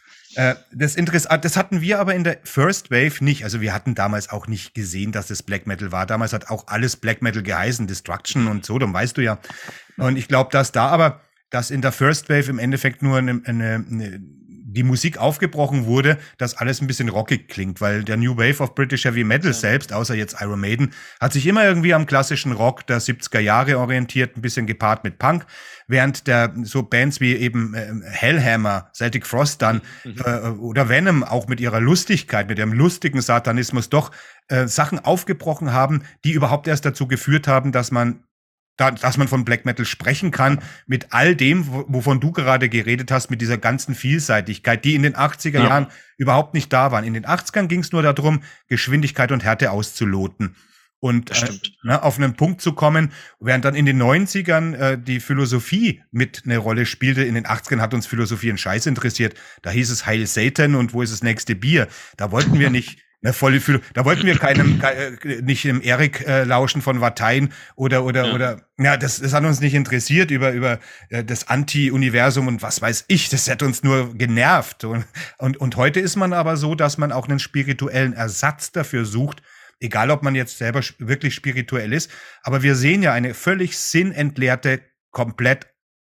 das 0.73 0.97
Interessant, 0.97 1.45
das 1.45 1.57
hatten 1.57 1.81
wir 1.81 1.99
aber 1.99 2.15
in 2.15 2.25
der 2.25 2.39
First 2.45 2.91
Wave 2.91 3.25
nicht. 3.25 3.45
Also 3.45 3.61
wir 3.61 3.73
hatten 3.73 3.95
damals 3.95 4.29
auch 4.29 4.47
nicht 4.47 4.75
gesehen, 4.75 5.13
dass 5.13 5.29
das 5.29 5.43
Black 5.43 5.67
Metal 5.67 5.93
war. 5.93 6.07
Damals 6.07 6.33
hat 6.33 6.51
auch 6.51 6.67
alles 6.67 6.97
Black 6.97 7.23
Metal 7.23 7.43
geheißen, 7.43 7.87
Destruction 7.87 8.47
und 8.47 8.65
so, 8.65 8.79
dann 8.79 8.93
weißt 8.93 9.17
du 9.17 9.23
ja. 9.23 9.39
Und 9.97 10.17
ich 10.17 10.29
glaube, 10.29 10.51
dass 10.53 10.73
da 10.73 10.89
aber, 10.89 11.21
dass 11.51 11.71
in 11.71 11.81
der 11.81 11.93
First 11.93 12.29
Wave 12.29 12.51
im 12.51 12.59
Endeffekt 12.59 13.03
nur 13.03 13.19
eine, 13.19 13.41
eine, 13.45 13.85
eine 13.91 14.21
die 14.77 14.83
Musik 14.83 15.19
aufgebrochen 15.19 15.87
wurde, 15.87 16.19
dass 16.39 16.55
alles 16.55 16.81
ein 16.81 16.87
bisschen 16.87 17.09
rockig 17.09 17.49
klingt, 17.49 17.81
weil 17.81 18.05
der 18.05 18.17
New 18.17 18.37
Wave 18.37 18.63
of 18.63 18.75
British 18.75 19.05
Heavy 19.05 19.25
Metal 19.25 19.51
ja. 19.51 19.57
selbst, 19.57 19.93
außer 19.93 20.15
jetzt 20.15 20.37
Iron 20.41 20.61
Maiden, 20.61 20.93
hat 21.19 21.33
sich 21.33 21.47
immer 21.47 21.65
irgendwie 21.65 21.95
am 21.95 22.07
klassischen 22.07 22.53
Rock 22.53 22.87
der 22.87 23.01
70er 23.01 23.41
Jahre 23.41 23.79
orientiert, 23.79 24.37
ein 24.37 24.43
bisschen 24.43 24.67
gepaart 24.67 25.03
mit 25.03 25.19
Punk, 25.19 25.47
während 25.89 26.27
der 26.27 26.55
so 26.63 26.83
Bands 26.83 27.21
wie 27.21 27.35
eben 27.35 27.75
äh, 27.75 27.93
Hellhammer, 28.05 28.91
Celtic 28.95 29.27
Frost 29.27 29.63
dann 29.63 29.81
mhm. 30.05 30.15
äh, 30.25 30.49
oder 30.51 30.89
Venom 30.89 31.25
auch 31.25 31.49
mit 31.49 31.59
ihrer 31.61 31.81
Lustigkeit, 31.81 32.49
mit 32.49 32.59
ihrem 32.59 32.73
lustigen 32.73 33.23
Satanismus 33.23 33.89
doch 33.89 34.13
äh, 34.49 34.69
Sachen 34.69 34.99
aufgebrochen 34.99 35.73
haben, 35.73 36.03
die 36.25 36.33
überhaupt 36.33 36.69
erst 36.69 36.85
dazu 36.85 37.09
geführt 37.09 37.49
haben, 37.49 37.73
dass 37.73 37.91
man 37.91 38.23
da, 38.77 38.91
dass 38.91 39.17
man 39.17 39.29
von 39.29 39.45
Black 39.45 39.65
Metal 39.65 39.85
sprechen 39.85 40.31
kann, 40.31 40.61
mit 40.87 41.13
all 41.13 41.35
dem, 41.35 41.67
wovon 41.69 42.21
du 42.21 42.33
gerade 42.33 42.69
geredet 42.69 43.11
hast, 43.11 43.31
mit 43.31 43.41
dieser 43.41 43.59
ganzen 43.59 43.95
Vielseitigkeit, 43.95 44.85
die 44.85 44.95
in 44.95 45.03
den 45.03 45.15
80er 45.15 45.55
ja. 45.55 45.69
Jahren 45.69 45.87
überhaupt 46.19 46.55
nicht 46.55 46.73
da 46.73 46.93
waren. 46.93 47.05
In 47.05 47.15
den 47.15 47.27
80ern 47.27 47.67
ging 47.67 47.81
es 47.81 47.93
nur 47.93 48.03
darum, 48.03 48.43
Geschwindigkeit 48.69 49.33
und 49.33 49.45
Härte 49.45 49.71
auszuloten 49.71 50.55
und 51.01 51.31
äh, 51.31 51.51
ne, 51.83 52.03
auf 52.03 52.19
einen 52.19 52.35
Punkt 52.35 52.61
zu 52.61 52.73
kommen, 52.73 53.13
während 53.41 53.65
dann 53.65 53.75
in 53.75 53.87
den 53.87 54.01
90ern 54.03 54.75
äh, 54.75 54.99
die 54.99 55.21
Philosophie 55.21 56.03
mit 56.11 56.43
eine 56.45 56.59
Rolle 56.59 56.87
spielte. 56.87 57.23
In 57.23 57.35
den 57.35 57.47
80ern 57.47 57.81
hat 57.81 57.95
uns 57.95 58.07
Philosophie 58.07 58.51
ein 58.51 58.59
Scheiß 58.59 58.87
interessiert. 58.87 59.35
Da 59.63 59.71
hieß 59.71 59.91
es 59.91 60.07
Heil 60.07 60.27
Satan 60.27 60.75
und 60.75 60.95
wo 60.95 61.03
ist 61.03 61.13
das 61.13 61.23
nächste 61.23 61.55
Bier? 61.55 61.89
Da 62.17 62.31
wollten 62.31 62.59
wir 62.59 62.71
nicht 62.71 62.99
Ne, 63.27 63.33
voll 63.33 63.59
Philo 63.59 63.81
da 63.93 64.05
wollten 64.05 64.25
wir 64.25 64.39
keinem, 64.39 64.81
äh, 65.25 65.43
nicht 65.43 65.65
dem 65.65 65.83
Erik 65.83 66.25
äh, 66.29 66.45
lauschen 66.45 66.81
von 66.81 67.01
Watein 67.01 67.53
oder, 67.75 68.05
oder, 68.05 68.29
ja. 68.29 68.35
oder, 68.35 68.61
ja, 68.79 68.97
das, 68.97 69.19
das 69.19 69.33
hat 69.33 69.43
uns 69.45 69.61
nicht 69.61 69.75
interessiert 69.75 70.31
über, 70.31 70.53
über 70.53 70.79
äh, 71.09 71.25
das 71.25 71.49
Anti-Universum 71.49 72.47
und 72.47 72.63
was 72.63 72.81
weiß 72.81 73.07
ich, 73.09 73.29
das 73.29 73.51
hat 73.51 73.65
uns 73.65 73.83
nur 73.83 74.15
genervt. 74.15 74.85
Und, 74.85 75.07
und, 75.39 75.57
und 75.57 75.77
heute 75.77 75.99
ist 75.99 76.15
man 76.15 76.33
aber 76.33 76.57
so, 76.57 76.77
dass 76.77 76.99
man 76.99 77.11
auch 77.11 77.27
einen 77.27 77.41
spirituellen 77.41 78.13
Ersatz 78.13 78.71
dafür 78.71 79.05
sucht, 79.05 79.43
egal 79.81 80.13
ob 80.13 80.23
man 80.23 80.37
jetzt 80.37 80.59
selber 80.59 80.83
wirklich 80.99 81.35
spirituell 81.35 81.93
ist, 81.93 82.13
aber 82.45 82.63
wir 82.63 82.77
sehen 82.77 83.03
ja 83.03 83.13
eine 83.13 83.35
völlig 83.35 83.77
sinnentleerte, 83.77 84.83
komplett 85.11 85.67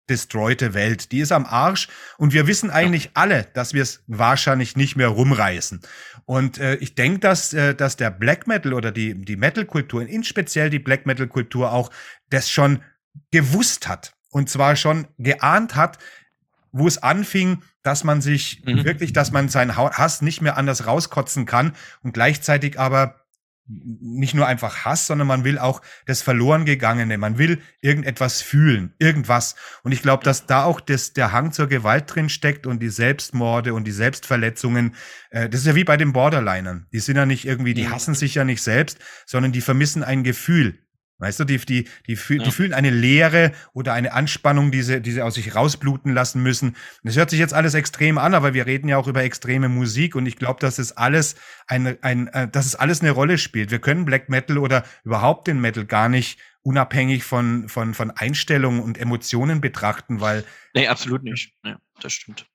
destroyte 0.09 0.75
Welt. 0.75 1.12
Die 1.12 1.21
ist 1.21 1.33
am 1.33 1.47
Arsch 1.47 1.88
und 2.19 2.33
wir 2.33 2.47
wissen 2.47 2.71
eigentlich 2.71 3.11
alle, 3.14 3.47
dass 3.55 3.75
wir 3.75 3.83
es 3.83 4.03
wahrscheinlich 4.07 4.77
nicht 4.77 4.97
mehr 4.97 5.09
rumreißen. 5.09 5.81
Und 6.25 6.59
äh, 6.59 6.77
ich 6.77 6.95
denke, 6.95 7.21
dass, 7.21 7.53
äh, 7.53 7.75
dass 7.75 7.97
der 7.97 8.11
Black 8.11 8.47
Metal 8.47 8.73
oder 8.73 8.92
die, 8.92 9.14
die 9.14 9.37
Metal-Kultur, 9.37 10.07
in 10.07 10.25
speziell 10.25 10.71
die 10.71 10.79
Black 10.79 11.07
Metal-Kultur 11.07 11.73
auch 11.73 11.90
das 12.31 12.51
schon 12.51 12.83
gewusst 13.31 13.88
hat. 13.88 14.14
Und 14.31 14.51
zwar 14.51 14.77
schon 14.77 15.07
geahnt 15.19 15.77
hat, 15.77 15.99
wo 16.73 16.87
es 16.87 17.03
anfing, 17.03 17.62
dass 17.83 18.05
man 18.05 18.21
sich 18.21 18.62
mhm. 18.64 18.85
wirklich, 18.85 19.12
dass 19.12 19.31
man 19.31 19.49
seinen 19.49 19.77
Hass 19.77 20.21
nicht 20.21 20.42
mehr 20.42 20.57
anders 20.57 20.87
rauskotzen 20.87 21.47
kann 21.47 21.73
und 22.03 22.12
gleichzeitig 22.12 22.79
aber 22.79 23.26
nicht 23.68 24.35
nur 24.35 24.46
einfach 24.46 24.85
Hass, 24.85 25.07
sondern 25.07 25.26
man 25.26 25.44
will 25.44 25.59
auch 25.59 25.83
das 26.07 26.22
Verlorengegangene, 26.22 27.18
man 27.18 27.38
will 27.38 27.61
irgendetwas 27.81 28.40
fühlen, 28.40 28.94
irgendwas. 28.98 29.57
Und 29.83 29.92
ich 29.92 30.02
glaube, 30.02 30.24
dass 30.24 30.46
da 30.46 30.64
auch 30.64 30.81
das, 30.81 31.12
der 31.12 31.33
Hang 31.33 31.52
zur 31.52 31.66
Gewalt 31.66 32.14
drin 32.14 32.29
steckt 32.29 32.66
und 32.66 32.81
die 32.81 32.88
Selbstmorde 32.88 33.74
und 33.74 33.85
die 33.85 33.92
Selbstverletzungen. 33.92 34.94
Äh, 35.31 35.48
das 35.48 35.61
ist 35.61 35.66
ja 35.66 35.74
wie 35.74 35.85
bei 35.85 35.96
den 35.96 36.12
Borderlinern. 36.12 36.87
Die 36.92 37.00
sind 37.00 37.16
ja 37.16 37.26
nicht 37.26 37.44
irgendwie, 37.44 37.74
die 37.74 37.88
hassen 37.88 38.14
sich 38.14 38.37
ja 38.37 38.44
nicht 38.44 38.62
selbst, 38.62 38.98
sondern 39.26 39.52
die 39.52 39.61
vermissen 39.61 40.05
ein 40.05 40.22
Gefühl. 40.22 40.86
Weißt 41.18 41.40
du, 41.40 41.44
die, 41.44 41.57
die, 41.59 41.88
die, 42.07 42.16
fühl, 42.16 42.38
ja. 42.38 42.44
die 42.44 42.50
fühlen 42.50 42.74
eine 42.74 42.90
Leere 42.90 43.52
oder 43.72 43.94
eine 43.94 44.12
Anspannung, 44.12 44.70
die 44.70 44.83
sie, 44.83 45.00
die 45.00 45.12
sie 45.12 45.22
aus 45.22 45.35
sich 45.35 45.55
rausbluten 45.55 46.12
lassen 46.12 46.42
müssen. 46.42 46.76
Das 47.05 47.16
hört 47.16 47.31
sich 47.31 47.38
jetzt 47.38 47.55
alles 47.55 47.72
extrem 47.72 48.18
an, 48.18 48.35
aber 48.35 48.52
wir 48.52 48.66
reden 48.66 48.88
ja 48.88 48.98
auch 48.98 49.09
über 49.09 49.22
extreme 49.22 49.70
Musik 49.70 50.14
und 50.14 50.26
ich 50.26 50.37
glaube, 50.37 50.61
dass 50.61 50.79
es 50.79 50.92
alles 50.92 51.37
ein, 51.66 51.96
ein, 52.02 52.29
äh, 52.29 52.48
dass 52.48 52.66
es 52.66 52.74
alles 52.74 53.00
eine 53.00 53.12
Rolle 53.12 53.38
spielt. 53.38 53.70
Wir 53.70 53.79
können 53.79 54.05
Black 54.05 54.29
Metal 54.29 54.59
oder 54.59 54.85
überhaupt 55.05 55.46
den 55.46 55.59
Metal 55.59 55.87
gar 55.87 56.11
nicht 56.11 56.38
unabhängig 56.61 57.24
von, 57.24 57.68
von, 57.68 57.94
von 57.94 58.11
Einstellungen 58.11 58.83
und 58.83 58.98
Emotionen 58.98 59.62
betrachten, 59.62 60.20
weil. 60.20 60.44
Nee, 60.74 60.88
absolut 60.88 61.22
nicht. 61.22 61.55
Ja, 61.64 61.79
das 62.00 62.12
stimmt. 62.12 62.46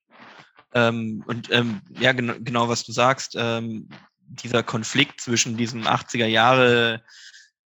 Ähm, 0.74 1.24
und 1.26 1.52
ähm, 1.52 1.82
ja, 2.00 2.12
genau, 2.12 2.34
genau 2.40 2.70
was 2.70 2.84
du 2.84 2.92
sagst, 2.92 3.36
ähm, 3.38 3.90
dieser 4.28 4.64
Konflikt 4.64 5.20
zwischen 5.20 5.58
diesem 5.58 5.84
80er 5.84 6.28
Jahre 6.28 7.04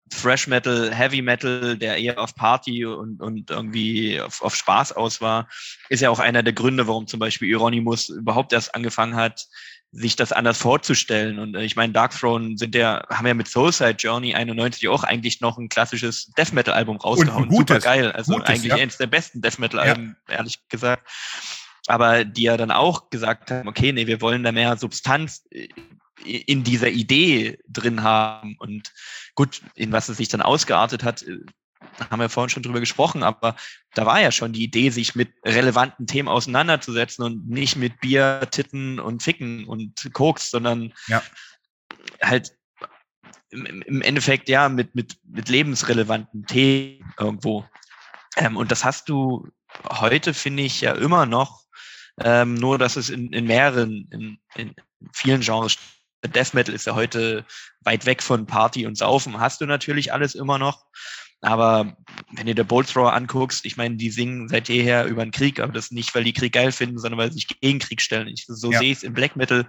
Thrash 0.09 0.47
Metal, 0.47 0.93
Heavy 0.93 1.21
Metal, 1.21 1.77
der 1.77 1.97
eher 1.97 2.19
auf 2.19 2.35
Party 2.35 2.85
und, 2.85 3.21
und 3.21 3.49
irgendwie 3.49 4.21
auf, 4.21 4.41
auf 4.41 4.55
Spaß 4.55 4.91
aus 4.93 5.19
war, 5.19 5.47
ist 5.89 6.01
ja 6.01 6.09
auch 6.09 6.19
einer 6.19 6.43
der 6.43 6.53
Gründe, 6.53 6.87
warum 6.87 7.07
zum 7.07 7.19
Beispiel 7.19 7.55
Euronymous 7.55 8.09
überhaupt 8.09 8.53
erst 8.53 8.75
angefangen 8.75 9.15
hat, 9.15 9.47
sich 9.91 10.15
das 10.15 10.31
anders 10.31 10.57
vorzustellen. 10.57 11.39
Und 11.39 11.55
äh, 11.55 11.63
ich 11.63 11.75
meine, 11.75 11.93
Dark 11.93 12.11
Throne 12.17 12.57
sind 12.57 12.75
ja, 12.75 13.05
haben 13.09 13.25
ja 13.25 13.33
mit 13.33 13.47
Soulside 13.47 13.95
Journey 13.97 14.35
91 14.35 14.87
auch 14.89 15.03
eigentlich 15.03 15.41
noch 15.41 15.57
ein 15.57 15.69
klassisches 15.69 16.27
Death 16.37 16.53
Metal 16.53 16.73
Album 16.73 16.97
rausgehauen. 16.97 17.49
Super 17.49 17.79
geil. 17.79 18.11
Also 18.11 18.33
gutes, 18.33 18.49
eigentlich 18.49 18.71
ja. 18.71 18.75
eines 18.75 18.97
der 18.97 19.07
besten 19.07 19.41
Death 19.41 19.57
Metal 19.57 19.79
Alben, 19.79 20.17
ja. 20.29 20.35
ehrlich 20.35 20.59
gesagt. 20.69 21.07
Aber 21.87 22.25
die 22.25 22.43
ja 22.43 22.57
dann 22.57 22.71
auch 22.71 23.09
gesagt 23.09 23.51
haben, 23.51 23.67
okay, 23.69 23.93
nee, 23.93 24.07
wir 24.07 24.19
wollen 24.21 24.43
da 24.43 24.51
mehr 24.51 24.75
Substanz 24.77 25.45
äh, 25.51 25.69
in 26.23 26.63
dieser 26.63 26.89
Idee 26.89 27.57
drin 27.67 28.03
haben. 28.03 28.55
Und 28.59 28.93
gut, 29.35 29.61
in 29.75 29.91
was 29.91 30.09
es 30.09 30.17
sich 30.17 30.29
dann 30.29 30.41
ausgeartet 30.41 31.03
hat, 31.03 31.23
äh, 31.23 31.39
haben 32.09 32.19
wir 32.19 32.29
vorhin 32.29 32.49
schon 32.49 32.63
drüber 32.63 32.79
gesprochen, 32.79 33.23
aber 33.23 33.55
da 33.93 34.05
war 34.05 34.19
ja 34.19 34.31
schon 34.31 34.53
die 34.53 34.63
Idee, 34.63 34.89
sich 34.89 35.15
mit 35.15 35.33
relevanten 35.45 36.07
Themen 36.07 36.27
auseinanderzusetzen 36.27 37.23
und 37.23 37.47
nicht 37.47 37.75
mit 37.75 37.99
Bier, 37.99 38.47
Titten 38.51 38.99
und 38.99 39.23
Ficken 39.23 39.65
und 39.65 40.09
Koks, 40.13 40.49
sondern 40.49 40.93
ja. 41.07 41.23
halt 42.21 42.51
im, 43.49 43.81
im, 43.83 44.01
Endeffekt 44.01 44.49
ja 44.49 44.67
mit, 44.69 44.95
mit, 44.95 45.17
mit 45.23 45.49
lebensrelevanten 45.49 46.45
Themen 46.45 47.13
irgendwo. 47.19 47.65
Ähm, 48.37 48.57
und 48.57 48.71
das 48.71 48.83
hast 48.83 49.07
du 49.09 49.47
heute, 49.87 50.33
finde 50.33 50.63
ich, 50.63 50.81
ja 50.81 50.93
immer 50.93 51.25
noch, 51.25 51.63
ähm, 52.19 52.55
nur 52.55 52.77
dass 52.77 52.95
es 52.95 53.09
in, 53.09 53.31
in 53.31 53.45
mehreren, 53.45 54.07
in, 54.11 54.39
in 54.55 54.75
vielen 55.13 55.41
Genres 55.41 55.77
Death 56.27 56.53
Metal 56.53 56.73
ist 56.73 56.85
ja 56.85 56.95
heute 56.95 57.45
weit 57.81 58.05
weg 58.05 58.23
von 58.23 58.45
Party 58.45 58.85
und 58.85 58.97
Saufen. 58.97 59.39
Hast 59.39 59.61
du 59.61 59.65
natürlich 59.65 60.13
alles 60.13 60.35
immer 60.35 60.57
noch. 60.59 60.85
Aber 61.41 61.95
wenn 62.31 62.47
du 62.47 62.55
dir 62.55 62.63
Bolt 62.63 62.91
Thrower 62.91 63.13
anguckst, 63.13 63.65
ich 63.65 63.77
meine, 63.77 63.97
die 63.97 64.09
singen 64.09 64.49
seit 64.49 64.67
jeher 64.67 65.05
über 65.05 65.23
den 65.23 65.31
Krieg, 65.31 65.59
aber 65.59 65.73
das 65.73 65.91
nicht, 65.91 66.15
weil 66.15 66.23
die 66.23 66.33
Krieg 66.33 66.53
geil 66.53 66.71
finden, 66.71 66.97
sondern 66.97 67.19
weil 67.19 67.31
sie 67.31 67.39
sich 67.39 67.59
gegen 67.59 67.77
Krieg 67.77 68.01
stellen. 68.01 68.27
Ich, 68.27 68.45
so 68.47 68.71
ja. 68.71 68.79
sehe 68.79 68.91
ich 68.91 68.97
es 68.97 69.03
im 69.03 69.13
Black 69.13 69.35
Metal 69.35 69.67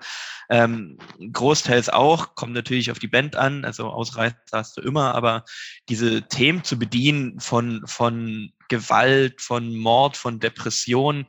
ähm, 0.48 0.96
großteils 1.32 1.90
auch, 1.90 2.34
kommt 2.34 2.54
natürlich 2.54 2.90
auf 2.90 2.98
die 2.98 3.08
Band 3.08 3.36
an, 3.36 3.64
also 3.64 3.88
Ausreißer 3.88 4.36
hast 4.52 4.76
du 4.78 4.80
immer, 4.80 5.14
aber 5.14 5.44
diese 5.88 6.22
Themen 6.22 6.64
zu 6.64 6.78
bedienen 6.78 7.40
von, 7.40 7.82
von 7.84 8.52
Gewalt, 8.68 9.42
von 9.42 9.76
Mord, 9.76 10.16
von 10.16 10.40
Depression, 10.40 11.26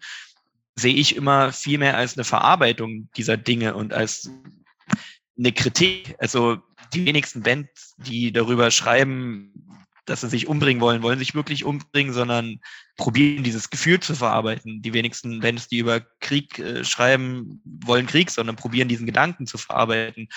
sehe 0.75 0.95
ich 0.95 1.15
immer 1.15 1.51
viel 1.51 1.79
mehr 1.79 1.97
als 1.97 2.15
eine 2.15 2.23
Verarbeitung 2.23 3.09
dieser 3.17 3.35
Dinge 3.35 3.75
und 3.75 3.93
als 3.93 4.29
eine 5.37 5.51
Kritik. 5.51 6.15
Also 6.19 6.57
die 6.93 7.05
wenigsten 7.05 7.43
Bands, 7.43 7.95
die 7.97 8.31
darüber 8.31 8.71
schreiben, 8.71 9.53
dass 10.05 10.21
sie 10.21 10.29
sich 10.29 10.47
umbringen 10.47 10.81
wollen, 10.81 11.03
wollen 11.03 11.19
sich 11.19 11.35
wirklich 11.35 11.65
umbringen, 11.65 12.13
sondern 12.13 12.59
probieren 12.95 13.43
dieses 13.43 13.69
Gefühl 13.69 13.99
zu 13.99 14.15
verarbeiten. 14.15 14.81
Die 14.81 14.93
wenigsten 14.93 15.41
Bands, 15.41 15.67
die 15.67 15.79
über 15.79 15.99
Krieg 16.21 16.57
äh, 16.59 16.83
schreiben, 16.83 17.61
wollen 17.65 18.07
Krieg, 18.07 18.31
sondern 18.31 18.55
probieren 18.55 18.87
diesen 18.87 19.05
Gedanken 19.05 19.47
zu 19.47 19.57
verarbeiten, 19.57 20.29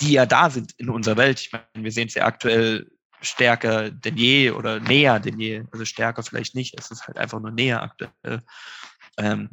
die 0.00 0.12
ja 0.12 0.26
da 0.26 0.48
sind 0.48 0.72
in 0.78 0.88
unserer 0.88 1.16
Welt. 1.16 1.40
Ich 1.40 1.52
meine, 1.52 1.66
wir 1.74 1.92
sehen 1.92 2.08
es 2.08 2.14
ja 2.14 2.24
aktuell 2.24 2.90
stärker 3.20 3.90
denn 3.90 4.16
je 4.16 4.50
oder 4.52 4.78
näher 4.78 5.18
denn 5.18 5.40
je. 5.40 5.64
Also 5.72 5.84
stärker 5.84 6.22
vielleicht 6.22 6.54
nicht, 6.54 6.78
es 6.78 6.90
ist 6.90 7.06
halt 7.06 7.18
einfach 7.18 7.40
nur 7.40 7.50
näher 7.50 7.82
aktuell. 7.82 8.42
Ähm, 9.18 9.50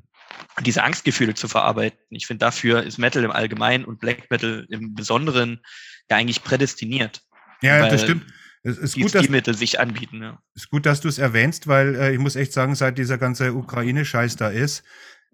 diese 0.62 0.84
Angstgefühle 0.84 1.34
zu 1.34 1.48
verarbeiten. 1.48 2.00
Ich 2.10 2.28
finde, 2.28 2.46
dafür 2.46 2.84
ist 2.84 2.98
Metal 2.98 3.24
im 3.24 3.32
Allgemeinen 3.32 3.86
und 3.86 4.00
Black 4.00 4.30
Metal 4.30 4.66
im 4.70 4.94
Besonderen 4.94 5.62
ja 6.10 6.18
eigentlich 6.18 6.44
prädestiniert. 6.44 7.22
Ja, 7.62 7.88
das 7.90 8.04
stimmt. 8.04 8.26
Es 8.66 8.78
ist 8.78 8.96
gut, 8.96 9.14
dass, 9.14 9.28
Mittel 9.28 9.56
sich 9.56 9.80
anbieten. 9.80 10.22
Ja. 10.22 10.42
ist 10.56 10.70
gut, 10.70 10.86
dass 10.86 11.02
du 11.02 11.10
es 11.10 11.18
erwähnst, 11.18 11.68
weil 11.68 11.96
äh, 11.96 12.14
ich 12.14 12.20
muss 12.20 12.38
echt 12.38 12.54
sagen, 12.54 12.76
seit 12.76 12.98
dieser 12.98 13.18
ganze 13.18 13.54
Ukraine-Scheiß 13.54 14.38
da 14.38 14.50
ist, 14.50 14.84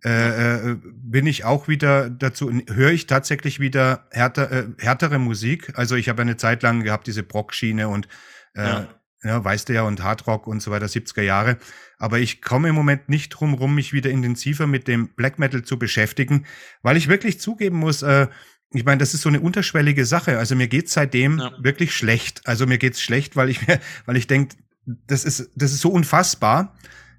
äh, 0.03 0.71
äh, 0.71 0.77
bin 0.83 1.27
ich 1.27 1.43
auch 1.43 1.67
wieder 1.67 2.09
dazu, 2.09 2.51
höre 2.69 2.91
ich 2.91 3.05
tatsächlich 3.05 3.59
wieder 3.59 4.07
härter, 4.11 4.51
äh, 4.51 4.67
härtere 4.79 5.19
Musik. 5.19 5.73
Also 5.77 5.95
ich 5.95 6.09
habe 6.09 6.21
eine 6.23 6.37
Zeit 6.37 6.63
lang 6.63 6.83
gehabt, 6.83 7.05
diese 7.05 7.21
Brock-Schiene 7.21 7.87
und 7.87 8.07
äh, 8.55 8.63
ja. 8.63 8.87
Ja, 9.24 9.43
weißt 9.43 9.70
du 9.70 9.74
ja, 9.74 9.84
und 9.84 10.03
Hardrock 10.03 10.47
und 10.47 10.61
so 10.61 10.72
weiter, 10.72 10.86
70er 10.86 11.22
Jahre. 11.22 11.57
Aber 11.97 12.20
ich 12.20 12.41
komme 12.41 12.70
im 12.70 12.76
Moment 12.76 13.09
nicht 13.09 13.30
drum 13.30 13.53
rum, 13.53 13.76
mich 13.76 13.91
wieder 13.91 14.09
intensiver 14.09 14.67
mit 14.67 14.88
dem 14.88 15.09
Black 15.15 15.39
Metal 15.39 15.63
zu 15.63 15.78
beschäftigen, 15.78 16.45
weil 16.82 16.95
ich 16.97 17.07
wirklich 17.07 17.39
zugeben 17.39 17.78
muss, 17.78 18.01
äh, 18.01 18.28
ich 18.72 18.86
meine, 18.86 18.99
das 18.99 19.13
ist 19.13 19.22
so 19.22 19.30
eine 19.30 19.39
unterschwellige 19.39 20.05
Sache. 20.05 20.38
Also 20.38 20.55
mir 20.55 20.67
geht's 20.67 20.93
seitdem 20.93 21.39
ja. 21.39 21.51
wirklich 21.59 21.93
schlecht. 21.93 22.45
Also 22.45 22.67
mir 22.67 22.78
geht's 22.78 23.01
schlecht, 23.01 23.36
weil 23.36 23.49
ich 23.49 23.67
mir, 23.67 23.80
weil 24.05 24.15
ich 24.15 24.28
denke, 24.28 24.55
das 24.86 25.26
ist, 25.26 25.49
das 25.55 25.72
ist 25.72 25.82
so 25.82 25.89
unfassbar. 25.89 26.78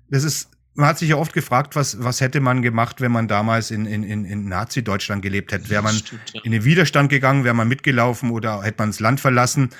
Das 0.08 0.24
ist 0.24 0.50
man 0.74 0.88
hat 0.88 0.98
sich 0.98 1.10
ja 1.10 1.16
oft 1.16 1.32
gefragt, 1.32 1.76
was, 1.76 2.02
was 2.02 2.20
hätte 2.20 2.40
man 2.40 2.62
gemacht, 2.62 3.00
wenn 3.00 3.12
man 3.12 3.28
damals 3.28 3.70
in, 3.70 3.86
in, 3.86 4.02
in 4.02 4.48
Nazi-Deutschland 4.48 5.20
gelebt 5.20 5.52
hätte. 5.52 5.68
Wäre 5.68 5.82
man 5.82 5.94
stimmt, 5.94 6.32
ja. 6.32 6.40
in 6.42 6.52
den 6.52 6.64
Widerstand 6.64 7.10
gegangen, 7.10 7.44
wäre 7.44 7.54
man 7.54 7.68
mitgelaufen 7.68 8.30
oder 8.30 8.62
hätte 8.62 8.76
man 8.78 8.90
das 8.90 9.00
Land 9.00 9.20
verlassen? 9.20 9.70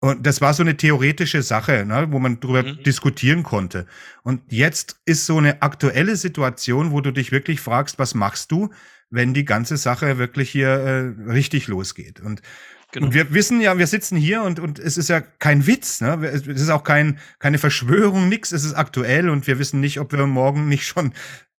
Und 0.00 0.26
das 0.26 0.40
war 0.40 0.54
so 0.54 0.62
eine 0.62 0.76
theoretische 0.76 1.42
Sache, 1.42 1.84
ne, 1.84 2.06
wo 2.10 2.18
man 2.20 2.38
darüber 2.38 2.62
mhm. 2.62 2.82
diskutieren 2.84 3.42
konnte. 3.42 3.86
Und 4.22 4.42
jetzt 4.52 5.00
ist 5.04 5.26
so 5.26 5.38
eine 5.38 5.62
aktuelle 5.62 6.14
Situation, 6.16 6.92
wo 6.92 7.00
du 7.00 7.10
dich 7.12 7.32
wirklich 7.32 7.60
fragst, 7.60 7.98
was 7.98 8.14
machst 8.14 8.52
du, 8.52 8.70
wenn 9.10 9.34
die 9.34 9.44
ganze 9.44 9.76
Sache 9.76 10.18
wirklich 10.18 10.50
hier 10.50 10.68
äh, 10.68 11.30
richtig 11.30 11.66
losgeht? 11.66 12.20
Und 12.20 12.42
Genau. 12.90 13.06
Und 13.08 13.14
wir 13.14 13.34
wissen 13.34 13.60
ja, 13.60 13.76
wir 13.76 13.86
sitzen 13.86 14.16
hier 14.16 14.42
und, 14.42 14.60
und 14.60 14.78
es 14.78 14.96
ist 14.96 15.08
ja 15.08 15.20
kein 15.20 15.66
Witz, 15.66 16.00
ne? 16.00 16.24
Es 16.24 16.46
ist 16.46 16.70
auch 16.70 16.84
kein, 16.84 17.18
keine 17.38 17.58
Verschwörung, 17.58 18.30
nix. 18.30 18.50
Es 18.50 18.64
ist 18.64 18.72
aktuell 18.72 19.28
und 19.28 19.46
wir 19.46 19.58
wissen 19.58 19.80
nicht, 19.80 20.00
ob 20.00 20.12
wir 20.12 20.26
morgen 20.26 20.68
nicht 20.68 20.86
schon 20.86 21.12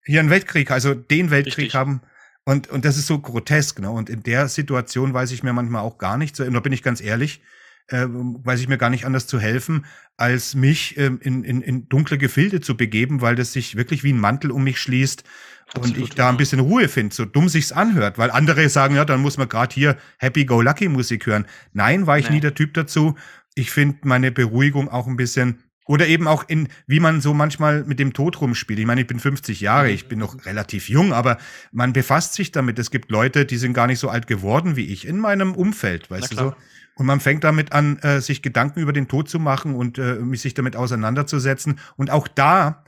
hier 0.04 0.18
einen 0.18 0.30
Weltkrieg, 0.30 0.72
also 0.72 0.92
den 0.92 1.30
Weltkrieg 1.30 1.66
Richtig. 1.66 1.74
haben. 1.74 2.00
Und, 2.44 2.68
und 2.68 2.84
das 2.84 2.96
ist 2.96 3.06
so 3.06 3.20
grotesk, 3.20 3.78
ne? 3.78 3.90
Und 3.90 4.10
in 4.10 4.24
der 4.24 4.48
Situation 4.48 5.14
weiß 5.14 5.30
ich 5.30 5.44
mir 5.44 5.52
manchmal 5.52 5.82
auch 5.82 5.98
gar 5.98 6.18
nicht, 6.18 6.34
so, 6.34 6.48
da 6.48 6.60
bin 6.60 6.72
ich 6.72 6.82
ganz 6.82 7.00
ehrlich, 7.00 7.42
äh, 7.88 8.06
weiß 8.08 8.60
ich 8.60 8.68
mir 8.68 8.78
gar 8.78 8.90
nicht 8.90 9.04
anders 9.04 9.26
zu 9.26 9.40
helfen, 9.40 9.84
als 10.16 10.54
mich 10.54 10.96
äh, 10.96 11.10
in, 11.20 11.44
in, 11.44 11.62
in 11.62 11.88
dunkle 11.88 12.18
Gefilde 12.18 12.60
zu 12.60 12.76
begeben, 12.76 13.20
weil 13.20 13.34
das 13.34 13.52
sich 13.52 13.76
wirklich 13.76 14.04
wie 14.04 14.12
ein 14.12 14.20
Mantel 14.20 14.50
um 14.50 14.64
mich 14.64 14.80
schließt 14.80 15.24
Absolut, 15.74 15.96
und 15.96 16.02
ich 16.02 16.10
da 16.10 16.28
ein 16.28 16.36
bisschen 16.36 16.60
Ruhe 16.60 16.88
finde, 16.88 17.14
so 17.14 17.24
dumm 17.24 17.48
sich's 17.48 17.72
anhört, 17.72 18.18
weil 18.18 18.30
andere 18.30 18.68
sagen, 18.68 18.96
ja, 18.96 19.04
dann 19.04 19.20
muss 19.20 19.38
man 19.38 19.48
gerade 19.48 19.74
hier 19.74 19.96
Happy-Go-Lucky-Musik 20.18 21.26
hören. 21.26 21.46
Nein, 21.72 22.06
war 22.06 22.18
ich 22.18 22.28
nee. 22.28 22.36
nie 22.36 22.40
der 22.40 22.54
Typ 22.54 22.74
dazu. 22.74 23.16
Ich 23.54 23.70
finde 23.70 23.98
meine 24.02 24.32
Beruhigung 24.32 24.88
auch 24.88 25.06
ein 25.06 25.16
bisschen 25.16 25.62
oder 25.90 26.06
eben 26.06 26.28
auch 26.28 26.44
in, 26.46 26.68
wie 26.86 27.00
man 27.00 27.20
so 27.20 27.34
manchmal 27.34 27.82
mit 27.82 27.98
dem 27.98 28.12
Tod 28.12 28.40
rumspielt. 28.40 28.78
Ich 28.78 28.86
meine, 28.86 29.00
ich 29.00 29.06
bin 29.08 29.18
50 29.18 29.60
Jahre, 29.60 29.90
ich 29.90 30.06
bin 30.06 30.20
noch 30.20 30.46
relativ 30.46 30.88
jung, 30.88 31.12
aber 31.12 31.36
man 31.72 31.92
befasst 31.92 32.34
sich 32.34 32.52
damit. 32.52 32.78
Es 32.78 32.92
gibt 32.92 33.10
Leute, 33.10 33.44
die 33.44 33.56
sind 33.56 33.72
gar 33.72 33.88
nicht 33.88 33.98
so 33.98 34.08
alt 34.08 34.28
geworden 34.28 34.76
wie 34.76 34.86
ich 34.86 35.04
in 35.04 35.18
meinem 35.18 35.52
Umfeld, 35.52 36.08
weißt 36.08 36.30
du 36.30 36.36
so. 36.36 36.54
Und 37.00 37.06
man 37.06 37.20
fängt 37.20 37.44
damit 37.44 37.72
an, 37.72 37.98
äh, 38.00 38.20
sich 38.20 38.42
Gedanken 38.42 38.78
über 38.80 38.92
den 38.92 39.08
Tod 39.08 39.30
zu 39.30 39.38
machen 39.38 39.74
und 39.74 39.96
äh, 39.96 40.18
sich 40.34 40.52
damit 40.52 40.76
auseinanderzusetzen. 40.76 41.80
Und 41.96 42.10
auch 42.10 42.28
da 42.28 42.84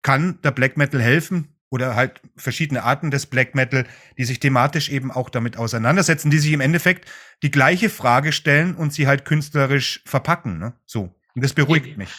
kann 0.00 0.38
der 0.42 0.50
Black 0.50 0.78
Metal 0.78 0.98
helfen, 0.98 1.48
oder 1.68 1.94
halt 1.94 2.22
verschiedene 2.36 2.82
Arten 2.84 3.10
des 3.10 3.26
Black 3.26 3.54
Metal, 3.54 3.86
die 4.16 4.24
sich 4.24 4.40
thematisch 4.40 4.88
eben 4.88 5.10
auch 5.10 5.28
damit 5.28 5.58
auseinandersetzen, 5.58 6.30
die 6.30 6.38
sich 6.38 6.52
im 6.52 6.62
Endeffekt 6.62 7.06
die 7.42 7.50
gleiche 7.50 7.90
Frage 7.90 8.32
stellen 8.32 8.74
und 8.74 8.94
sie 8.94 9.06
halt 9.06 9.26
künstlerisch 9.26 10.02
verpacken. 10.06 10.58
Ne? 10.58 10.72
So. 10.86 11.14
Und 11.34 11.44
das 11.44 11.52
beruhigt 11.52 11.98
mich. 11.98 12.10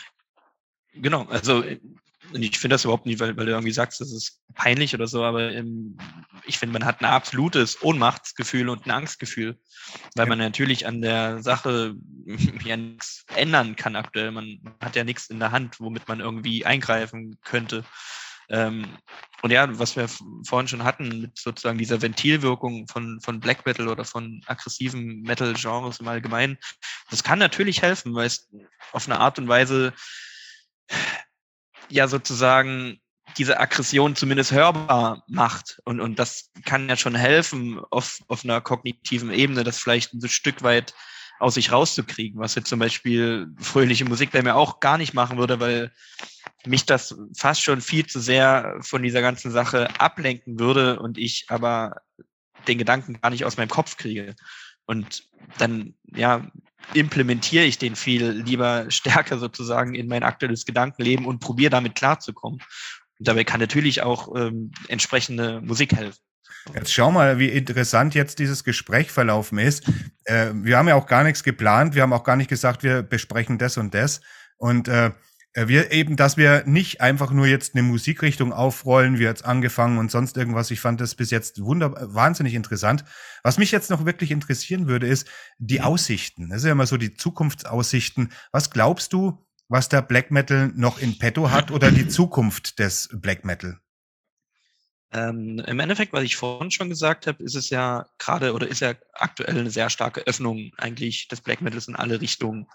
Genau, 0.94 1.26
also 1.26 1.64
ich 2.34 2.60
finde 2.60 2.76
das 2.76 2.84
überhaupt 2.84 3.06
nicht, 3.06 3.20
weil, 3.20 3.36
weil 3.38 3.46
du 3.46 3.52
irgendwie 3.52 3.72
sagst, 3.72 4.02
das 4.02 4.12
ist 4.12 4.42
peinlich 4.56 4.94
oder 4.94 5.08
so, 5.08 5.24
aber 5.24 5.52
ähm, 5.52 5.98
ich 6.46 6.58
finde, 6.58 6.74
man 6.74 6.86
hat 6.86 7.02
ein 7.02 7.06
absolutes 7.06 7.82
Ohnmachtsgefühl 7.84 8.70
und 8.70 8.86
ein 8.86 8.92
Angstgefühl, 8.92 9.58
weil 10.16 10.26
ja. 10.26 10.30
man 10.30 10.40
natürlich 10.40 10.88
an 10.88 11.02
der 11.02 11.42
Sache 11.42 11.96
ja 12.66 12.78
nichts 12.78 13.26
ändern 13.36 13.76
kann 13.76 13.96
aktuell. 13.96 14.32
Man 14.32 14.60
hat 14.82 14.96
ja 14.96 15.04
nichts 15.04 15.30
in 15.30 15.40
der 15.40 15.52
Hand, 15.52 15.80
womit 15.80 16.08
man 16.08 16.20
irgendwie 16.20 16.66
eingreifen 16.66 17.38
könnte. 17.44 17.84
Ähm, 18.50 18.86
und 19.42 19.52
ja, 19.52 19.80
was 19.80 19.96
wir 19.96 20.10
vorhin 20.46 20.68
schon 20.68 20.84
hatten, 20.84 21.22
mit 21.22 21.38
sozusagen 21.38 21.78
dieser 21.78 22.02
Ventilwirkung 22.02 22.88
von, 22.88 23.20
von 23.22 23.40
Black 23.40 23.66
Metal 23.66 23.88
oder 23.88 24.04
von 24.04 24.42
aggressiven 24.46 25.22
Metal-Genres 25.22 26.00
im 26.00 26.08
Allgemeinen, 26.08 26.58
das 27.10 27.24
kann 27.24 27.40
natürlich 27.40 27.82
helfen, 27.82 28.14
weil 28.14 28.28
es 28.28 28.50
auf 28.92 29.08
eine 29.08 29.20
Art 29.20 29.40
und 29.40 29.48
Weise 29.48 29.94
ja 31.92 32.08
sozusagen 32.08 33.00
diese 33.38 33.60
Aggression 33.60 34.16
zumindest 34.16 34.52
hörbar 34.52 35.24
macht. 35.28 35.82
Und, 35.86 36.00
und 36.00 36.20
das 36.20 36.52
kann 36.66 36.90
ja 36.90 36.98
schon 36.98 37.16
helfen, 37.16 37.80
auf, 37.92 38.20
auf 38.28 38.44
einer 38.44 38.62
kognitiven 38.62 39.32
Ebene, 39.32 39.64
das 39.64 39.80
vielleicht 39.80 40.14
ein 40.14 40.28
Stück 40.28 40.64
weit 40.64 40.94
aus 41.40 41.56
sich 41.56 41.72
rauszukriegen, 41.72 42.40
was 42.40 42.56
jetzt 42.56 42.70
zum 42.70 42.80
Beispiel 42.80 43.48
fröhliche 43.58 44.06
Musik 44.06 44.32
bei 44.32 44.44
mir 44.44 44.56
auch 44.56 44.80
gar 44.80 44.98
nicht 44.98 45.14
machen 45.14 45.38
würde, 45.38 45.60
weil 45.60 45.92
mich 46.66 46.86
das 46.86 47.16
fast 47.36 47.64
schon 47.64 47.82
viel 47.82 48.06
zu 48.06 48.20
sehr 48.20 48.78
von 48.82 49.02
dieser 49.02 49.22
ganzen 49.22 49.50
Sache 49.50 49.90
ablenken 50.00 50.60
würde 50.60 51.00
und 51.00 51.18
ich 51.18 51.46
aber 51.50 52.02
den 52.68 52.78
Gedanken 52.78 53.20
gar 53.20 53.32
nicht 53.32 53.44
aus 53.46 53.58
meinem 53.58 53.70
Kopf 53.70 53.98
kriege. 53.98 54.36
Und 54.92 55.24
dann, 55.58 55.94
ja, 56.14 56.46
implementiere 56.94 57.64
ich 57.64 57.78
den 57.78 57.96
viel 57.96 58.30
lieber 58.30 58.86
stärker 58.90 59.38
sozusagen 59.38 59.96
in 59.96 60.10
mein 60.10 60.24
aktuelles 60.24 60.66
Gedankenleben 60.66 61.26
und 61.26 61.40
probiere 61.40 61.70
damit 61.70 61.96
klarzukommen. 61.96 62.60
Und 63.18 63.28
dabei 63.28 63.46
kann 63.46 63.62
natürlich 63.62 64.02
auch 64.02 64.36
ähm, 64.36 64.72
entsprechende 64.90 65.62
Musik 65.62 65.96
helfen. 65.96 66.20
Jetzt 66.76 66.92
schau 66.92 67.10
mal, 67.10 67.40
wie 67.40 67.48
interessant 67.48 68.16
jetzt 68.16 68.38
dieses 68.40 68.66
Gespräch 68.66 69.12
verlaufen 69.12 69.60
ist. 69.60 69.88
Äh, 70.26 70.52
wir 70.56 70.78
haben 70.78 70.90
ja 70.90 70.96
auch 70.96 71.08
gar 71.08 71.24
nichts 71.24 71.42
geplant. 71.44 71.96
Wir 71.96 72.02
haben 72.02 72.12
auch 72.12 72.26
gar 72.26 72.36
nicht 72.36 72.50
gesagt, 72.50 72.84
wir 72.84 73.02
besprechen 73.02 73.58
das 73.58 73.78
und 73.78 73.94
das. 73.94 74.20
Und 74.58 74.90
äh, 74.90 75.12
wir 75.54 75.92
eben, 75.92 76.16
dass 76.16 76.38
wir 76.38 76.64
nicht 76.66 77.02
einfach 77.02 77.32
nur 77.32 77.46
jetzt 77.46 77.76
eine 77.76 77.84
Musikrichtung 77.84 78.54
aufrollen, 78.54 79.20
wie 79.20 79.24
jetzt 79.24 79.44
angefangen 79.44 79.98
und 79.98 80.10
sonst 80.10 80.38
irgendwas. 80.38 80.72
Ich 80.72 80.80
fand 80.80 81.02
das 81.02 81.16
bis 81.16 81.30
jetzt 81.30 81.62
wunderbar, 81.62 82.14
wahnsinnig 82.14 82.54
interessant. 82.54 83.04
Was 83.44 83.58
mich 83.58 83.72
jetzt 83.72 83.90
noch 83.90 84.06
wirklich 84.06 84.32
interessieren 84.32 84.88
würde, 84.88 85.08
ist 85.08 85.28
die 85.58 85.82
Aussichten. 85.82 86.50
Das 86.50 86.60
ist 86.60 86.66
ja 86.66 86.72
immer 86.72 86.88
so 86.88 86.98
die 86.98 87.14
Zukunftsaussichten. 87.14 88.32
Was 88.52 88.70
glaubst 88.70 89.12
du, 89.14 89.46
was 89.68 89.90
der 89.90 90.02
Black 90.02 90.32
Metal 90.32 90.72
noch 90.76 91.00
in 91.00 91.18
petto 91.18 91.52
hat 91.52 91.72
oder 91.72 91.92
die 91.92 92.08
Zukunft 92.08 92.80
des 92.80 93.10
Black 93.12 93.44
Metal? 93.44 93.80
Ähm, 95.14 95.60
Im 95.68 95.80
Endeffekt, 95.82 96.14
was 96.14 96.24
ich 96.24 96.38
vorhin 96.38 96.72
schon 96.72 96.88
gesagt 96.88 97.28
habe, 97.28 97.44
ist 97.44 97.56
es 97.56 97.70
ja 97.70 98.06
gerade 98.18 98.54
oder 98.54 98.68
ist 98.68 98.80
ja 98.80 98.94
aktuell 99.14 99.60
eine 99.60 99.70
sehr 99.70 99.90
starke 99.90 100.22
Öffnung 100.22 100.72
eigentlich 100.78 101.28
des 101.28 101.42
Black 101.42 101.62
Metals 101.62 101.90
in 101.90 101.98
alle 101.98 102.22
Richtungen 102.22 102.68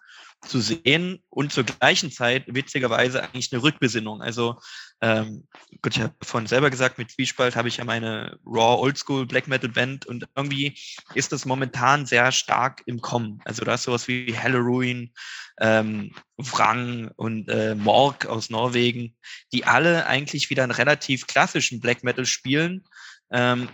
zu 0.43 0.61
sehen 0.61 1.23
und 1.29 1.53
zur 1.53 1.65
gleichen 1.65 2.11
Zeit 2.11 2.45
witzigerweise 2.47 3.23
eigentlich 3.23 3.53
eine 3.53 3.63
Rückbesinnung. 3.63 4.23
Also 4.23 4.59
ähm, 5.01 5.47
gut, 5.83 5.97
ich 5.97 6.03
habe 6.03 6.15
vorhin 6.23 6.47
selber 6.47 6.71
gesagt, 6.71 6.99
mit 6.99 7.11
Zwiespalt 7.11 7.57
habe 7.57 7.69
ich 7.69 7.79
ja 7.79 7.85
meine 7.85 8.39
Raw 8.47 8.81
Oldschool 8.81 9.27
Black 9.27 9.49
Metal 9.49 9.69
Band 9.69 10.07
und 10.07 10.27
irgendwie 10.35 10.79
ist 11.15 11.33
das 11.33 11.45
momentan 11.45 12.07
sehr 12.07 12.33
stark 12.33 12.83
im 12.87 13.01
Kommen. 13.01 13.41
Also 13.45 13.65
da 13.65 13.75
ist 13.75 13.83
sowas 13.83 14.09
wie 14.09 14.37
Halloween, 14.37 15.13
ähm, 15.61 16.13
Wrang 16.37 17.11
und 17.17 17.49
äh, 17.49 17.75
Morg 17.75 18.27
aus 18.27 18.51
Norwegen, 18.51 19.17
die 19.53 19.65
alle 19.65 20.07
eigentlich 20.07 20.51
wieder 20.51 20.63
einen 20.63 20.73
relativ 20.73 21.27
klassischen 21.27 21.81
Black 21.81 22.05
Metal 22.05 22.27
spielen. 22.27 22.85
Ähm, 23.31 23.69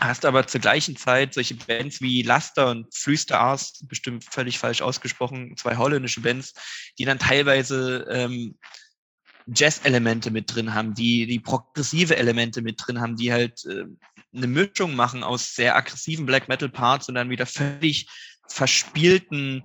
hast 0.00 0.24
aber 0.24 0.46
zur 0.46 0.60
gleichen 0.60 0.96
Zeit 0.96 1.34
solche 1.34 1.54
Bands 1.54 2.00
wie 2.00 2.22
Laster 2.22 2.70
und 2.70 2.92
Three 2.92 3.16
Stars, 3.16 3.84
bestimmt 3.86 4.24
völlig 4.24 4.58
falsch 4.58 4.82
ausgesprochen, 4.82 5.56
zwei 5.56 5.76
holländische 5.76 6.20
Bands, 6.20 6.54
die 6.98 7.04
dann 7.04 7.18
teilweise 7.18 8.06
ähm, 8.10 8.56
Jazz-Elemente 9.46 10.30
mit 10.30 10.54
drin 10.54 10.74
haben, 10.74 10.94
die, 10.94 11.26
die 11.26 11.40
progressive 11.40 12.16
Elemente 12.16 12.62
mit 12.62 12.80
drin 12.84 13.00
haben, 13.00 13.16
die 13.16 13.32
halt 13.32 13.64
äh, 13.66 13.84
eine 14.34 14.46
Mischung 14.46 14.96
machen 14.96 15.22
aus 15.22 15.54
sehr 15.54 15.76
aggressiven 15.76 16.26
Black 16.26 16.48
Metal 16.48 16.68
Parts 16.68 17.08
und 17.08 17.14
dann 17.14 17.30
wieder 17.30 17.46
völlig 17.46 18.08
verspielten, 18.48 19.62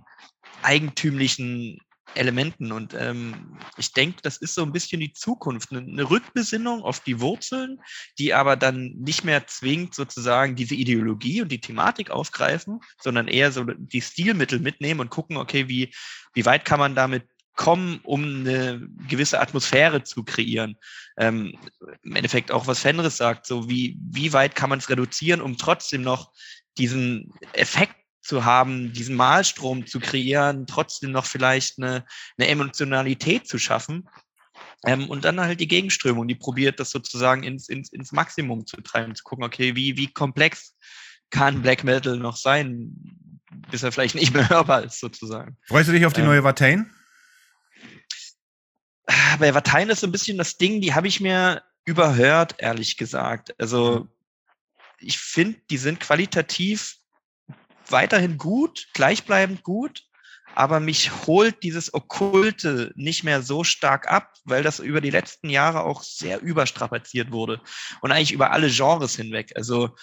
eigentümlichen 0.62 1.80
Elementen. 2.16 2.72
Und 2.72 2.94
ähm, 2.94 3.58
ich 3.78 3.94
denke, 3.94 4.22
das 4.22 4.38
ist 4.38 4.56
so 4.56 4.64
ein 4.64 4.72
bisschen 4.72 5.00
die 5.00 5.14
Zukunft, 5.14 5.72
eine, 5.72 6.10
Rückbesinnung 6.10 6.84
auf 6.84 7.00
die 7.00 7.20
Wurzeln, 7.20 7.80
die 8.18 8.34
aber 8.34 8.56
dann 8.56 8.94
nicht 9.00 9.24
mehr 9.24 9.48
zwingt, 9.48 9.96
sozusagen 9.96 10.56
diese 10.56 10.76
Ideologie 10.76 11.42
und 11.42 11.52
die 11.52 11.62
Thematik 11.62 12.10
aufgreifen, 12.10 12.80
sondern 13.02 13.28
eher 13.28 13.52
so 13.52 13.64
die 13.64 14.02
Stilmittel 14.02 14.60
mitnehmen 14.60 15.00
und 15.00 15.10
gucken, 15.10 15.38
okay, 15.38 15.68
wie, 15.68 15.94
wie 16.34 16.46
weit 16.46 16.66
kann 16.66 16.80
man 16.80 16.96
damit 16.96 17.24
kommen, 17.56 18.00
um 18.04 18.24
eine 18.24 18.88
gewisse 19.10 19.42
Atmosphäre 19.42 20.04
zu 20.04 20.24
kreieren. 20.24 20.78
Ähm, 21.18 21.58
Im 22.04 22.16
Endeffekt 22.16 22.52
auch, 22.52 22.68
was 22.68 22.80
Fenris 22.80 23.18
sagt, 23.18 23.46
so 23.46 23.70
wie, 23.70 23.98
wie 24.00 24.32
weit 24.32 24.56
kann 24.56 24.70
man 24.70 24.80
es 24.80 24.90
reduzieren, 24.90 25.42
um 25.42 25.58
trotzdem 25.58 26.02
noch 26.02 26.32
diesen 26.78 27.34
Effekt 27.52 27.96
zu 28.30 28.46
haben, 28.46 28.94
diesen 28.94 29.16
Malstrom 29.16 29.88
zu 29.88 30.00
kreieren, 30.00 30.68
trotzdem 30.68 31.12
noch 31.12 31.26
vielleicht 31.26 31.80
eine, 31.80 32.06
eine 32.38 32.48
Emotionalität 32.48 33.48
zu 33.48 33.58
schaffen. 33.58 34.08
Ähm, 34.86 35.10
und 35.10 35.26
dann 35.26 35.42
halt 35.42 35.60
die 35.60 35.68
Gegenströmung, 35.68 36.28
die 36.28 36.36
probiert 36.36 36.80
das 36.80 36.92
sozusagen 36.92 37.42
ins, 37.42 37.70
ins, 37.70 37.92
ins 37.92 38.12
Maximum 38.12 38.68
zu 38.68 38.78
treiben, 38.82 39.16
zu 39.16 39.24
gucken, 39.24 39.44
okay, 39.44 39.76
wie, 39.76 39.98
wie 39.98 40.14
komplex 40.14 40.76
kann 41.32 41.64
Black 41.64 41.84
Metal 41.84 42.18
noch 42.18 42.38
sein, 42.38 42.94
bis 43.72 43.82
er 43.82 43.92
vielleicht 43.92 44.16
nicht 44.22 44.32
mehr 44.32 44.48
hörbar 44.48 44.84
ist, 44.84 45.00
sozusagen. 45.00 45.58
Freust 45.66 45.90
du 45.90 45.94
dich 45.94 46.06
auf 46.06 46.14
die 46.14 46.22
ähm, 46.22 46.28
neue 46.28 46.44
Vatain? 46.44 46.94
Bei 49.40 49.56
Vatain 49.56 49.90
ist 49.90 50.02
so 50.02 50.08
ein 50.08 50.12
bisschen 50.12 50.38
das 50.38 50.58
Ding, 50.58 50.82
die 50.82 50.94
habe 50.94 51.08
ich 51.08 51.20
mir 51.20 51.64
überhört, 51.84 52.56
ehrlich 52.60 52.96
gesagt. 52.96 53.60
Also 53.60 54.02
mhm. 54.02 54.10
ich 55.00 55.18
finde, 55.18 55.60
die 55.72 55.78
sind 55.78 56.00
qualitativ 56.00 56.99
weiterhin 57.92 58.38
gut, 58.38 58.88
gleichbleibend 58.94 59.64
gut, 59.64 60.04
aber 60.56 60.80
mich 60.80 61.12
holt 61.28 61.64
dieses 61.64 61.94
Okkulte 61.94 62.92
nicht 62.96 63.24
mehr 63.24 63.42
so 63.42 63.64
stark 63.64 64.12
ab, 64.12 64.34
weil 64.46 64.64
das 64.64 64.80
über 64.80 65.02
die 65.02 65.10
letzten 65.10 65.50
Jahre 65.50 65.84
auch 65.84 66.04
sehr 66.04 66.42
überstrapaziert 66.42 67.32
wurde 67.32 67.62
und 68.02 68.12
eigentlich 68.12 68.32
über 68.32 68.52
alle 68.52 68.70
Genres 68.70 69.16
hinweg. 69.16 69.54
Also 69.56 69.96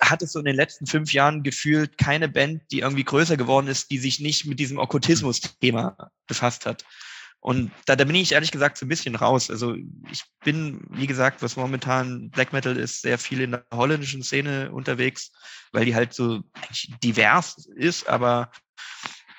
hat 0.00 0.22
es 0.22 0.32
so 0.32 0.38
in 0.38 0.44
den 0.44 0.56
letzten 0.56 0.86
fünf 0.86 1.12
Jahren 1.12 1.42
gefühlt 1.42 1.98
keine 1.98 2.28
Band, 2.28 2.62
die 2.70 2.80
irgendwie 2.80 3.04
größer 3.04 3.36
geworden 3.36 3.66
ist, 3.66 3.90
die 3.90 3.98
sich 3.98 4.20
nicht 4.20 4.46
mit 4.46 4.58
diesem 4.58 4.78
Okkultismus-Thema 4.78 6.10
befasst 6.26 6.66
hat. 6.66 6.84
Und 7.40 7.70
da, 7.86 7.94
da 7.94 8.04
bin 8.04 8.16
ich 8.16 8.32
ehrlich 8.32 8.50
gesagt 8.50 8.78
so 8.78 8.84
ein 8.84 8.88
bisschen 8.88 9.14
raus. 9.14 9.50
Also 9.50 9.74
ich 10.10 10.24
bin, 10.44 10.80
wie 10.90 11.06
gesagt, 11.06 11.40
was 11.42 11.56
momentan 11.56 12.30
Black 12.30 12.52
Metal 12.52 12.76
ist, 12.76 13.02
sehr 13.02 13.18
viel 13.18 13.40
in 13.40 13.52
der 13.52 13.64
holländischen 13.72 14.22
Szene 14.22 14.72
unterwegs, 14.72 15.30
weil 15.72 15.84
die 15.84 15.94
halt 15.94 16.12
so 16.12 16.40
divers 17.02 17.66
ist, 17.76 18.08
aber 18.08 18.50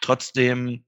trotzdem 0.02 0.86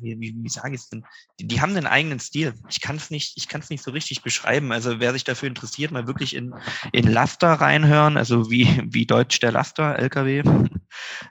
wie, 0.00 0.18
wie, 0.20 0.34
wie 0.36 0.48
sage 0.48 0.74
ich 0.74 0.82
es 0.82 0.88
denn? 0.88 1.04
Die, 1.38 1.46
die, 1.46 1.60
haben 1.60 1.76
einen 1.76 1.86
eigenen 1.86 2.20
Stil. 2.20 2.54
Ich 2.68 2.80
kann 2.80 2.96
es 2.96 3.10
nicht, 3.10 3.36
ich 3.36 3.48
kann 3.48 3.60
es 3.60 3.70
nicht 3.70 3.82
so 3.82 3.90
richtig 3.90 4.22
beschreiben. 4.22 4.72
Also 4.72 5.00
wer 5.00 5.12
sich 5.12 5.24
dafür 5.24 5.48
interessiert, 5.48 5.90
mal 5.90 6.06
wirklich 6.06 6.34
in, 6.34 6.54
in 6.92 7.06
Laster 7.06 7.52
reinhören, 7.52 8.16
also 8.16 8.50
wie, 8.50 8.82
wie 8.90 9.06
deutsch 9.06 9.40
der 9.40 9.52
Laster, 9.52 9.98
LKW. 9.98 10.42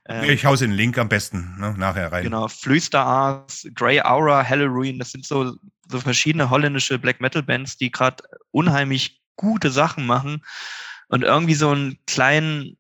Ähm, 0.07 0.24
ich 0.30 0.45
hau's 0.45 0.62
in 0.62 0.72
den 0.72 0.78
Link 0.78 0.97
am 0.97 1.10
besten, 1.10 1.57
ne, 1.60 1.76
nachher 1.78 2.14
rein. 2.14 2.24
Genau, 2.24 2.47
Flüster 2.47 3.01
Ars, 3.01 3.68
Grey 3.76 3.99
Aura, 4.01 4.47
Halloween, 4.47 4.99
das 4.99 5.12
sind 5.12 5.26
so, 5.26 5.53
so 5.89 5.99
verschiedene 5.99 6.49
holländische 6.49 6.97
Black 6.97 7.20
Metal 7.20 7.43
Bands, 7.43 7.76
die 7.76 7.91
gerade 7.91 8.24
unheimlich 8.51 9.22
gute 9.36 9.70
Sachen 9.70 10.05
machen 10.05 10.45
und 11.10 11.24
irgendwie 11.24 11.55
so 11.55 11.72
einen 11.72 11.99
kleinen 12.07 12.78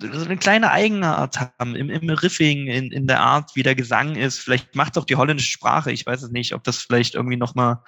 so 0.00 0.24
eine 0.24 0.36
kleine 0.36 0.70
Eigenart 0.70 1.38
haben 1.40 1.76
im, 1.76 1.88
im 1.90 2.08
Riffing, 2.10 2.66
in, 2.66 2.90
in 2.90 3.06
der 3.06 3.20
Art, 3.20 3.54
wie 3.54 3.62
der 3.62 3.74
Gesang 3.74 4.16
ist. 4.16 4.40
Vielleicht 4.40 4.74
macht 4.74 4.98
auch 4.98 5.04
die 5.04 5.16
holländische 5.16 5.50
Sprache. 5.50 5.92
Ich 5.92 6.06
weiß 6.06 6.22
es 6.22 6.30
nicht, 6.30 6.54
ob 6.54 6.64
das 6.64 6.78
vielleicht 6.78 7.14
irgendwie 7.14 7.36
nochmal 7.36 7.78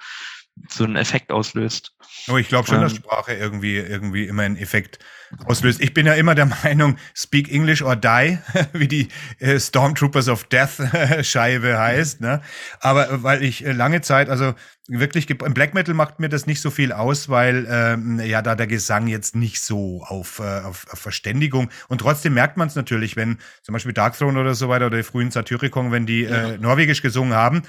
so 0.69 0.83
einen 0.83 0.95
Effekt 0.95 1.31
auslöst. 1.31 1.93
Oh, 2.27 2.37
ich 2.37 2.47
glaube 2.47 2.67
schon, 2.67 2.77
ähm, 2.77 2.83
dass 2.83 2.95
Sprache 2.95 3.33
irgendwie, 3.33 3.77
irgendwie 3.77 4.25
immer 4.25 4.43
einen 4.43 4.57
Effekt 4.57 4.99
auslöst. 5.45 5.81
Ich 5.81 5.93
bin 5.93 6.05
ja 6.05 6.13
immer 6.13 6.35
der 6.35 6.45
Meinung, 6.63 6.97
speak 7.13 7.51
English 7.51 7.81
or 7.81 7.95
die, 7.95 8.39
wie 8.73 8.87
die 8.87 9.07
äh, 9.39 9.59
Stormtroopers 9.59 10.29
of 10.29 10.45
Death 10.45 10.81
Scheibe 11.21 11.77
heißt. 11.79 12.21
Ne? 12.21 12.41
Aber 12.79 13.09
äh, 13.09 13.23
weil 13.23 13.43
ich 13.43 13.65
äh, 13.65 13.71
lange 13.71 14.01
Zeit, 14.01 14.29
also 14.29 14.53
wirklich, 14.87 15.29
im 15.29 15.53
Black 15.53 15.73
Metal 15.73 15.93
macht 15.93 16.19
mir 16.19 16.29
das 16.29 16.47
nicht 16.47 16.61
so 16.61 16.69
viel 16.69 16.91
aus, 16.91 17.29
weil 17.29 17.67
ähm, 17.69 18.19
ja 18.19 18.41
da 18.41 18.55
der 18.55 18.67
Gesang 18.67 19.07
jetzt 19.07 19.35
nicht 19.35 19.61
so 19.61 20.03
auf, 20.03 20.39
äh, 20.39 20.61
auf, 20.61 20.85
auf 20.91 20.99
Verständigung 20.99 21.69
und 21.87 21.99
trotzdem 21.99 22.33
merkt 22.33 22.57
man 22.57 22.67
es 22.67 22.75
natürlich, 22.75 23.15
wenn 23.15 23.37
zum 23.63 23.73
Beispiel 23.73 23.93
Darkthrone 23.93 24.39
oder 24.39 24.55
so 24.55 24.69
weiter 24.69 24.87
oder 24.87 24.97
die 24.97 25.03
frühen 25.03 25.31
Satyricon, 25.31 25.91
wenn 25.91 26.05
die 26.05 26.21
ja. 26.21 26.51
äh, 26.51 26.57
Norwegisch 26.57 27.01
gesungen 27.01 27.33
haben, 27.33 27.63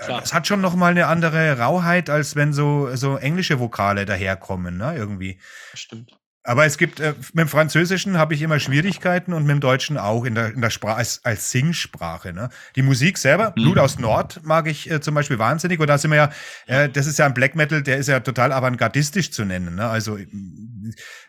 äh, 0.00 0.20
es 0.22 0.34
hat 0.34 0.46
schon 0.46 0.60
noch 0.60 0.74
mal 0.74 0.90
eine 0.90 1.06
andere 1.06 1.58
Rauheit, 1.58 2.10
als 2.10 2.36
wenn 2.36 2.52
so 2.52 2.94
so 2.94 3.16
englische 3.16 3.60
Vokale 3.60 4.04
daherkommen, 4.04 4.76
ne? 4.76 4.94
Irgendwie. 4.96 5.38
Stimmt. 5.74 6.18
Aber 6.46 6.66
es 6.66 6.76
gibt, 6.76 7.00
äh, 7.00 7.14
mit 7.32 7.46
dem 7.46 7.48
Französischen 7.48 8.18
habe 8.18 8.34
ich 8.34 8.42
immer 8.42 8.60
Schwierigkeiten 8.60 9.32
und 9.32 9.44
mit 9.44 9.52
dem 9.52 9.60
Deutschen 9.60 9.96
auch 9.96 10.24
in 10.26 10.34
der, 10.34 10.52
in 10.52 10.60
der 10.60 10.68
Sprache, 10.68 10.96
als, 10.96 11.24
als 11.24 11.50
Singsprache. 11.50 12.34
Ne? 12.34 12.50
Die 12.76 12.82
Musik 12.82 13.16
selber, 13.16 13.54
mhm. 13.56 13.62
Blut 13.62 13.78
aus 13.78 13.98
Nord, 13.98 14.44
mag 14.44 14.66
ich 14.66 14.90
äh, 14.90 15.00
zum 15.00 15.14
Beispiel 15.14 15.38
wahnsinnig. 15.38 15.80
Und 15.80 15.86
da 15.86 15.96
sind 15.96 16.10
wir 16.10 16.18
ja, 16.18 16.30
äh, 16.66 16.90
das 16.90 17.06
ist 17.06 17.18
ja 17.18 17.24
ein 17.24 17.32
Black 17.32 17.54
Metal, 17.54 17.82
der 17.82 17.96
ist 17.96 18.08
ja 18.08 18.20
total 18.20 18.52
avantgardistisch 18.52 19.30
zu 19.30 19.46
nennen. 19.46 19.76
Ne? 19.76 19.88
Also 19.88 20.18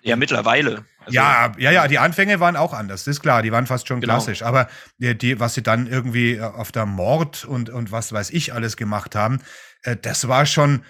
Ja, 0.02 0.18
mittlerweile. 0.18 0.84
Also, 1.00 1.12
ja, 1.12 1.54
ja, 1.58 1.72
ja, 1.72 1.88
die 1.88 2.00
Anfänge 2.00 2.42
waren 2.42 2.58
auch 2.58 2.74
anders, 2.74 3.06
das 3.06 3.16
ist 3.16 3.22
klar, 3.22 3.42
die 3.42 3.54
waren 3.54 3.68
fast 3.68 3.88
schon 3.88 4.02
genau. 4.02 4.16
klassisch. 4.16 4.44
Aber 4.44 4.68
die, 4.98 5.18
die, 5.18 5.40
was 5.40 5.54
sie 5.54 5.64
dann 5.64 5.88
irgendwie 5.88 6.34
äh, 6.34 6.42
auf 6.42 6.74
der 6.74 6.86
Mord 6.86 7.46
und, 7.46 7.70
und 7.70 7.94
was 7.94 8.12
weiß 8.12 8.32
ich 8.32 8.54
alles 8.54 8.76
gemacht 8.76 9.16
haben, 9.16 9.40
äh, 9.84 9.96
das 9.96 10.28
war 10.28 10.46
schon 10.46 10.84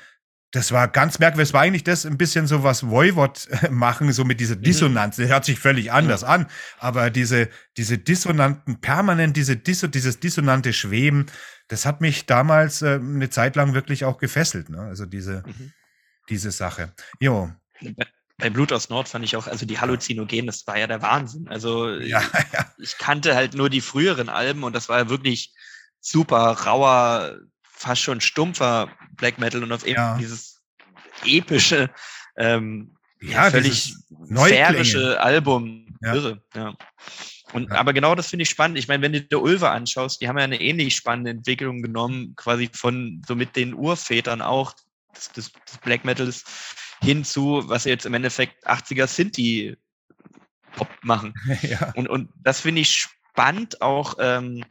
das 0.55 0.71
war 0.71 0.87
ganz 0.87 1.19
merkwürdig. 1.19 1.49
Es 1.49 1.53
war 1.53 1.61
eigentlich 1.61 1.83
das 1.83 2.05
ein 2.05 2.17
bisschen 2.17 2.47
so 2.47 2.63
was 2.63 2.89
Voivod 2.89 3.49
machen, 3.69 4.13
so 4.13 4.23
mit 4.23 4.39
dieser 4.39 4.55
mhm. 4.55 4.61
Dissonanz. 4.61 5.17
Das 5.17 5.27
hört 5.27 5.43
sich 5.43 5.59
völlig 5.59 5.91
anders 5.91 6.21
ja. 6.21 6.29
an. 6.29 6.47
Aber 6.79 7.09
diese, 7.09 7.49
diese 7.75 7.97
dissonanten, 7.97 8.79
permanent 8.79 9.35
diese 9.35 9.57
Disso, 9.57 9.87
dieses 9.87 10.21
dissonante 10.21 10.71
Schweben, 10.71 11.25
das 11.67 11.85
hat 11.85 11.99
mich 11.99 12.25
damals 12.25 12.81
äh, 12.81 12.99
eine 13.01 13.29
Zeit 13.29 13.57
lang 13.57 13.73
wirklich 13.73 14.05
auch 14.05 14.17
gefesselt. 14.17 14.69
Ne? 14.69 14.79
Also 14.79 15.05
diese, 15.05 15.43
mhm. 15.45 15.73
diese 16.29 16.51
Sache. 16.51 16.93
Jo. 17.19 17.51
Bei 18.37 18.49
Blut 18.49 18.71
aus 18.71 18.89
Nord 18.89 19.09
fand 19.09 19.25
ich 19.25 19.35
auch, 19.35 19.47
also 19.47 19.65
die 19.65 19.79
Halluzinogen, 19.79 20.47
das 20.47 20.65
war 20.67 20.77
ja 20.77 20.87
der 20.87 21.01
Wahnsinn. 21.01 21.49
Also 21.49 21.89
ja, 21.99 22.21
ja. 22.53 22.71
ich 22.77 22.97
kannte 22.97 23.35
halt 23.35 23.55
nur 23.55 23.69
die 23.69 23.81
früheren 23.81 24.29
Alben 24.29 24.63
und 24.63 24.73
das 24.73 24.87
war 24.87 24.99
ja 24.99 25.09
wirklich 25.09 25.53
super 25.99 26.51
rauer, 26.51 27.39
fast 27.63 28.01
schon 28.01 28.21
stumpfer 28.21 28.89
Black 29.15 29.37
Metal 29.39 29.63
und 29.63 29.71
auf 29.71 29.85
eben 29.85 29.95
ja. 29.95 30.17
dieses 30.17 30.61
epische, 31.25 31.89
ähm, 32.37 32.95
ja, 33.21 33.49
völlig 33.49 33.95
sphärische 34.33 35.21
Album. 35.21 35.97
Ja. 36.01 36.13
Irre, 36.13 36.41
ja. 36.55 36.75
Und, 37.53 37.69
ja. 37.69 37.77
aber 37.77 37.93
genau 37.93 38.15
das 38.15 38.27
finde 38.27 38.43
ich 38.43 38.49
spannend. 38.49 38.77
Ich 38.77 38.87
meine, 38.87 39.01
wenn 39.01 39.13
du 39.13 39.21
dir 39.21 39.41
Ulva 39.41 39.71
anschaust, 39.71 40.21
die 40.21 40.27
haben 40.27 40.37
ja 40.37 40.43
eine 40.43 40.59
ähnlich 40.59 40.95
spannende 40.95 41.31
Entwicklung 41.31 41.81
genommen, 41.81 42.35
quasi 42.35 42.69
von 42.73 43.21
so 43.27 43.35
mit 43.35 43.55
den 43.55 43.73
Urvätern 43.73 44.41
auch 44.41 44.73
des, 45.15 45.31
des, 45.31 45.51
des 45.51 45.77
Black 45.83 46.03
Metals 46.03 46.43
hinzu, 47.01 47.63
was 47.65 47.83
sie 47.83 47.89
jetzt 47.89 48.05
im 48.05 48.13
Endeffekt 48.13 48.67
80er 48.67 49.07
Sinti 49.07 49.77
Pop 50.75 50.89
machen. 51.01 51.33
Ja. 51.61 51.93
Und, 51.95 52.09
und 52.09 52.29
das 52.43 52.59
finde 52.59 52.81
ich 52.81 53.07
spannend 53.35 53.81
auch, 53.81 54.15
ähm, 54.19 54.63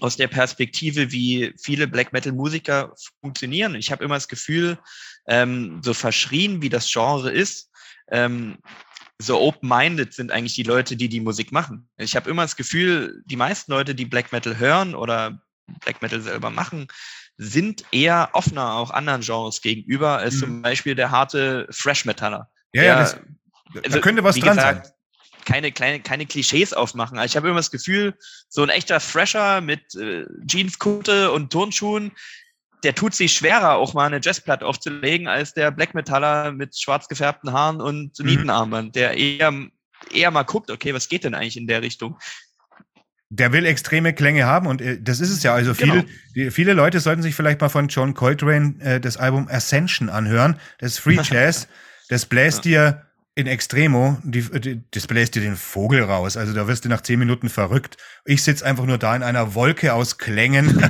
aus 0.00 0.16
der 0.16 0.28
Perspektive, 0.28 1.12
wie 1.12 1.54
viele 1.60 1.86
Black 1.86 2.12
Metal 2.12 2.32
Musiker 2.32 2.94
funktionieren. 3.20 3.74
Ich 3.74 3.90
habe 3.90 4.04
immer 4.04 4.14
das 4.14 4.28
Gefühl, 4.28 4.78
ähm, 5.26 5.80
so 5.82 5.94
verschrien 5.94 6.62
wie 6.62 6.68
das 6.68 6.90
Genre 6.90 7.30
ist, 7.30 7.70
ähm, 8.10 8.58
so 9.18 9.40
open-minded 9.40 10.14
sind 10.14 10.32
eigentlich 10.32 10.54
die 10.54 10.62
Leute, 10.62 10.96
die 10.96 11.08
die 11.08 11.20
Musik 11.20 11.52
machen. 11.52 11.88
Ich 11.98 12.16
habe 12.16 12.30
immer 12.30 12.42
das 12.42 12.56
Gefühl, 12.56 13.22
die 13.26 13.36
meisten 13.36 13.70
Leute, 13.70 13.94
die 13.94 14.06
Black 14.06 14.32
Metal 14.32 14.58
hören 14.58 14.94
oder 14.94 15.42
Black 15.84 16.00
Metal 16.00 16.20
selber 16.20 16.50
machen, 16.50 16.88
sind 17.36 17.84
eher 17.92 18.30
offener 18.32 18.74
auch 18.74 18.90
anderen 18.90 19.20
Genres 19.20 19.60
gegenüber 19.60 20.18
als 20.18 20.36
mhm. 20.36 20.40
zum 20.40 20.62
Beispiel 20.62 20.94
der 20.94 21.10
harte 21.10 21.66
Fresh 21.70 22.04
Metaller. 22.04 22.50
Ja, 22.72 22.82
ja, 22.82 22.98
das, 22.98 23.18
da 23.74 23.80
also, 23.84 24.00
könnte 24.00 24.24
was 24.24 24.36
dran 24.36 24.56
gesagt, 24.56 24.86
sein 24.86 24.94
keine, 25.50 25.72
kleine, 25.72 26.00
keine 26.00 26.26
Klischees 26.26 26.72
aufmachen. 26.72 27.18
Also 27.18 27.32
ich 27.32 27.36
habe 27.36 27.48
immer 27.48 27.58
das 27.58 27.72
Gefühl, 27.72 28.14
so 28.48 28.62
ein 28.62 28.68
echter 28.68 29.00
Fresher 29.00 29.60
mit 29.60 29.94
äh, 29.96 30.24
Jeanskutte 30.46 31.32
und 31.32 31.50
Turnschuhen, 31.50 32.12
der 32.84 32.94
tut 32.94 33.14
sich 33.14 33.32
schwerer, 33.32 33.74
auch 33.74 33.92
mal 33.92 34.06
eine 34.06 34.20
Jazzplatte 34.22 34.64
aufzulegen, 34.64 35.26
als 35.26 35.52
der 35.52 35.72
Black 35.72 35.92
Metaller 35.94 36.52
mit 36.52 36.78
schwarz 36.78 37.08
gefärbten 37.08 37.52
Haaren 37.52 37.80
und 37.80 38.18
mhm. 38.18 38.26
Nietenarmband, 38.26 38.94
der 38.94 39.16
eher, 39.16 39.52
eher 40.12 40.30
mal 40.30 40.44
guckt, 40.44 40.70
okay, 40.70 40.94
was 40.94 41.08
geht 41.08 41.24
denn 41.24 41.34
eigentlich 41.34 41.56
in 41.56 41.66
der 41.66 41.82
Richtung? 41.82 42.16
Der 43.28 43.52
will 43.52 43.66
extreme 43.66 44.14
Klänge 44.14 44.46
haben 44.46 44.68
und 44.68 44.80
äh, 44.80 45.00
das 45.00 45.18
ist 45.18 45.30
es 45.30 45.42
ja. 45.42 45.52
Also 45.52 45.74
viele, 45.74 46.04
genau. 46.34 46.50
viele 46.50 46.72
Leute 46.74 47.00
sollten 47.00 47.22
sich 47.22 47.34
vielleicht 47.34 47.60
mal 47.60 47.68
von 47.68 47.88
John 47.88 48.14
Coltrane 48.14 48.74
äh, 48.80 49.00
das 49.00 49.16
Album 49.16 49.48
Ascension 49.48 50.08
anhören. 50.08 50.58
Das 50.78 50.92
ist 50.92 50.98
Free 51.00 51.18
Jazz. 51.22 51.68
das 52.08 52.26
bläst 52.26 52.64
ja. 52.64 52.92
dir 52.92 53.09
in 53.40 53.46
Extremo, 53.46 54.18
die, 54.22 54.42
die, 54.60 54.82
das 54.90 55.06
bläst 55.06 55.34
dir 55.34 55.42
den 55.42 55.56
Vogel 55.56 56.02
raus. 56.02 56.36
Also 56.36 56.52
da 56.52 56.68
wirst 56.68 56.84
du 56.84 56.88
nach 56.88 57.00
zehn 57.00 57.18
Minuten 57.18 57.48
verrückt. 57.48 57.96
Ich 58.24 58.42
sitze 58.42 58.64
einfach 58.64 58.84
nur 58.84 58.98
da 58.98 59.16
in 59.16 59.22
einer 59.22 59.54
Wolke 59.54 59.94
aus 59.94 60.18
Klängen, 60.18 60.82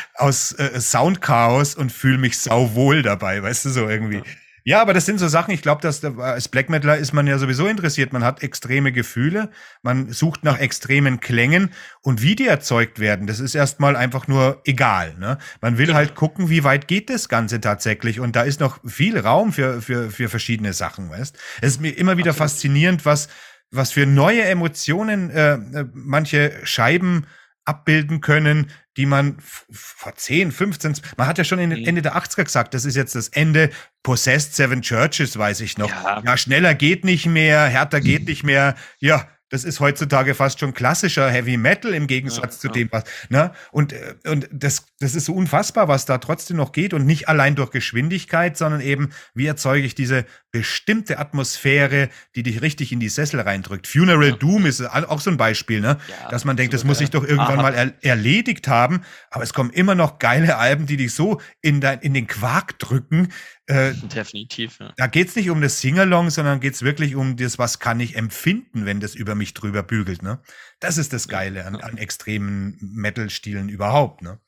aus 0.14 0.52
äh, 0.52 0.80
Soundchaos 0.80 1.74
und 1.74 1.92
fühle 1.92 2.18
mich 2.18 2.38
sauwohl 2.38 3.02
dabei, 3.02 3.42
weißt 3.42 3.64
du, 3.66 3.70
so 3.70 3.88
irgendwie. 3.88 4.22
Ja, 4.64 4.80
aber 4.80 4.94
das 4.94 5.06
sind 5.06 5.18
so 5.18 5.26
Sachen, 5.26 5.52
ich 5.52 5.62
glaube, 5.62 5.82
dass 5.82 6.04
als 6.04 6.48
Black 6.48 6.68
Metaler 6.68 6.96
ist 6.96 7.12
man 7.12 7.26
ja 7.26 7.38
sowieso 7.38 7.66
interessiert. 7.66 8.12
Man 8.12 8.22
hat 8.22 8.42
extreme 8.42 8.92
Gefühle, 8.92 9.50
man 9.82 10.12
sucht 10.12 10.44
nach 10.44 10.58
extremen 10.58 11.20
Klängen 11.20 11.70
und 12.00 12.22
wie 12.22 12.36
die 12.36 12.46
erzeugt 12.46 13.00
werden, 13.00 13.26
das 13.26 13.40
ist 13.40 13.54
erstmal 13.54 13.96
einfach 13.96 14.28
nur 14.28 14.60
egal. 14.64 15.14
Ne? 15.18 15.38
Man 15.60 15.78
will 15.78 15.94
halt 15.94 16.14
gucken, 16.14 16.48
wie 16.48 16.62
weit 16.62 16.86
geht 16.86 17.10
das 17.10 17.28
Ganze 17.28 17.60
tatsächlich 17.60 18.20
und 18.20 18.36
da 18.36 18.42
ist 18.42 18.60
noch 18.60 18.78
viel 18.86 19.18
Raum 19.18 19.52
für, 19.52 19.82
für, 19.82 20.10
für 20.10 20.28
verschiedene 20.28 20.72
Sachen, 20.72 21.10
weißt? 21.10 21.36
Es 21.60 21.72
ist 21.72 21.80
mir 21.80 21.90
immer 21.90 22.16
wieder 22.16 22.30
Absolut. 22.30 22.50
faszinierend, 22.50 23.04
was, 23.04 23.28
was 23.70 23.90
für 23.90 24.06
neue 24.06 24.42
Emotionen 24.42 25.30
äh, 25.30 25.54
äh 25.54 25.86
manche 25.92 26.52
Scheiben 26.62 27.26
abbilden 27.64 28.20
können, 28.20 28.70
die 28.96 29.06
man 29.06 29.36
vor 29.40 30.14
10, 30.14 30.52
15, 30.52 31.00
man 31.16 31.26
hat 31.26 31.38
ja 31.38 31.44
schon 31.44 31.64
mhm. 31.64 31.84
Ende 31.84 32.02
der 32.02 32.16
80er 32.16 32.44
gesagt, 32.44 32.74
das 32.74 32.84
ist 32.84 32.96
jetzt 32.96 33.14
das 33.14 33.28
Ende 33.28 33.70
Possessed 34.02 34.54
Seven 34.54 34.82
Churches, 34.82 35.38
weiß 35.38 35.60
ich 35.60 35.78
noch. 35.78 35.88
Ja, 35.88 36.22
ja 36.24 36.36
schneller 36.36 36.74
geht 36.74 37.04
nicht 37.04 37.26
mehr, 37.26 37.66
härter 37.66 38.00
geht 38.00 38.26
nicht 38.26 38.42
mehr. 38.42 38.74
Ja, 38.98 39.28
das 39.52 39.64
ist 39.64 39.80
heutzutage 39.80 40.34
fast 40.34 40.60
schon 40.60 40.72
klassischer 40.72 41.30
Heavy 41.30 41.58
Metal 41.58 41.92
im 41.92 42.06
Gegensatz 42.06 42.54
ja, 42.54 42.60
zu 42.60 42.66
ja. 42.68 42.72
dem, 42.72 42.88
was, 42.90 43.04
ne? 43.28 43.52
Und, 43.70 43.92
äh, 43.92 44.14
und 44.26 44.48
das, 44.50 44.86
das 44.98 45.14
ist 45.14 45.26
so 45.26 45.34
unfassbar, 45.34 45.88
was 45.88 46.06
da 46.06 46.16
trotzdem 46.16 46.56
noch 46.56 46.72
geht 46.72 46.94
und 46.94 47.04
nicht 47.04 47.28
allein 47.28 47.54
durch 47.54 47.70
Geschwindigkeit, 47.70 48.56
sondern 48.56 48.80
eben, 48.80 49.10
wie 49.34 49.44
erzeuge 49.44 49.86
ich 49.86 49.94
diese 49.94 50.24
bestimmte 50.52 51.18
Atmosphäre, 51.18 52.08
die 52.34 52.42
dich 52.42 52.62
richtig 52.62 52.92
in 52.92 53.00
die 53.00 53.10
Sessel 53.10 53.40
reindrückt. 53.40 53.86
Funeral 53.86 54.30
ja. 54.30 54.36
Doom 54.36 54.64
ist 54.64 54.80
auch 54.80 55.20
so 55.20 55.30
ein 55.30 55.36
Beispiel, 55.36 55.82
ne? 55.82 55.98
Dass 56.30 56.46
man 56.46 56.56
denkt, 56.56 56.72
das 56.72 56.84
muss 56.84 56.98
sich 56.98 57.10
doch 57.10 57.22
irgendwann 57.22 57.60
Aha. 57.60 57.62
mal 57.70 57.74
er 57.74 57.92
erledigt 58.00 58.68
haben, 58.68 59.02
aber 59.30 59.44
es 59.44 59.52
kommen 59.52 59.70
immer 59.70 59.94
noch 59.94 60.18
geile 60.18 60.56
Alben, 60.56 60.86
die 60.86 60.96
dich 60.96 61.12
so 61.12 61.42
in, 61.60 61.82
dein, 61.82 62.00
in 62.00 62.14
den 62.14 62.26
Quark 62.26 62.78
drücken, 62.78 63.28
äh, 63.66 63.94
Definitiv, 63.94 64.80
ja. 64.80 64.92
Da 64.96 65.06
geht 65.06 65.28
es 65.28 65.36
nicht 65.36 65.48
um 65.48 65.60
das 65.60 65.80
Singalong, 65.80 66.30
sondern 66.30 66.58
geht 66.58 66.74
es 66.74 66.82
wirklich 66.82 67.14
um 67.14 67.36
das, 67.36 67.58
was 67.58 67.78
kann 67.78 68.00
ich 68.00 68.16
empfinden, 68.16 68.86
wenn 68.86 68.98
das 68.98 69.14
über 69.14 69.34
mich 69.34 69.54
drüber 69.54 69.82
bügelt. 69.82 70.22
Ne? 70.22 70.40
Das 70.80 70.98
ist 70.98 71.12
das 71.12 71.28
Geile 71.28 71.64
an, 71.66 71.76
an 71.76 71.96
extremen 71.96 72.76
Metal-Stilen 72.80 73.68
überhaupt. 73.68 74.22
Ne? 74.22 74.40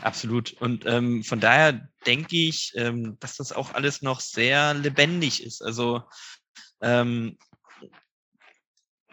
Absolut. 0.00 0.52
Und 0.54 0.86
ähm, 0.86 1.22
von 1.22 1.40
daher 1.40 1.88
denke 2.06 2.36
ich, 2.36 2.72
ähm, 2.76 3.18
dass 3.20 3.36
das 3.36 3.52
auch 3.52 3.74
alles 3.74 4.00
noch 4.00 4.20
sehr 4.20 4.72
lebendig 4.74 5.42
ist. 5.44 5.60
Also, 5.60 6.02
ähm, 6.80 7.36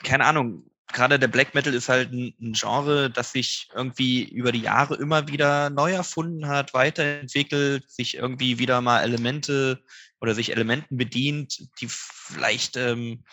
keine 0.03 0.25
Ahnung, 0.25 0.68
gerade 0.91 1.19
der 1.19 1.27
Black 1.27 1.53
Metal 1.53 1.73
ist 1.73 1.89
halt 1.89 2.11
ein, 2.11 2.33
ein, 2.41 2.53
Genre, 2.53 3.09
das 3.09 3.31
sich 3.31 3.69
irgendwie 3.73 4.23
über 4.23 4.51
die 4.51 4.61
Jahre 4.61 4.95
immer 4.95 5.27
wieder 5.27 5.69
neu 5.69 5.91
erfunden 5.91 6.47
hat, 6.47 6.73
weiterentwickelt, 6.73 7.89
sich 7.89 8.15
irgendwie 8.15 8.59
wieder 8.59 8.81
mal 8.81 9.01
Elemente 9.01 9.83
oder 10.19 10.33
sich 10.35 10.51
Elementen 10.51 10.97
bedient, 10.97 11.69
die 11.79 11.87
vielleicht 11.89 12.75
ähm, 12.75 13.23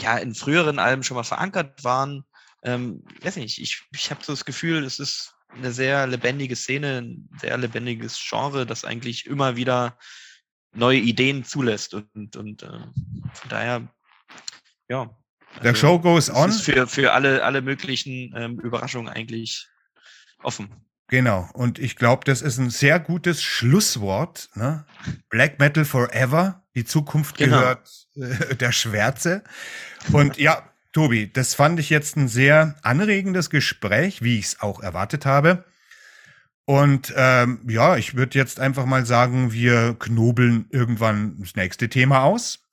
ja 0.00 0.18
in 0.18 0.34
früheren 0.34 0.78
Alben 0.78 1.02
schon 1.02 1.16
mal 1.16 1.24
verankert 1.24 1.82
waren. 1.84 2.24
Ähm, 2.62 3.04
weiß 3.22 3.36
nicht, 3.36 3.58
ich, 3.58 3.82
ich 3.92 4.10
habe 4.10 4.24
so 4.24 4.32
das 4.32 4.44
Gefühl, 4.44 4.84
es 4.84 4.98
ist 4.98 5.34
eine 5.48 5.72
sehr 5.72 6.06
lebendige 6.06 6.56
Szene, 6.56 6.98
ein 6.98 7.28
sehr 7.40 7.56
lebendiges 7.56 8.18
Genre, 8.28 8.66
das 8.66 8.84
eigentlich 8.84 9.26
immer 9.26 9.56
wieder 9.56 9.98
neue 10.72 10.98
Ideen 10.98 11.44
zulässt 11.44 11.94
und, 11.94 12.36
und 12.36 12.62
äh, 12.62 12.80
von 13.32 13.48
daher 13.48 13.88
ja, 14.88 15.10
The 15.62 15.68
also, 15.68 15.80
show 15.80 15.98
goes 15.98 16.30
on. 16.30 16.50
Ist 16.50 16.62
für, 16.62 16.86
für 16.86 17.12
alle, 17.12 17.42
alle 17.44 17.62
möglichen 17.62 18.34
ähm, 18.36 18.58
Überraschungen 18.60 19.12
eigentlich 19.12 19.66
offen. 20.42 20.68
Genau. 21.08 21.48
Und 21.54 21.78
ich 21.78 21.96
glaube, 21.96 22.24
das 22.24 22.42
ist 22.42 22.58
ein 22.58 22.70
sehr 22.70 22.98
gutes 22.98 23.42
Schlusswort. 23.42 24.48
Ne? 24.54 24.84
Black 25.30 25.58
Metal 25.58 25.84
Forever. 25.84 26.62
Die 26.74 26.84
Zukunft 26.84 27.38
genau. 27.38 27.60
gehört 27.60 27.88
äh, 28.16 28.56
der 28.56 28.72
Schwärze. 28.72 29.44
Und 30.12 30.36
ja, 30.36 30.68
Tobi, 30.92 31.30
das 31.32 31.54
fand 31.54 31.78
ich 31.78 31.90
jetzt 31.90 32.16
ein 32.16 32.28
sehr 32.28 32.76
anregendes 32.82 33.50
Gespräch, 33.50 34.22
wie 34.22 34.38
ich 34.38 34.46
es 34.46 34.60
auch 34.60 34.80
erwartet 34.82 35.26
habe. 35.26 35.64
Und 36.64 37.14
ähm, 37.16 37.60
ja, 37.68 37.96
ich 37.96 38.16
würde 38.16 38.36
jetzt 38.36 38.58
einfach 38.58 38.86
mal 38.86 39.06
sagen, 39.06 39.52
wir 39.52 39.94
knobeln 39.98 40.66
irgendwann 40.70 41.36
das 41.38 41.54
nächste 41.54 41.88
Thema 41.88 42.24
aus 42.24 42.65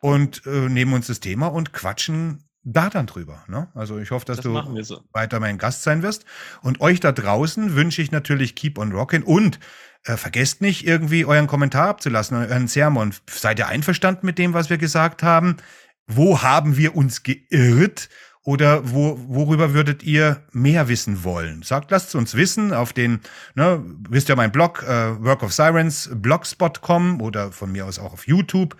und 0.00 0.46
äh, 0.46 0.68
nehmen 0.68 0.92
uns 0.92 1.06
das 1.06 1.20
Thema 1.20 1.46
und 1.48 1.72
quatschen 1.72 2.44
da 2.62 2.90
dann 2.90 3.06
drüber. 3.06 3.44
Ne? 3.48 3.68
Also 3.74 3.98
ich 3.98 4.10
hoffe, 4.10 4.26
dass 4.26 4.38
das 4.38 4.44
du 4.44 4.82
so. 4.82 5.02
weiter 5.12 5.40
mein 5.40 5.58
Gast 5.58 5.82
sein 5.82 6.02
wirst. 6.02 6.24
Und 6.62 6.80
euch 6.80 7.00
da 7.00 7.12
draußen 7.12 7.74
wünsche 7.74 8.02
ich 8.02 8.10
natürlich 8.10 8.54
Keep 8.54 8.78
on 8.78 8.92
Rockin' 8.92 9.22
und 9.22 9.58
äh, 10.04 10.16
vergesst 10.16 10.60
nicht, 10.60 10.86
irgendwie 10.86 11.24
euren 11.24 11.46
Kommentar 11.46 11.88
abzulassen, 11.88 12.36
euren 12.36 12.68
Sermon. 12.68 13.14
Seid 13.28 13.58
ihr 13.58 13.68
einverstanden 13.68 14.26
mit 14.26 14.38
dem, 14.38 14.54
was 14.54 14.70
wir 14.70 14.78
gesagt 14.78 15.22
haben? 15.22 15.56
Wo 16.06 16.42
haben 16.42 16.76
wir 16.76 16.96
uns 16.96 17.22
geirrt? 17.22 18.08
Oder 18.42 18.90
wo, 18.90 19.18
worüber 19.28 19.74
würdet 19.74 20.02
ihr 20.02 20.42
mehr 20.50 20.88
wissen 20.88 21.24
wollen? 21.24 21.62
Sagt, 21.62 21.90
lasst 21.90 22.08
es 22.08 22.14
uns 22.14 22.34
wissen 22.34 22.72
auf 22.72 22.94
den, 22.94 23.20
ne, 23.54 23.84
wisst 24.08 24.30
ihr, 24.30 24.36
mein 24.36 24.50
Blog, 24.50 24.82
äh, 24.82 25.22
Work 25.22 25.42
of 25.42 25.52
Sirens, 25.52 26.08
blogspot.com 26.10 27.20
oder 27.20 27.52
von 27.52 27.70
mir 27.70 27.84
aus 27.84 27.98
auch 27.98 28.14
auf 28.14 28.26
YouTube. 28.26 28.76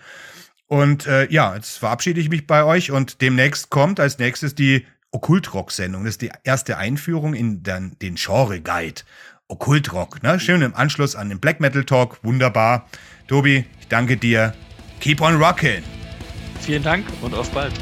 Und 0.71 1.05
äh, 1.05 1.29
ja, 1.29 1.53
jetzt 1.53 1.79
verabschiede 1.79 2.21
ich 2.21 2.29
mich 2.29 2.47
bei 2.47 2.63
euch 2.63 2.91
und 2.91 3.19
demnächst 3.19 3.69
kommt 3.69 3.99
als 3.99 4.19
nächstes 4.19 4.55
die 4.55 4.85
Okkultrock-Sendung. 5.11 6.05
Das 6.05 6.11
ist 6.11 6.21
die 6.21 6.31
erste 6.45 6.77
Einführung 6.77 7.33
in 7.33 7.61
den, 7.61 7.99
den 8.01 8.15
Genre-Guide. 8.15 9.01
Okkultrock, 9.49 10.23
ne? 10.23 10.39
Schön 10.39 10.61
im 10.61 10.73
Anschluss 10.73 11.17
an 11.17 11.27
den 11.27 11.41
Black 11.41 11.59
Metal 11.59 11.83
Talk. 11.83 12.23
Wunderbar. 12.23 12.87
Tobi, 13.27 13.65
ich 13.81 13.89
danke 13.89 14.15
dir. 14.15 14.53
Keep 15.01 15.19
on 15.19 15.43
rockin'. 15.43 15.83
Vielen 16.61 16.83
Dank 16.83 17.05
und 17.21 17.33
auf 17.33 17.51
bald. 17.51 17.73